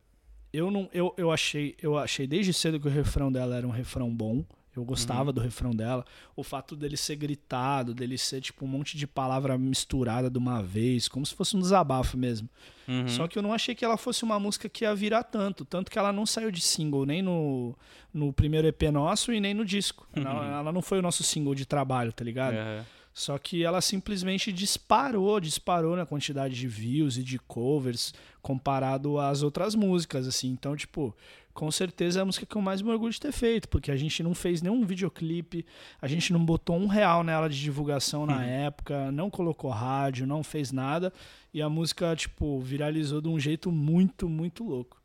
eu 0.54 0.70
não 0.72 0.90
eu, 0.94 1.14
eu 1.18 1.32
achei 1.32 1.76
eu 1.82 1.98
achei 1.98 2.28
desde 2.28 2.54
cedo 2.54 2.80
que 2.80 2.88
o 2.88 2.92
refrão 2.92 3.32
dela 3.32 3.56
era 3.56 3.68
um 3.68 3.72
refrão 3.72 4.14
bom 4.14 4.46
eu 4.76 4.84
gostava 4.84 5.30
uhum. 5.30 5.34
do 5.34 5.42
refrão 5.42 5.72
dela. 5.72 6.06
O 6.36 6.44
fato 6.44 6.76
dele 6.76 6.98
ser 6.98 7.16
gritado, 7.16 7.94
dele 7.94 8.18
ser 8.18 8.42
tipo 8.42 8.66
um 8.66 8.68
monte 8.68 8.98
de 8.98 9.08
palavra 9.08 9.58
misturada 9.58 10.30
de 10.30 10.38
uma 10.38 10.62
vez, 10.62 11.08
como 11.08 11.26
se 11.26 11.34
fosse 11.34 11.56
um 11.56 11.60
desabafo 11.60 12.18
mesmo. 12.18 12.50
Uhum. 12.88 13.08
Só 13.08 13.28
que 13.28 13.38
eu 13.38 13.44
não 13.44 13.54
achei 13.54 13.74
que 13.74 13.86
ela 13.86 13.96
fosse 13.96 14.24
uma 14.24 14.38
música 14.40 14.68
que 14.68 14.84
ia 14.84 14.94
virar 14.94 15.24
tanto. 15.24 15.64
Tanto 15.64 15.90
que 15.90 15.98
ela 15.98 16.12
não 16.12 16.26
saiu 16.26 16.52
de 16.52 16.62
single 16.62 17.06
nem 17.06 17.22
no, 17.22 17.74
no 18.14 18.34
primeiro 18.34 18.68
EP 18.68 18.84
nosso 18.92 19.32
e 19.32 19.40
nem 19.40 19.54
no 19.54 19.64
disco. 19.64 20.08
Uhum. 20.16 20.24
Ela, 20.24 20.60
ela, 20.60 20.72
não 20.74 20.82
foi 20.82 21.00
o 21.00 21.02
nosso 21.02 21.24
single 21.24 21.56
de 21.56 21.66
trabalho, 21.66 22.12
tá 22.12 22.24
ligado? 22.24 22.56
Só 23.16 23.38
que 23.38 23.64
ela 23.64 23.80
simplesmente 23.80 24.52
disparou, 24.52 25.40
disparou 25.40 25.96
na 25.96 26.06
quantidade 26.06 26.54
de 26.54 26.68
views 26.68 27.16
e 27.16 27.24
de 27.24 27.40
covers 27.40 28.14
comparado 28.42 29.18
às 29.18 29.42
outras 29.42 29.74
músicas, 29.74 30.28
assim. 30.28 30.50
Então, 30.50 30.76
tipo, 30.76 31.16
com 31.54 31.72
certeza 31.72 32.20
é 32.20 32.22
a 32.22 32.26
música 32.26 32.46
que 32.46 32.58
eu 32.58 32.62
mais 32.62 32.82
me 32.82 32.92
orgulho 32.92 33.14
de 33.14 33.22
ter 33.22 33.32
feito, 33.32 33.70
porque 33.70 33.90
a 33.90 33.96
gente 33.96 34.22
não 34.22 34.36
fez 34.36 34.62
nenhum 34.62 34.86
videoclipe, 34.86 35.66
a 36.02 36.10
gente 36.10 36.34
não 36.34 36.44
botou 36.44 36.76
um 36.76 36.88
real 36.88 37.24
nela 37.24 37.48
de 37.48 37.58
divulgação 37.58 38.26
na 38.26 38.36
uhum. 38.36 38.42
época, 38.42 39.10
não 39.14 39.30
colocou 39.30 39.72
rádio, 39.72 40.28
não 40.28 40.44
fez 40.44 40.74
nada, 40.74 41.14
e 41.54 41.62
a 41.62 41.70
música, 41.70 42.14
tipo, 42.18 42.60
viralizou 42.60 43.22
de 43.22 43.30
um 43.30 43.40
jeito 43.40 43.72
muito, 43.72 44.28
muito 44.28 44.62
louco. 44.62 45.02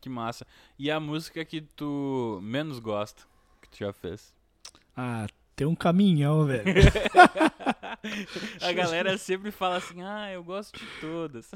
Que 0.00 0.08
massa. 0.08 0.44
E 0.76 0.90
a 0.90 0.98
música 0.98 1.44
que 1.44 1.60
tu 1.60 2.40
menos 2.42 2.80
gosta, 2.80 3.22
que 3.62 3.68
tu 3.68 3.78
já 3.78 3.92
fez? 3.92 4.34
Ah, 4.96 5.28
tem 5.56 5.66
um 5.66 5.74
caminhão, 5.74 6.44
velho. 6.44 6.62
a 8.60 8.72
galera 8.72 9.16
sempre 9.16 9.50
fala 9.50 9.76
assim, 9.76 10.02
ah, 10.02 10.30
eu 10.30 10.44
gosto 10.44 10.78
de 10.78 10.86
todas. 11.00 11.50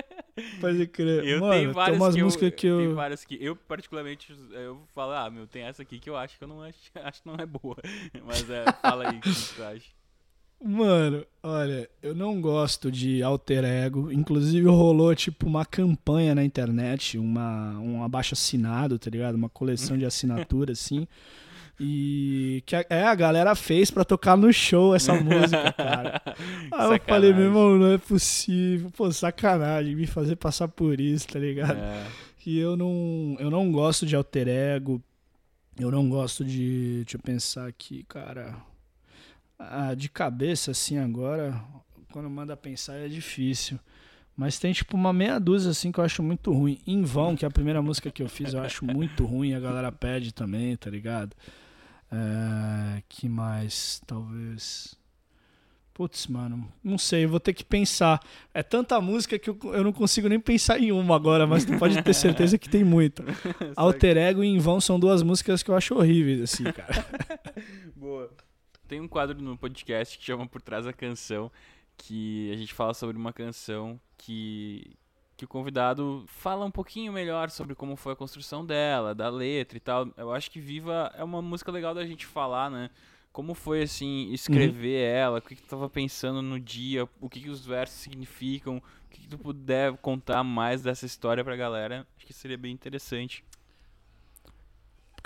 Pode 0.60 0.86
crer. 0.88 1.24
Eu 1.24 1.40
Mano, 1.40 1.52
tenho 1.54 1.72
várias 1.72 1.96
tem 1.96 2.06
umas 2.06 2.14
que 2.14 2.22
músicas 2.22 2.54
que 2.54 2.66
eu... 2.66 2.78
Tem 2.78 2.94
várias 2.94 3.24
que 3.24 3.42
eu, 3.42 3.56
particularmente, 3.56 4.36
eu 4.52 4.82
falo, 4.94 5.12
ah, 5.12 5.30
meu, 5.30 5.46
tem 5.46 5.62
essa 5.62 5.80
aqui 5.80 5.98
que 5.98 6.10
eu 6.10 6.16
acho 6.18 6.36
que 6.36 6.44
eu 6.44 6.48
não 6.48 6.62
acho, 6.62 6.76
acho 7.02 7.22
que 7.22 7.28
não 7.28 7.36
é 7.36 7.46
boa. 7.46 7.78
Mas 8.26 8.48
é, 8.50 8.64
fala 8.82 9.08
aí 9.08 9.16
o 9.16 9.20
que 9.22 9.54
tu 9.54 9.64
acha. 9.64 9.96
Mano, 10.62 11.24
olha, 11.42 11.88
eu 12.02 12.14
não 12.14 12.40
gosto 12.40 12.90
de 12.90 13.22
alter 13.22 13.64
ego. 13.64 14.12
Inclusive 14.12 14.66
rolou 14.68 15.14
tipo 15.14 15.46
uma 15.46 15.66
campanha 15.66 16.34
na 16.34 16.42
internet, 16.42 17.18
uma 17.18 17.78
um 17.78 18.02
abaixo 18.02 18.32
assinado, 18.32 18.98
tá 18.98 19.10
ligado? 19.10 19.34
Uma 19.34 19.50
coleção 19.50 19.98
de 19.98 20.06
assinaturas 20.06 20.78
assim 20.78 21.06
E 21.78 22.62
que 22.64 22.74
a, 22.74 22.86
é, 22.88 23.04
a 23.04 23.14
galera 23.14 23.54
fez 23.54 23.90
pra 23.90 24.04
tocar 24.04 24.36
no 24.36 24.50
show 24.52 24.94
essa 24.94 25.12
música, 25.20 25.72
cara. 25.72 26.22
Aí 26.72 26.94
eu 26.94 27.00
falei, 27.00 27.32
meu 27.32 27.44
irmão, 27.44 27.76
não 27.76 27.92
é 27.92 27.98
possível. 27.98 28.90
Pô, 28.96 29.12
sacanagem 29.12 29.94
me 29.94 30.06
fazer 30.06 30.36
passar 30.36 30.68
por 30.68 31.00
isso, 31.00 31.28
tá 31.28 31.38
ligado? 31.38 31.78
É. 31.78 32.06
E 32.46 32.58
eu 32.58 32.76
não, 32.76 33.36
eu 33.38 33.50
não 33.50 33.70
gosto 33.70 34.06
de 34.06 34.16
alter 34.16 34.48
ego. 34.48 35.02
Eu 35.78 35.90
não 35.90 36.08
gosto 36.08 36.44
de. 36.44 37.02
Deixa 37.04 37.18
eu 37.18 37.20
pensar 37.20 37.66
aqui, 37.66 38.04
cara. 38.04 38.56
Ah, 39.58 39.94
de 39.94 40.08
cabeça, 40.08 40.70
assim, 40.70 40.96
agora, 40.96 41.62
quando 42.10 42.30
manda 42.30 42.56
pensar 42.56 42.94
é 42.94 43.08
difícil. 43.08 43.78
Mas 44.36 44.58
tem 44.58 44.72
tipo 44.72 44.96
uma 44.96 45.14
meia 45.14 45.38
dúzia 45.38 45.70
assim 45.70 45.90
que 45.90 45.98
eu 45.98 46.04
acho 46.04 46.22
muito 46.22 46.52
ruim. 46.52 46.78
Em 46.86 47.02
vão, 47.02 47.34
que 47.34 47.44
é 47.44 47.48
a 47.48 47.50
primeira 47.50 47.80
música 47.80 48.10
que 48.10 48.22
eu 48.22 48.28
fiz, 48.28 48.52
eu 48.52 48.62
acho 48.62 48.84
muito 48.84 49.24
ruim. 49.24 49.54
A 49.54 49.60
galera 49.60 49.90
pede 49.90 50.32
também, 50.32 50.76
tá 50.76 50.90
ligado? 50.90 51.34
É, 52.10 53.02
que 53.08 53.28
mais? 53.28 54.00
Talvez. 54.06 54.96
Putz, 55.96 56.26
mano, 56.26 56.70
não 56.84 56.98
sei, 56.98 57.24
eu 57.24 57.28
vou 57.30 57.40
ter 57.40 57.54
que 57.54 57.64
pensar. 57.64 58.20
É 58.52 58.62
tanta 58.62 59.00
música 59.00 59.38
que 59.38 59.48
eu, 59.48 59.58
eu 59.72 59.82
não 59.82 59.94
consigo 59.94 60.28
nem 60.28 60.38
pensar 60.38 60.78
em 60.78 60.92
uma 60.92 61.16
agora, 61.16 61.46
mas 61.46 61.64
tu 61.64 61.78
pode 61.78 62.02
ter 62.02 62.12
certeza 62.12 62.58
que 62.58 62.68
tem 62.68 62.84
muita. 62.84 63.24
Alter 63.74 64.18
Ego 64.18 64.44
e 64.44 64.46
Em 64.46 64.58
Vão 64.58 64.78
são 64.78 65.00
duas 65.00 65.22
músicas 65.22 65.62
que 65.62 65.70
eu 65.70 65.74
acho 65.74 65.94
horríveis, 65.94 66.42
assim, 66.42 66.64
cara. 66.64 67.06
Boa. 67.96 68.30
Tem 68.86 69.00
um 69.00 69.08
quadro 69.08 69.40
no 69.40 69.56
podcast 69.56 70.18
que 70.18 70.24
chama 70.24 70.46
Por 70.46 70.60
Trás 70.60 70.84
da 70.84 70.92
Canção, 70.92 71.50
que 71.96 72.52
a 72.52 72.56
gente 72.56 72.74
fala 72.74 72.92
sobre 72.92 73.16
uma 73.16 73.32
canção 73.32 73.98
que 74.18 74.94
que 75.36 75.44
o 75.44 75.48
convidado 75.48 76.24
fala 76.26 76.64
um 76.64 76.70
pouquinho 76.70 77.12
melhor 77.12 77.50
sobre 77.50 77.74
como 77.74 77.94
foi 77.94 78.14
a 78.14 78.16
construção 78.16 78.64
dela, 78.64 79.14
da 79.14 79.28
letra 79.28 79.76
e 79.76 79.80
tal. 79.80 80.08
Eu 80.16 80.32
acho 80.32 80.50
que 80.50 80.58
Viva 80.58 81.12
é 81.14 81.22
uma 81.22 81.42
música 81.42 81.70
legal 81.70 81.94
da 81.94 82.06
gente 82.06 82.24
falar, 82.24 82.70
né? 82.70 82.90
Como 83.32 83.52
foi, 83.52 83.82
assim, 83.82 84.32
escrever 84.32 85.04
uhum. 85.04 85.18
ela, 85.18 85.38
o 85.38 85.42
que, 85.42 85.54
que 85.54 85.62
tu 85.62 85.68
tava 85.68 85.90
pensando 85.90 86.40
no 86.40 86.58
dia, 86.58 87.06
o 87.20 87.28
que, 87.28 87.40
que 87.40 87.50
os 87.50 87.66
versos 87.66 87.98
significam, 87.98 88.78
o 88.78 89.10
que, 89.10 89.20
que 89.20 89.28
tu 89.28 89.36
puder 89.36 89.94
contar 89.98 90.42
mais 90.42 90.82
dessa 90.82 91.04
história 91.04 91.44
pra 91.44 91.54
galera, 91.54 92.06
acho 92.16 92.26
que 92.26 92.32
seria 92.32 92.56
bem 92.56 92.72
interessante. 92.72 93.44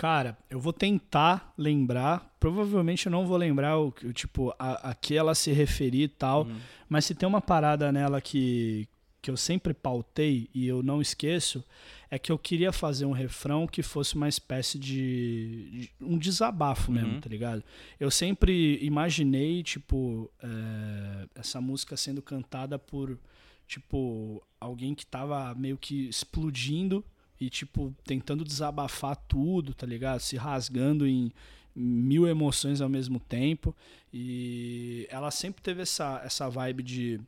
Cara, 0.01 0.37
eu 0.49 0.59
vou 0.59 0.73
tentar 0.73 1.53
lembrar. 1.59 2.35
Provavelmente 2.41 3.05
eu 3.05 3.13
não 3.13 3.27
vou 3.27 3.37
lembrar 3.37 3.79
o, 3.79 3.89
o 3.89 4.13
tipo 4.15 4.51
a, 4.59 4.91
a 4.91 4.95
que 4.95 5.15
ela 5.15 5.35
se 5.35 5.53
referir 5.53 6.05
e 6.05 6.09
tal. 6.09 6.45
Uhum. 6.45 6.57
Mas 6.89 7.05
se 7.05 7.15
tem 7.15 7.29
uma 7.29 7.43
parada 7.43 7.93
nela 7.93 8.19
que, 8.19 8.89
que 9.23 9.31
eu 9.31 9.37
sempre 9.37 9.75
pautei 9.75 10.49
e 10.55 10.67
eu 10.67 10.83
não 10.83 11.01
esqueço, 11.01 11.65
é 12.11 12.19
que 12.19 12.33
eu 12.33 12.39
queria 12.39 12.73
fazer 12.73 13.05
um 13.05 13.13
refrão 13.13 13.67
que 13.67 13.83
fosse 13.83 14.15
uma 14.15 14.29
espécie 14.29 14.79
de, 14.79 15.71
de 15.71 15.93
um 16.01 16.19
desabafo 16.19 16.91
mesmo, 16.91 17.15
uhum. 17.15 17.21
tá 17.21 17.29
ligado? 17.29 17.63
Eu 17.99 18.11
sempre 18.11 18.79
imaginei, 18.83 19.63
tipo, 19.63 20.31
é, 20.43 21.29
essa 21.35 21.61
música 21.61 21.97
sendo 21.97 22.23
cantada 22.23 22.79
por, 22.79 23.19
tipo, 23.67 24.43
alguém 24.59 24.95
que 24.95 25.05
tava 25.05 25.55
meio 25.55 25.77
que 25.77 26.09
explodindo 26.09 27.05
e, 27.39 27.49
tipo, 27.51 27.95
tentando 28.05 28.45
desabafar 28.45 29.17
tudo, 29.17 29.75
tá 29.75 29.87
ligado? 29.87 30.21
Se 30.21 30.37
rasgando 30.37 31.07
em 31.07 31.33
mil 31.75 32.27
emoções 32.27 32.81
ao 32.81 32.89
mesmo 32.89 33.21
tempo. 33.21 33.75
E 34.13 35.07
ela 35.11 35.31
sempre 35.31 35.63
teve 35.63 35.83
essa, 35.83 36.21
essa 36.25 36.49
vibe 36.49 36.83
de, 36.83 37.21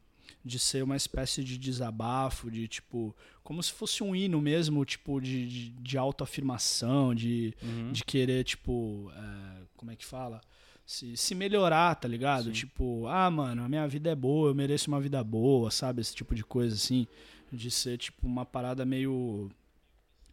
de 0.45 0.59
ser 0.59 0.83
uma 0.83 0.97
espécie 0.97 1.43
de 1.43 1.59
desabafo, 1.59 2.51
de, 2.51 2.67
tipo, 2.69 3.15
como 3.43 3.63
se 3.63 3.73
fosse 3.73 4.03
um 4.03 4.15
hino 4.15 4.41
mesmo, 4.41 4.85
tipo, 4.85 5.21
de, 5.21 5.47
de, 5.47 5.71
de 5.71 5.99
autoafirmação, 5.99 7.15
de, 7.15 7.55
uhum. 7.63 7.93
de 7.93 8.05
querer, 8.05 8.45
tipo, 8.45 9.11
é, 9.15 9.63
como 9.77 9.91
é 9.91 9.97
que 9.97 10.05
fala? 10.05 10.41
Se, 10.85 11.17
se 11.17 11.35
melhorar, 11.35 11.95
tá 11.95 12.09
ligado? 12.09 12.47
Sim. 12.47 12.53
Tipo, 12.53 13.07
ah, 13.07 13.31
mano, 13.31 13.63
a 13.63 13.69
minha 13.69 13.87
vida 13.87 14.11
é 14.11 14.15
boa, 14.15 14.51
eu 14.51 14.55
mereço 14.55 14.89
uma 14.89 15.01
vida 15.01 15.23
boa, 15.23 15.71
sabe? 15.71 16.01
Esse 16.01 16.15
tipo 16.15 16.35
de 16.35 16.45
coisa, 16.45 16.75
assim. 16.75 17.07
De 17.51 17.71
ser, 17.71 17.99
tipo, 17.99 18.27
uma 18.27 18.45
parada 18.45 18.85
meio 18.85 19.51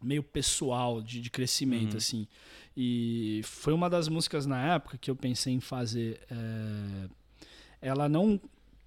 meio 0.02 0.22
pessoal 0.22 1.02
de, 1.02 1.20
de 1.20 1.30
crescimento, 1.30 1.92
uhum. 1.92 1.98
assim. 1.98 2.26
E 2.76 3.42
foi 3.44 3.72
uma 3.72 3.90
das 3.90 4.08
músicas 4.08 4.46
na 4.46 4.74
época 4.74 4.96
que 4.96 5.10
eu 5.10 5.16
pensei 5.16 5.52
em 5.52 5.60
fazer. 5.60 6.20
É, 6.30 7.08
ela 7.82 8.08
não 8.08 8.40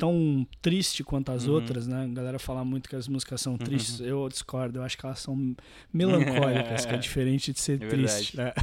tão 0.04 0.46
triste 0.62 1.02
quanto 1.02 1.32
as 1.32 1.48
uhum. 1.48 1.54
outras, 1.54 1.88
né? 1.88 2.04
A 2.04 2.08
galera 2.08 2.38
fala 2.38 2.66
muito 2.66 2.90
que 2.90 2.96
as 2.96 3.08
músicas 3.08 3.40
são 3.40 3.58
tristes. 3.58 4.02
Uhum. 4.02 4.06
Eu 4.06 4.28
discordo, 4.28 4.80
eu 4.80 4.84
acho 4.84 4.98
que 4.98 5.06
elas 5.06 5.20
são 5.20 5.56
melancólicas, 5.94 6.86
que 6.86 6.94
é 6.94 6.98
diferente 7.00 7.54
de 7.54 7.62
ser 7.62 7.82
é 7.82 7.88
triste. 7.88 8.36
Né? 8.38 8.52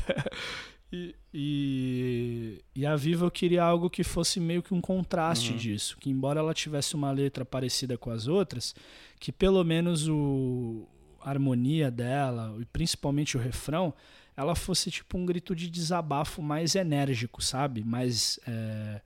E, 0.93 1.15
e, 1.33 2.65
e, 2.75 2.85
a 2.85 2.97
Viva 2.97 3.25
eu 3.25 3.31
queria 3.31 3.63
algo 3.63 3.89
que 3.89 4.03
fosse 4.03 4.41
meio 4.41 4.61
que 4.61 4.75
um 4.75 4.81
contraste 4.81 5.53
uhum. 5.53 5.57
disso. 5.57 5.97
Que 6.01 6.11
embora 6.11 6.41
ela 6.41 6.53
tivesse 6.53 6.97
uma 6.97 7.13
letra 7.13 7.45
parecida 7.45 7.97
com 7.97 8.11
as 8.11 8.27
outras, 8.27 8.75
que 9.21 9.31
pelo 9.31 9.63
menos 9.63 10.09
o, 10.09 10.85
harmonia 11.23 11.93
dela, 11.93 12.57
e 12.61 12.65
principalmente 12.65 13.37
o 13.37 13.41
refrão, 13.41 13.95
ela 14.37 14.57
fosse 14.57 14.91
tipo 14.91 15.17
um 15.17 15.25
grito 15.25 15.55
de 15.55 15.71
desabafo 15.71 16.43
mais 16.43 16.75
enérgico, 16.75 17.41
sabe? 17.41 17.85
Mais, 17.85 18.41
é, 18.49 19.01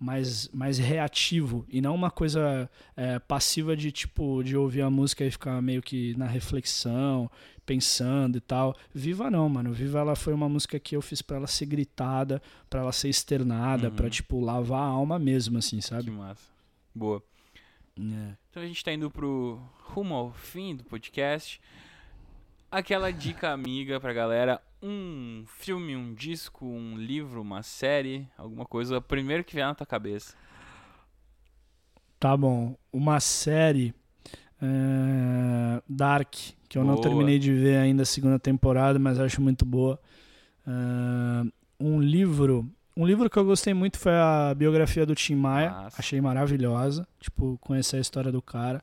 mais, 0.00 0.48
mais 0.48 0.78
reativo 0.78 1.66
e 1.68 1.82
não 1.82 1.94
uma 1.94 2.10
coisa 2.10 2.68
é, 2.96 3.18
passiva 3.18 3.76
de 3.76 3.92
tipo 3.92 4.42
de 4.42 4.56
ouvir 4.56 4.80
a 4.80 4.88
música 4.88 5.22
e 5.22 5.30
ficar 5.30 5.60
meio 5.60 5.82
que 5.82 6.16
na 6.16 6.26
reflexão, 6.26 7.30
pensando 7.66 8.38
e 8.38 8.40
tal. 8.40 8.74
Viva 8.94 9.30
não, 9.30 9.46
mano. 9.46 9.74
Viva 9.74 9.98
ela 9.98 10.16
foi 10.16 10.32
uma 10.32 10.48
música 10.48 10.80
que 10.80 10.96
eu 10.96 11.02
fiz 11.02 11.20
para 11.20 11.36
ela 11.36 11.46
ser 11.46 11.66
gritada, 11.66 12.42
para 12.70 12.80
ela 12.80 12.92
ser 12.92 13.10
externada, 13.10 13.88
uhum. 13.88 13.94
para 13.94 14.08
tipo 14.08 14.40
lavar 14.40 14.80
a 14.80 14.86
alma 14.86 15.18
mesmo, 15.18 15.58
assim, 15.58 15.82
sabe? 15.82 16.04
Que 16.04 16.10
massa. 16.10 16.50
Boa. 16.94 17.22
É. 17.98 18.34
Então 18.48 18.62
a 18.62 18.66
gente 18.66 18.82
tá 18.82 18.92
indo 18.92 19.10
pro 19.10 19.60
rumo 19.84 20.14
ao 20.14 20.32
fim 20.32 20.74
do 20.74 20.84
podcast. 20.84 21.60
Aquela 22.70 23.12
dica 23.12 23.50
amiga 23.50 24.00
pra 24.00 24.14
galera, 24.14 24.62
um 24.82 25.44
filme, 25.46 25.96
um 25.96 26.14
disco, 26.14 26.66
um 26.66 26.96
livro, 26.96 27.40
uma 27.40 27.62
série, 27.62 28.28
alguma 28.36 28.64
coisa, 28.64 29.00
primeiro 29.00 29.44
que 29.44 29.54
vier 29.54 29.66
na 29.66 29.74
tua 29.74 29.86
cabeça. 29.86 30.34
Tá 32.18 32.36
bom. 32.36 32.76
Uma 32.92 33.20
série 33.20 33.94
é, 34.60 35.82
Dark, 35.88 36.34
que 36.68 36.78
eu 36.78 36.82
boa. 36.82 36.94
não 36.94 37.00
terminei 37.00 37.38
de 37.38 37.52
ver 37.52 37.78
ainda 37.78 38.02
a 38.02 38.06
segunda 38.06 38.38
temporada, 38.38 38.98
mas 38.98 39.18
acho 39.18 39.40
muito 39.40 39.64
boa. 39.64 39.98
É, 40.66 41.50
um 41.78 42.00
livro 42.00 42.70
um 42.96 43.06
livro 43.06 43.30
que 43.30 43.38
eu 43.38 43.44
gostei 43.46 43.72
muito 43.72 43.98
foi 43.98 44.12
a 44.12 44.54
biografia 44.54 45.06
do 45.06 45.14
Tim 45.14 45.34
Maia. 45.34 45.70
Nossa. 45.70 45.96
Achei 45.98 46.20
maravilhosa. 46.20 47.08
Tipo, 47.18 47.56
conhecer 47.58 47.96
a 47.96 48.00
história 48.00 48.30
do 48.30 48.42
cara. 48.42 48.82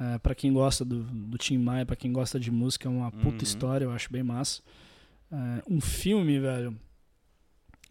É, 0.00 0.18
para 0.18 0.34
quem 0.34 0.52
gosta 0.52 0.84
do, 0.84 1.04
do 1.04 1.38
Tim 1.38 1.58
Maia, 1.58 1.86
para 1.86 1.94
quem 1.94 2.12
gosta 2.12 2.40
de 2.40 2.50
música, 2.50 2.88
é 2.88 2.90
uma 2.90 3.12
puta 3.12 3.28
uhum. 3.28 3.42
história, 3.42 3.84
eu 3.84 3.92
acho 3.92 4.10
bem 4.10 4.24
massa. 4.24 4.60
É, 5.34 5.62
um 5.68 5.80
filme, 5.80 6.38
velho. 6.38 6.78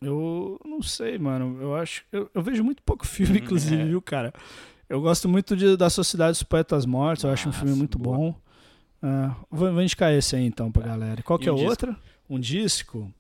Eu 0.02 0.60
não 0.64 0.82
sei, 0.82 1.18
mano. 1.18 1.62
Eu 1.62 1.76
acho. 1.76 2.06
Eu, 2.12 2.32
eu 2.34 2.42
vejo 2.42 2.64
muito 2.64 2.82
pouco 2.82 3.06
filme, 3.06 3.40
inclusive, 3.44 3.84
viu, 3.84 4.02
cara? 4.02 4.34
Eu 4.88 5.02
gosto 5.02 5.28
muito 5.28 5.56
de, 5.56 5.76
da 5.76 5.90
Sociedade 5.90 6.32
dos 6.32 6.44
Poetas 6.44 6.86
Mortos, 6.86 7.24
eu 7.24 7.32
acho 7.32 7.50
um 7.50 7.52
filme 7.52 7.76
muito 7.76 8.00
boa. 8.00 8.18
bom. 8.18 8.36
É, 9.02 9.36
vou, 9.52 9.74
vou 9.74 9.82
indicar 9.82 10.14
esse 10.14 10.36
aí 10.36 10.46
então 10.46 10.72
pra 10.72 10.88
galera. 10.88 11.22
Qual 11.22 11.38
que 11.38 11.50
é 11.50 11.52
o 11.52 11.58
outro? 11.58 11.96
Um 12.30 12.40
disco? 12.40 13.14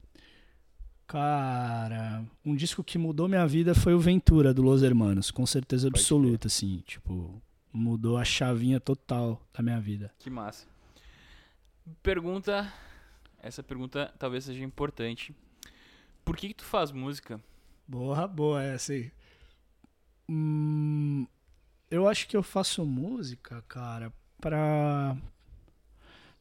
Cara, 1.05 2.23
um 2.45 2.55
disco 2.55 2.83
que 2.83 2.97
mudou 2.97 3.27
minha 3.27 3.45
vida 3.45 3.75
foi 3.75 3.93
o 3.93 3.99
Ventura, 3.99 4.53
do 4.53 4.61
Los 4.61 4.81
Hermanos, 4.81 5.29
com 5.29 5.45
certeza 5.45 5.87
absoluta, 5.87 6.47
assim, 6.47 6.81
tipo, 6.87 7.41
mudou 7.71 8.17
a 8.17 8.23
chavinha 8.23 8.79
total 8.79 9.39
da 9.53 9.61
minha 9.61 9.79
vida. 9.79 10.11
Que 10.17 10.29
massa. 10.29 10.65
Pergunta, 12.01 12.71
essa 13.43 13.61
pergunta 13.61 14.13
talvez 14.17 14.45
seja 14.45 14.63
importante. 14.63 15.35
Por 16.25 16.35
que, 16.35 16.47
que 16.47 16.55
tu 16.55 16.63
faz 16.63 16.91
música? 16.91 17.39
Boa, 17.87 18.27
boa 18.27 18.63
essa 18.63 18.93
aí. 18.93 19.11
Hum, 20.27 21.27
eu 21.91 22.07
acho 22.07 22.27
que 22.27 22.35
eu 22.35 22.41
faço 22.41 22.85
música, 22.85 23.61
cara, 23.67 24.11
pra 24.39 25.17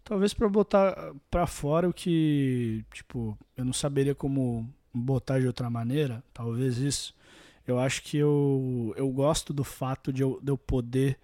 Talvez 0.05 0.34
para 0.34 0.48
botar 0.48 1.14
para 1.30 1.46
fora 1.46 1.88
o 1.88 1.92
que, 1.92 2.84
tipo, 2.92 3.38
eu 3.57 3.64
não 3.64 3.72
saberia 3.72 4.14
como 4.14 4.68
botar 4.92 5.38
de 5.38 5.46
outra 5.46 5.70
maneira, 5.70 6.22
talvez 6.34 6.78
isso. 6.78 7.14
Eu 7.66 7.78
acho 7.78 8.03
que 8.03 8.16
eu, 8.16 8.92
eu 8.96 9.09
gosto 9.11 9.53
do 9.53 9.62
fato 9.62 10.12
de 10.12 10.22
eu, 10.22 10.40
de 10.42 10.50
eu 10.50 10.59
poder 10.59 11.18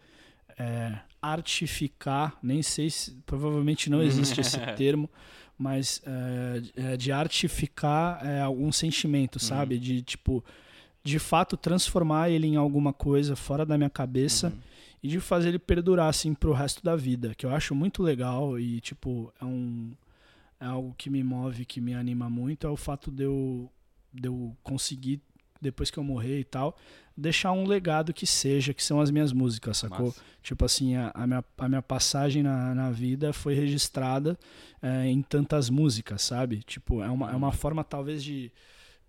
é, 0.59 0.99
artificar, 1.21 2.37
nem 2.43 2.63
sei 2.63 2.91
se, 2.91 3.13
provavelmente 3.27 3.89
não 3.89 4.03
existe 4.03 4.41
esse 4.41 4.59
termo, 4.77 5.09
mas 5.57 6.03
é, 6.77 6.97
de 6.97 7.11
artificar 7.13 8.25
é, 8.25 8.41
algum 8.41 8.71
sentimento, 8.71 9.39
sabe? 9.39 9.77
Uhum. 9.77 9.81
De, 9.81 10.03
tipo, 10.03 10.45
de 11.03 11.19
fato 11.19 11.57
transformar 11.57 12.31
ele 12.31 12.47
em 12.47 12.57
alguma 12.57 12.93
coisa 12.93 13.35
fora 13.35 13.65
da 13.65 13.77
minha 13.77 13.91
cabeça. 13.91 14.49
Uhum 14.49 14.69
e 15.03 15.09
de 15.09 15.21
fazer 15.21 15.51
ele 15.51 15.59
perdurar 15.59 16.09
assim 16.09 16.35
pro 16.35 16.53
resto 16.53 16.83
da 16.83 16.97
vida, 16.97 17.35
que 17.35 17.47
eu 17.47 17.51
acho 17.51 17.75
muito 17.75 18.03
legal 18.03 18.59
e 18.59 18.81
tipo, 18.81 19.33
é 19.41 19.45
um 19.45 19.93
é 20.61 20.67
algo 20.67 20.95
que 20.99 21.09
me 21.09 21.23
move, 21.23 21.65
que 21.65 21.81
me 21.81 21.95
anima 21.95 22.29
muito, 22.29 22.67
é 22.67 22.71
o 22.71 22.77
fato 22.77 23.11
de 23.11 23.23
eu, 23.23 23.71
de 24.13 24.27
eu 24.27 24.57
conseguir, 24.63 25.21
depois 25.61 25.91
que 25.91 25.99
eu 25.99 26.05
morrer 26.05 26.41
e 26.41 26.45
tal, 26.45 26.77
deixar 27.17 27.53
um 27.53 27.67
legado 27.67 28.13
que 28.13 28.27
seja, 28.27 28.73
que 28.73 28.83
são 28.83 29.01
as 29.01 29.11
minhas 29.11 29.33
músicas, 29.33 29.79
sacou? 29.79 30.07
Massa. 30.07 30.21
Tipo 30.43 30.65
assim, 30.65 30.95
a, 30.95 31.11
a 31.15 31.27
minha, 31.27 31.45
a 31.59 31.69
minha 31.69 31.83
passagem 31.83 32.43
na, 32.43 32.75
na 32.75 32.91
vida 32.91 33.33
foi 33.33 33.55
registrada 33.55 34.39
é, 34.81 35.07
em 35.07 35.21
tantas 35.23 35.69
músicas, 35.69 36.23
sabe? 36.23 36.63
Tipo, 36.63 37.03
é 37.03 37.09
uma, 37.11 37.31
é 37.31 37.35
uma 37.35 37.51
forma 37.53 37.83
talvez 37.83 38.23
de, 38.23 38.53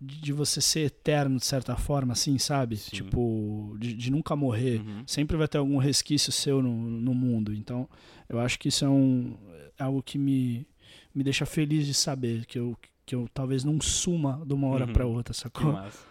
de, 0.02 0.34
você 0.34 0.60
ser 0.60 0.82
eterno, 0.88 1.38
de 1.38 1.46
certa 1.46 1.76
forma, 1.78 2.14
assim, 2.14 2.38
sabe? 2.40 2.78
Sim. 2.78 2.90
Tipo, 2.96 3.76
de, 3.80 3.94
de 3.94 4.12
nunca 4.12 4.36
morrer. 4.36 4.80
Uhum. 4.82 5.04
Sempre 5.06 5.38
vai 5.38 5.48
ter 5.48 5.60
algum 5.60 5.78
resquício 5.78 6.32
seu 6.32 6.62
no, 6.64 6.72
no 6.74 7.14
mundo. 7.14 7.54
Então, 7.54 7.88
eu 8.28 8.40
acho 8.40 8.58
que 8.58 8.70
isso 8.70 8.84
é, 8.84 8.90
um, 8.90 9.38
é 9.78 9.84
algo 9.84 10.02
que 10.02 10.18
me, 10.18 10.66
me 11.14 11.24
deixa 11.24 11.46
feliz 11.46 11.86
de 11.86 11.94
saber 11.94 12.46
que 12.48 12.58
eu, 12.58 12.76
que 13.06 13.14
eu 13.16 13.30
talvez 13.34 13.64
não 13.64 13.80
suma 13.80 14.42
de 14.46 14.54
uma 14.54 14.68
hora 14.68 14.88
Uhum. 14.88 14.94
pra 14.94 15.06
outra, 15.06 15.34
Que 15.34 15.40
sacou? 15.40 15.74
massa. 15.74 16.09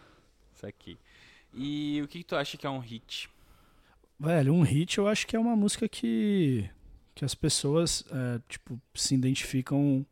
Isso 0.58 0.66
aqui. 0.66 0.98
E 1.54 2.00
o 2.02 2.08
que, 2.08 2.18
que 2.18 2.24
tu 2.24 2.34
acha 2.34 2.56
que 2.58 2.66
é 2.66 2.70
um 2.70 2.80
hit? 2.80 3.30
Velho, 4.18 4.52
um 4.52 4.62
hit 4.62 4.98
eu 4.98 5.06
acho 5.06 5.24
que 5.26 5.36
é 5.36 5.38
uma 5.38 5.54
música 5.54 5.88
que, 5.88 6.68
que 7.14 7.24
as 7.24 7.32
pessoas, 7.34 8.04
é, 8.10 8.40
tipo, 8.48 8.80
se 8.92 9.14
identificam 9.14 10.04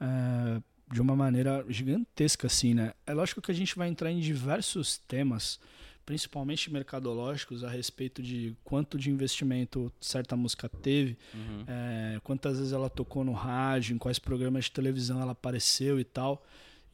é, 0.00 0.60
de 0.92 1.00
uma 1.00 1.14
maneira 1.14 1.64
gigantesca, 1.68 2.48
assim, 2.48 2.74
né? 2.74 2.92
É 3.06 3.14
lógico 3.14 3.40
que 3.40 3.52
a 3.52 3.54
gente 3.54 3.76
vai 3.76 3.88
entrar 3.88 4.10
em 4.10 4.18
diversos 4.18 4.98
temas, 4.98 5.60
principalmente 6.04 6.72
mercadológicos, 6.72 7.62
a 7.62 7.70
respeito 7.70 8.20
de 8.20 8.56
quanto 8.64 8.98
de 8.98 9.08
investimento 9.08 9.92
certa 10.00 10.34
música 10.36 10.68
teve, 10.68 11.16
Uhum. 11.32 11.64
é, 11.68 12.20
quantas 12.24 12.58
vezes 12.58 12.72
ela 12.72 12.90
tocou 12.90 13.24
no 13.24 13.32
rádio, 13.32 13.94
em 13.94 13.98
quais 13.98 14.18
programas 14.18 14.64
de 14.64 14.72
televisão 14.72 15.22
ela 15.22 15.32
apareceu 15.32 16.00
e 16.00 16.04
tal. 16.04 16.44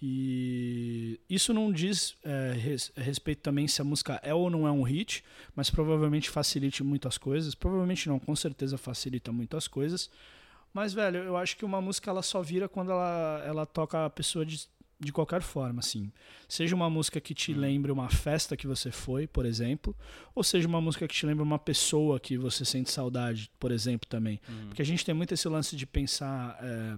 E 0.04 1.20
isso 1.30 1.54
não 1.54 1.70
diz 1.72 2.16
é, 2.24 2.52
res- 2.56 2.90
respeito 2.96 3.40
também 3.40 3.68
se 3.68 3.80
a 3.80 3.84
música 3.84 4.20
é 4.22 4.34
ou 4.34 4.50
não 4.50 4.66
é 4.66 4.70
um 4.72 4.82
hit, 4.82 5.22
mas 5.54 5.70
provavelmente 5.70 6.28
facilite 6.28 6.82
muitas 6.82 7.16
coisas. 7.16 7.54
Provavelmente 7.54 8.08
não, 8.08 8.18
com 8.18 8.34
certeza 8.34 8.76
facilita 8.76 9.30
muitas 9.30 9.68
coisas. 9.68 10.10
Mas, 10.74 10.92
velho, 10.92 11.18
eu 11.18 11.36
acho 11.36 11.56
que 11.56 11.64
uma 11.64 11.80
música 11.80 12.10
ela 12.10 12.22
só 12.22 12.42
vira 12.42 12.68
quando 12.68 12.90
ela, 12.90 13.42
ela 13.46 13.64
toca 13.66 14.06
a 14.06 14.10
pessoa 14.10 14.44
de, 14.44 14.66
de 14.98 15.12
qualquer 15.12 15.40
forma, 15.42 15.80
assim. 15.80 16.10
Seja 16.48 16.74
uma 16.74 16.90
música 16.90 17.20
que 17.20 17.32
te 17.34 17.52
Hum. 17.52 17.58
lembre 17.58 17.92
uma 17.92 18.08
festa 18.08 18.56
que 18.56 18.66
você 18.66 18.90
foi, 18.90 19.26
por 19.28 19.44
exemplo, 19.46 19.94
ou 20.34 20.42
seja 20.42 20.66
uma 20.66 20.80
música 20.80 21.06
que 21.06 21.14
te 21.14 21.26
lembre 21.26 21.42
uma 21.44 21.58
pessoa 21.58 22.18
que 22.18 22.36
você 22.36 22.64
sente 22.64 22.90
saudade, 22.90 23.50
por 23.60 23.70
exemplo, 23.70 24.08
também. 24.08 24.40
Uhum. 24.48 24.68
Porque 24.68 24.82
a 24.82 24.84
gente 24.84 25.04
tem 25.04 25.14
muito 25.14 25.32
esse 25.34 25.46
lance 25.46 25.76
de 25.76 25.86
pensar 25.86 26.58
é, 26.62 26.96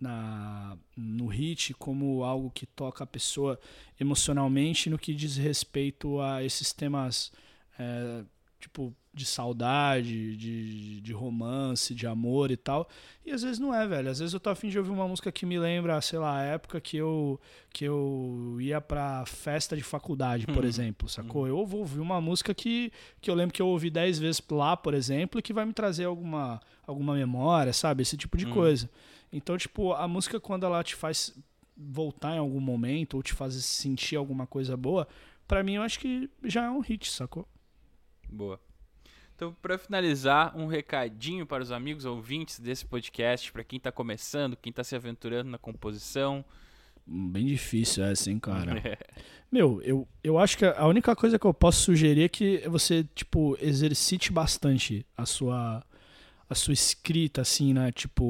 na, 0.00 0.76
no 0.96 1.26
hit 1.28 1.72
como 1.74 2.22
algo 2.24 2.50
que 2.50 2.66
toca 2.66 3.04
a 3.04 3.06
pessoa 3.06 3.58
emocionalmente 3.98 4.90
no 4.90 4.98
que 4.98 5.14
diz 5.14 5.36
respeito 5.36 6.20
a 6.20 6.42
esses 6.42 6.72
temas 6.72 7.32
é, 7.78 8.22
tipo 8.60 8.94
de 9.12 9.24
saudade, 9.24 10.36
de, 10.36 11.00
de 11.00 11.12
romance, 11.12 11.94
de 11.94 12.04
amor 12.04 12.50
e 12.50 12.56
tal. 12.56 12.88
E 13.24 13.30
às 13.30 13.42
vezes 13.42 13.60
não 13.60 13.72
é, 13.72 13.86
velho. 13.86 14.10
Às 14.10 14.18
vezes 14.18 14.34
eu 14.34 14.40
tô 14.40 14.50
afim 14.50 14.68
de 14.68 14.76
ouvir 14.76 14.90
uma 14.90 15.06
música 15.06 15.30
que 15.30 15.46
me 15.46 15.56
lembra, 15.56 16.00
sei 16.00 16.18
lá, 16.18 16.38
a 16.38 16.42
época 16.42 16.80
que 16.80 16.96
eu, 16.96 17.40
que 17.72 17.84
eu 17.84 18.56
ia 18.60 18.80
pra 18.80 19.24
festa 19.24 19.76
de 19.76 19.84
faculdade, 19.84 20.46
por 20.46 20.64
Uhum. 20.64 20.68
exemplo, 20.68 21.08
sacou? 21.08 21.46
Eu 21.46 21.64
vou 21.64 21.80
ouvir 21.80 22.00
uma 22.00 22.20
música 22.20 22.52
que, 22.52 22.90
que 23.20 23.30
eu 23.30 23.34
lembro 23.36 23.54
que 23.54 23.62
eu 23.62 23.68
ouvi 23.68 23.88
10 23.88 24.18
vezes 24.18 24.42
lá, 24.50 24.76
por 24.76 24.94
exemplo, 24.94 25.38
e 25.38 25.42
que 25.42 25.52
vai 25.52 25.64
me 25.64 25.72
trazer 25.72 26.06
alguma, 26.06 26.60
alguma 26.84 27.14
memória, 27.14 27.72
sabe? 27.72 28.02
Esse 28.02 28.16
tipo 28.16 28.36
de 28.36 28.46
Uhum. 28.46 28.52
coisa. 28.52 28.90
Então, 29.32 29.58
tipo, 29.58 29.92
a 29.92 30.06
música 30.06 30.38
quando 30.40 30.64
ela 30.64 30.82
te 30.82 30.94
faz 30.94 31.36
voltar 31.76 32.34
em 32.34 32.38
algum 32.38 32.60
momento 32.60 33.14
ou 33.14 33.22
te 33.22 33.32
faz 33.32 33.54
sentir 33.64 34.16
alguma 34.16 34.46
coisa 34.46 34.76
boa, 34.76 35.08
pra 35.46 35.62
mim 35.62 35.74
eu 35.74 35.82
acho 35.82 35.98
que 35.98 36.30
já 36.44 36.64
é 36.64 36.70
um 36.70 36.80
hit, 36.80 37.10
sacou? 37.10 37.48
Boa. 38.28 38.60
Então, 39.34 39.54
para 39.60 39.76
finalizar, 39.76 40.56
um 40.56 40.66
recadinho 40.66 41.44
para 41.44 41.62
os 41.62 41.72
amigos 41.72 42.04
ouvintes 42.04 42.60
desse 42.60 42.86
podcast, 42.86 43.50
para 43.50 43.64
quem 43.64 43.80
tá 43.80 43.90
começando, 43.90 44.56
quem 44.56 44.72
tá 44.72 44.84
se 44.84 44.94
aventurando 44.94 45.50
na 45.50 45.58
composição. 45.58 46.44
Bem 47.04 47.46
difícil 47.46 48.04
essa, 48.04 48.30
hein, 48.30 48.38
cara. 48.38 48.80
Meu, 49.50 49.82
eu, 49.82 50.06
eu 50.22 50.38
acho 50.38 50.56
que 50.56 50.64
a 50.64 50.86
única 50.86 51.14
coisa 51.16 51.38
que 51.38 51.46
eu 51.46 51.52
posso 51.52 51.82
sugerir 51.82 52.22
é 52.22 52.28
que 52.28 52.66
você, 52.68 53.04
tipo, 53.14 53.56
exercite 53.60 54.32
bastante 54.32 55.04
a 55.16 55.26
sua 55.26 55.84
a 56.54 56.56
sua 56.56 56.72
escrita, 56.72 57.42
assim, 57.42 57.74
né? 57.74 57.92
Tipo, 57.92 58.24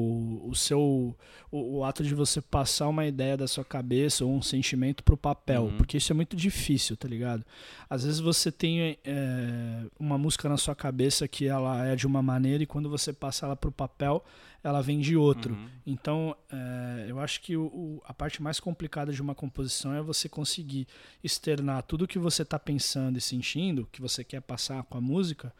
o 0.45 0.53
seu. 0.55 1.15
O, 1.51 1.77
o 1.77 1.83
ato 1.85 2.03
de 2.03 2.13
você 2.13 2.41
passar 2.41 2.87
uma 2.89 3.05
ideia 3.05 3.37
da 3.37 3.47
sua 3.47 3.63
cabeça 3.63 4.25
ou 4.25 4.33
um 4.35 4.41
sentimento 4.41 5.03
pro 5.03 5.15
papel. 5.15 5.63
Uhum. 5.65 5.77
Porque 5.77 5.97
isso 5.97 6.11
é 6.11 6.15
muito 6.15 6.35
difícil, 6.35 6.97
tá 6.97 7.07
ligado? 7.07 7.45
Às 7.89 8.03
vezes 8.03 8.19
você 8.19 8.51
tem 8.51 8.97
é, 9.05 9.85
uma 9.99 10.17
música 10.17 10.49
na 10.49 10.57
sua 10.57 10.75
cabeça 10.75 11.27
que 11.27 11.45
ela 11.47 11.85
é 11.87 11.95
de 11.95 12.05
uma 12.05 12.21
maneira 12.21 12.61
e 12.63 12.65
quando 12.65 12.89
você 12.89 13.13
passa 13.13 13.45
ela 13.45 13.55
pro 13.55 13.71
papel, 13.71 14.23
ela 14.63 14.81
vem 14.81 14.99
de 14.99 15.15
outro. 15.15 15.53
Uhum. 15.53 15.69
Então, 15.85 16.35
é, 16.51 17.05
eu 17.07 17.19
acho 17.19 17.39
que 17.41 17.55
o- 17.55 17.67
o- 17.67 18.01
a 18.05 18.13
parte 18.13 18.41
mais 18.41 18.59
complicada 18.59 19.13
de 19.13 19.21
uma 19.21 19.35
composição 19.35 19.93
é 19.93 20.01
você 20.01 20.27
conseguir 20.27 20.87
externar 21.23 21.83
tudo 21.83 22.07
que 22.07 22.19
você 22.19 22.41
está 22.41 22.57
pensando 22.59 23.17
e 23.17 23.21
sentindo, 23.21 23.87
que 23.91 24.01
você 24.01 24.23
quer 24.23 24.41
passar 24.41 24.83
com 24.83 24.97
a 24.97 25.01
música, 25.01 25.53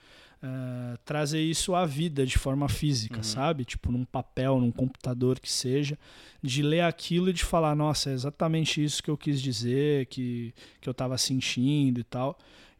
é, 0.46 0.98
trazer 1.04 1.42
isso 1.42 1.74
à 1.74 1.86
vida 1.86 2.26
de 2.26 2.38
forma 2.38 2.70
física, 2.70 3.18
Uhum. 3.18 3.24
sabe? 3.24 3.66
Tipo, 3.66 3.92
num 3.92 4.06
papel, 4.06 4.60
num 4.60 4.72
computador 4.72 5.40
que 5.40 5.52
seja, 5.52 5.98
de 6.42 6.62
ler 6.62 6.82
aquilo 6.82 7.30
e 7.30 7.34
de 7.34 7.44
falar, 7.44 7.76
nossa, 7.76 8.12
é 8.12 8.14
exatamente 8.14 8.84
isso 8.84 9.02
que 9.02 9.10
eu 9.10 9.18
quis 9.18 9.42
dizer, 9.42 10.06
que, 10.06 10.54
que 10.80 10.88
eu 10.88 10.92
estava 10.92 11.18
sentindo 11.18 12.00
e 12.00 12.04
tal. 12.04 12.38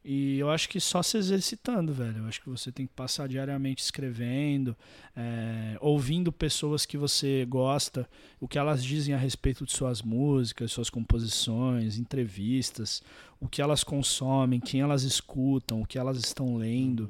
E 0.08 0.38
eu 0.38 0.52
acho 0.52 0.70
que 0.70 0.80
só 0.80 1.02
se 1.02 1.18
exercitando, 1.18 1.92
velho. 1.92 2.20
Eu 2.20 2.28
acho 2.28 2.40
que 2.40 2.48
você 2.48 2.72
tem 2.72 2.86
que 2.86 2.94
passar 2.94 3.28
diariamente 3.28 3.82
escrevendo, 3.82 4.78
é, 5.18 5.76
ouvindo 5.82 6.32
pessoas 6.32 6.86
que 6.86 6.96
você 6.96 7.44
gosta, 7.50 8.08
o 8.40 8.48
que 8.48 8.60
elas 8.60 8.84
dizem 8.84 9.16
a 9.16 9.18
respeito 9.18 9.66
de 9.66 9.72
suas 9.72 10.04
músicas, 10.04 10.72
suas 10.72 10.92
composições, 10.92 11.98
entrevistas, 11.98 13.02
o 13.42 13.48
que 13.48 13.64
elas 13.64 13.84
consomem, 13.84 14.60
quem 14.60 14.82
elas 14.82 15.02
escutam, 15.02 15.82
o 15.82 15.88
que 15.88 15.98
elas 15.98 16.18
estão 16.20 16.56
lendo. 16.56 17.10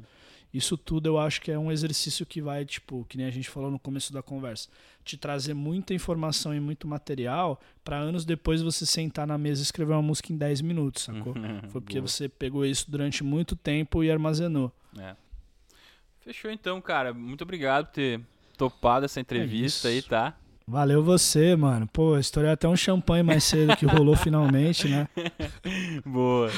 Isso 0.56 0.78
tudo 0.78 1.08
eu 1.08 1.20
acho 1.20 1.42
que 1.42 1.52
é 1.52 1.60
um 1.60 1.70
exercício 1.70 2.26
que 2.26 2.42
vai, 2.42 2.64
tipo, 2.64 3.06
que 3.10 3.18
nem 3.18 3.26
a 3.26 3.30
gente 3.30 3.50
falou 3.50 3.70
no 3.70 3.78
começo 3.78 4.14
da 4.14 4.24
conversa, 4.24 4.70
te 5.04 5.18
trazer 5.18 5.54
muita 5.54 5.94
informação 5.94 6.54
e 6.54 6.60
muito 6.62 6.88
material 6.88 7.60
para 7.84 7.98
anos 7.98 8.24
depois 8.24 8.62
você 8.62 8.86
sentar 8.86 9.28
na 9.28 9.38
mesa 9.38 9.62
e 9.62 9.64
escrever 9.64 9.92
uma 9.92 10.02
música 10.02 10.32
em 10.32 10.38
10 10.38 10.62
minutos, 10.62 11.04
sacou? 11.04 11.34
Foi 11.70 11.82
porque 11.82 12.00
Boa. 12.00 12.08
você 12.08 12.30
pegou 12.30 12.66
isso 12.66 12.90
durante 12.90 13.22
muito 13.24 13.56
tempo 13.56 14.02
e 14.02 14.10
armazenou. 14.10 14.72
É. 14.98 15.16
Fechou 16.22 16.50
então, 16.50 16.80
cara. 16.80 17.14
Muito 17.14 17.42
obrigado 17.42 17.88
por 17.88 17.94
ter 17.94 18.22
topado 18.58 19.06
essa 19.06 19.20
entrevista 19.20 19.90
aí, 19.90 19.96
É 19.96 19.98
isso. 19.98 20.10
tá? 20.10 20.38
Valeu 20.68 21.04
você, 21.04 21.56
mano. 21.56 21.88
Pô, 21.88 22.18
estourei 22.18 22.50
até 22.52 22.68
um 22.68 22.76
champanhe 22.76 23.22
mais 23.22 23.44
cedo 23.44 23.78
que 23.78 23.86
rolou 23.86 24.16
finalmente, 24.16 24.88
né? 24.88 25.08
Boa. 26.04 26.50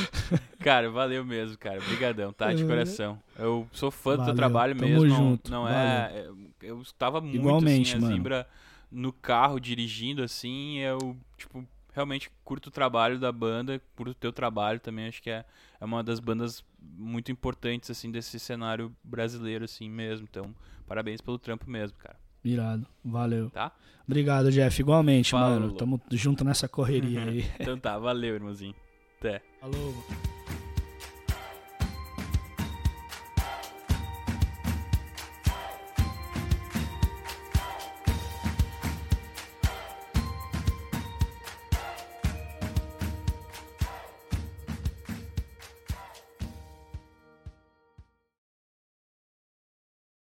Cara, 0.59 0.89
valeu 0.89 1.25
mesmo, 1.25 1.57
cara. 1.57 1.79
Obrigadão, 1.79 2.31
tá? 2.31 2.53
De 2.53 2.63
É. 2.63 2.65
coração. 2.67 3.21
Eu 3.37 3.67
sou 3.73 3.91
fã 3.91 4.11
do 4.11 4.15
teu 4.17 4.25
Valeu, 4.27 4.35
trabalho 4.35 4.75
tamo 4.75 4.89
mesmo. 4.89 5.05
não- 5.07 5.15
junto, 5.17 5.51
Não, 5.51 5.67
é. 5.67 5.73
é- 6.13 6.29
Eu 6.61 6.81
estava 6.81 7.19
muito 7.19 7.35
Igualmente, 7.35 7.95
assim, 7.95 8.05
a. 8.05 8.07
Zimbra 8.07 8.47
no 8.91 9.11
carro 9.11 9.59
dirigindo 9.59 10.23
assim, 10.23 10.77
eu 10.79 11.15
tipo 11.37 11.65
realmente 11.93 12.31
curto 12.43 12.67
o 12.67 12.71
trabalho 12.71 13.19
da 13.19 13.31
banda, 13.31 13.81
curto 13.95 14.11
o 14.11 14.15
teu 14.15 14.31
trabalho 14.31 14.79
também, 14.79 15.07
acho 15.07 15.21
que 15.21 15.29
é, 15.29 15.43
é 15.79 15.85
uma 15.85 16.01
das 16.03 16.19
bandas 16.21 16.63
muito 16.79 17.31
importantes 17.31 17.91
assim 17.91 18.09
desse 18.09 18.39
cenário 18.39 18.91
brasileiro 19.03 19.65
assim 19.65 19.89
mesmo. 19.89 20.25
Então, 20.29 20.55
parabéns 20.87 21.19
pelo 21.21 21.37
trampo 21.37 21.69
mesmo, 21.69 21.97
cara. 21.97 22.15
Irado. 22.47 22.87
Valeu. 23.03 23.49
Tá? 23.49 23.71
Obrigado, 24.05 24.51
Jeff. 24.51 24.79
Igualmente, 24.81 25.31
Falou. 25.31 25.59
mano. 25.59 25.71
Tamo 25.73 26.01
junto 26.11 26.43
nessa 26.45 26.67
correria 26.67 27.21
aí. 27.27 27.45
Então 27.59 27.77
tá, 27.77 27.97
valeu, 27.97 28.35
irmãozinho. 28.35 28.75
Até. 29.19 29.41
Falou. 29.59 29.93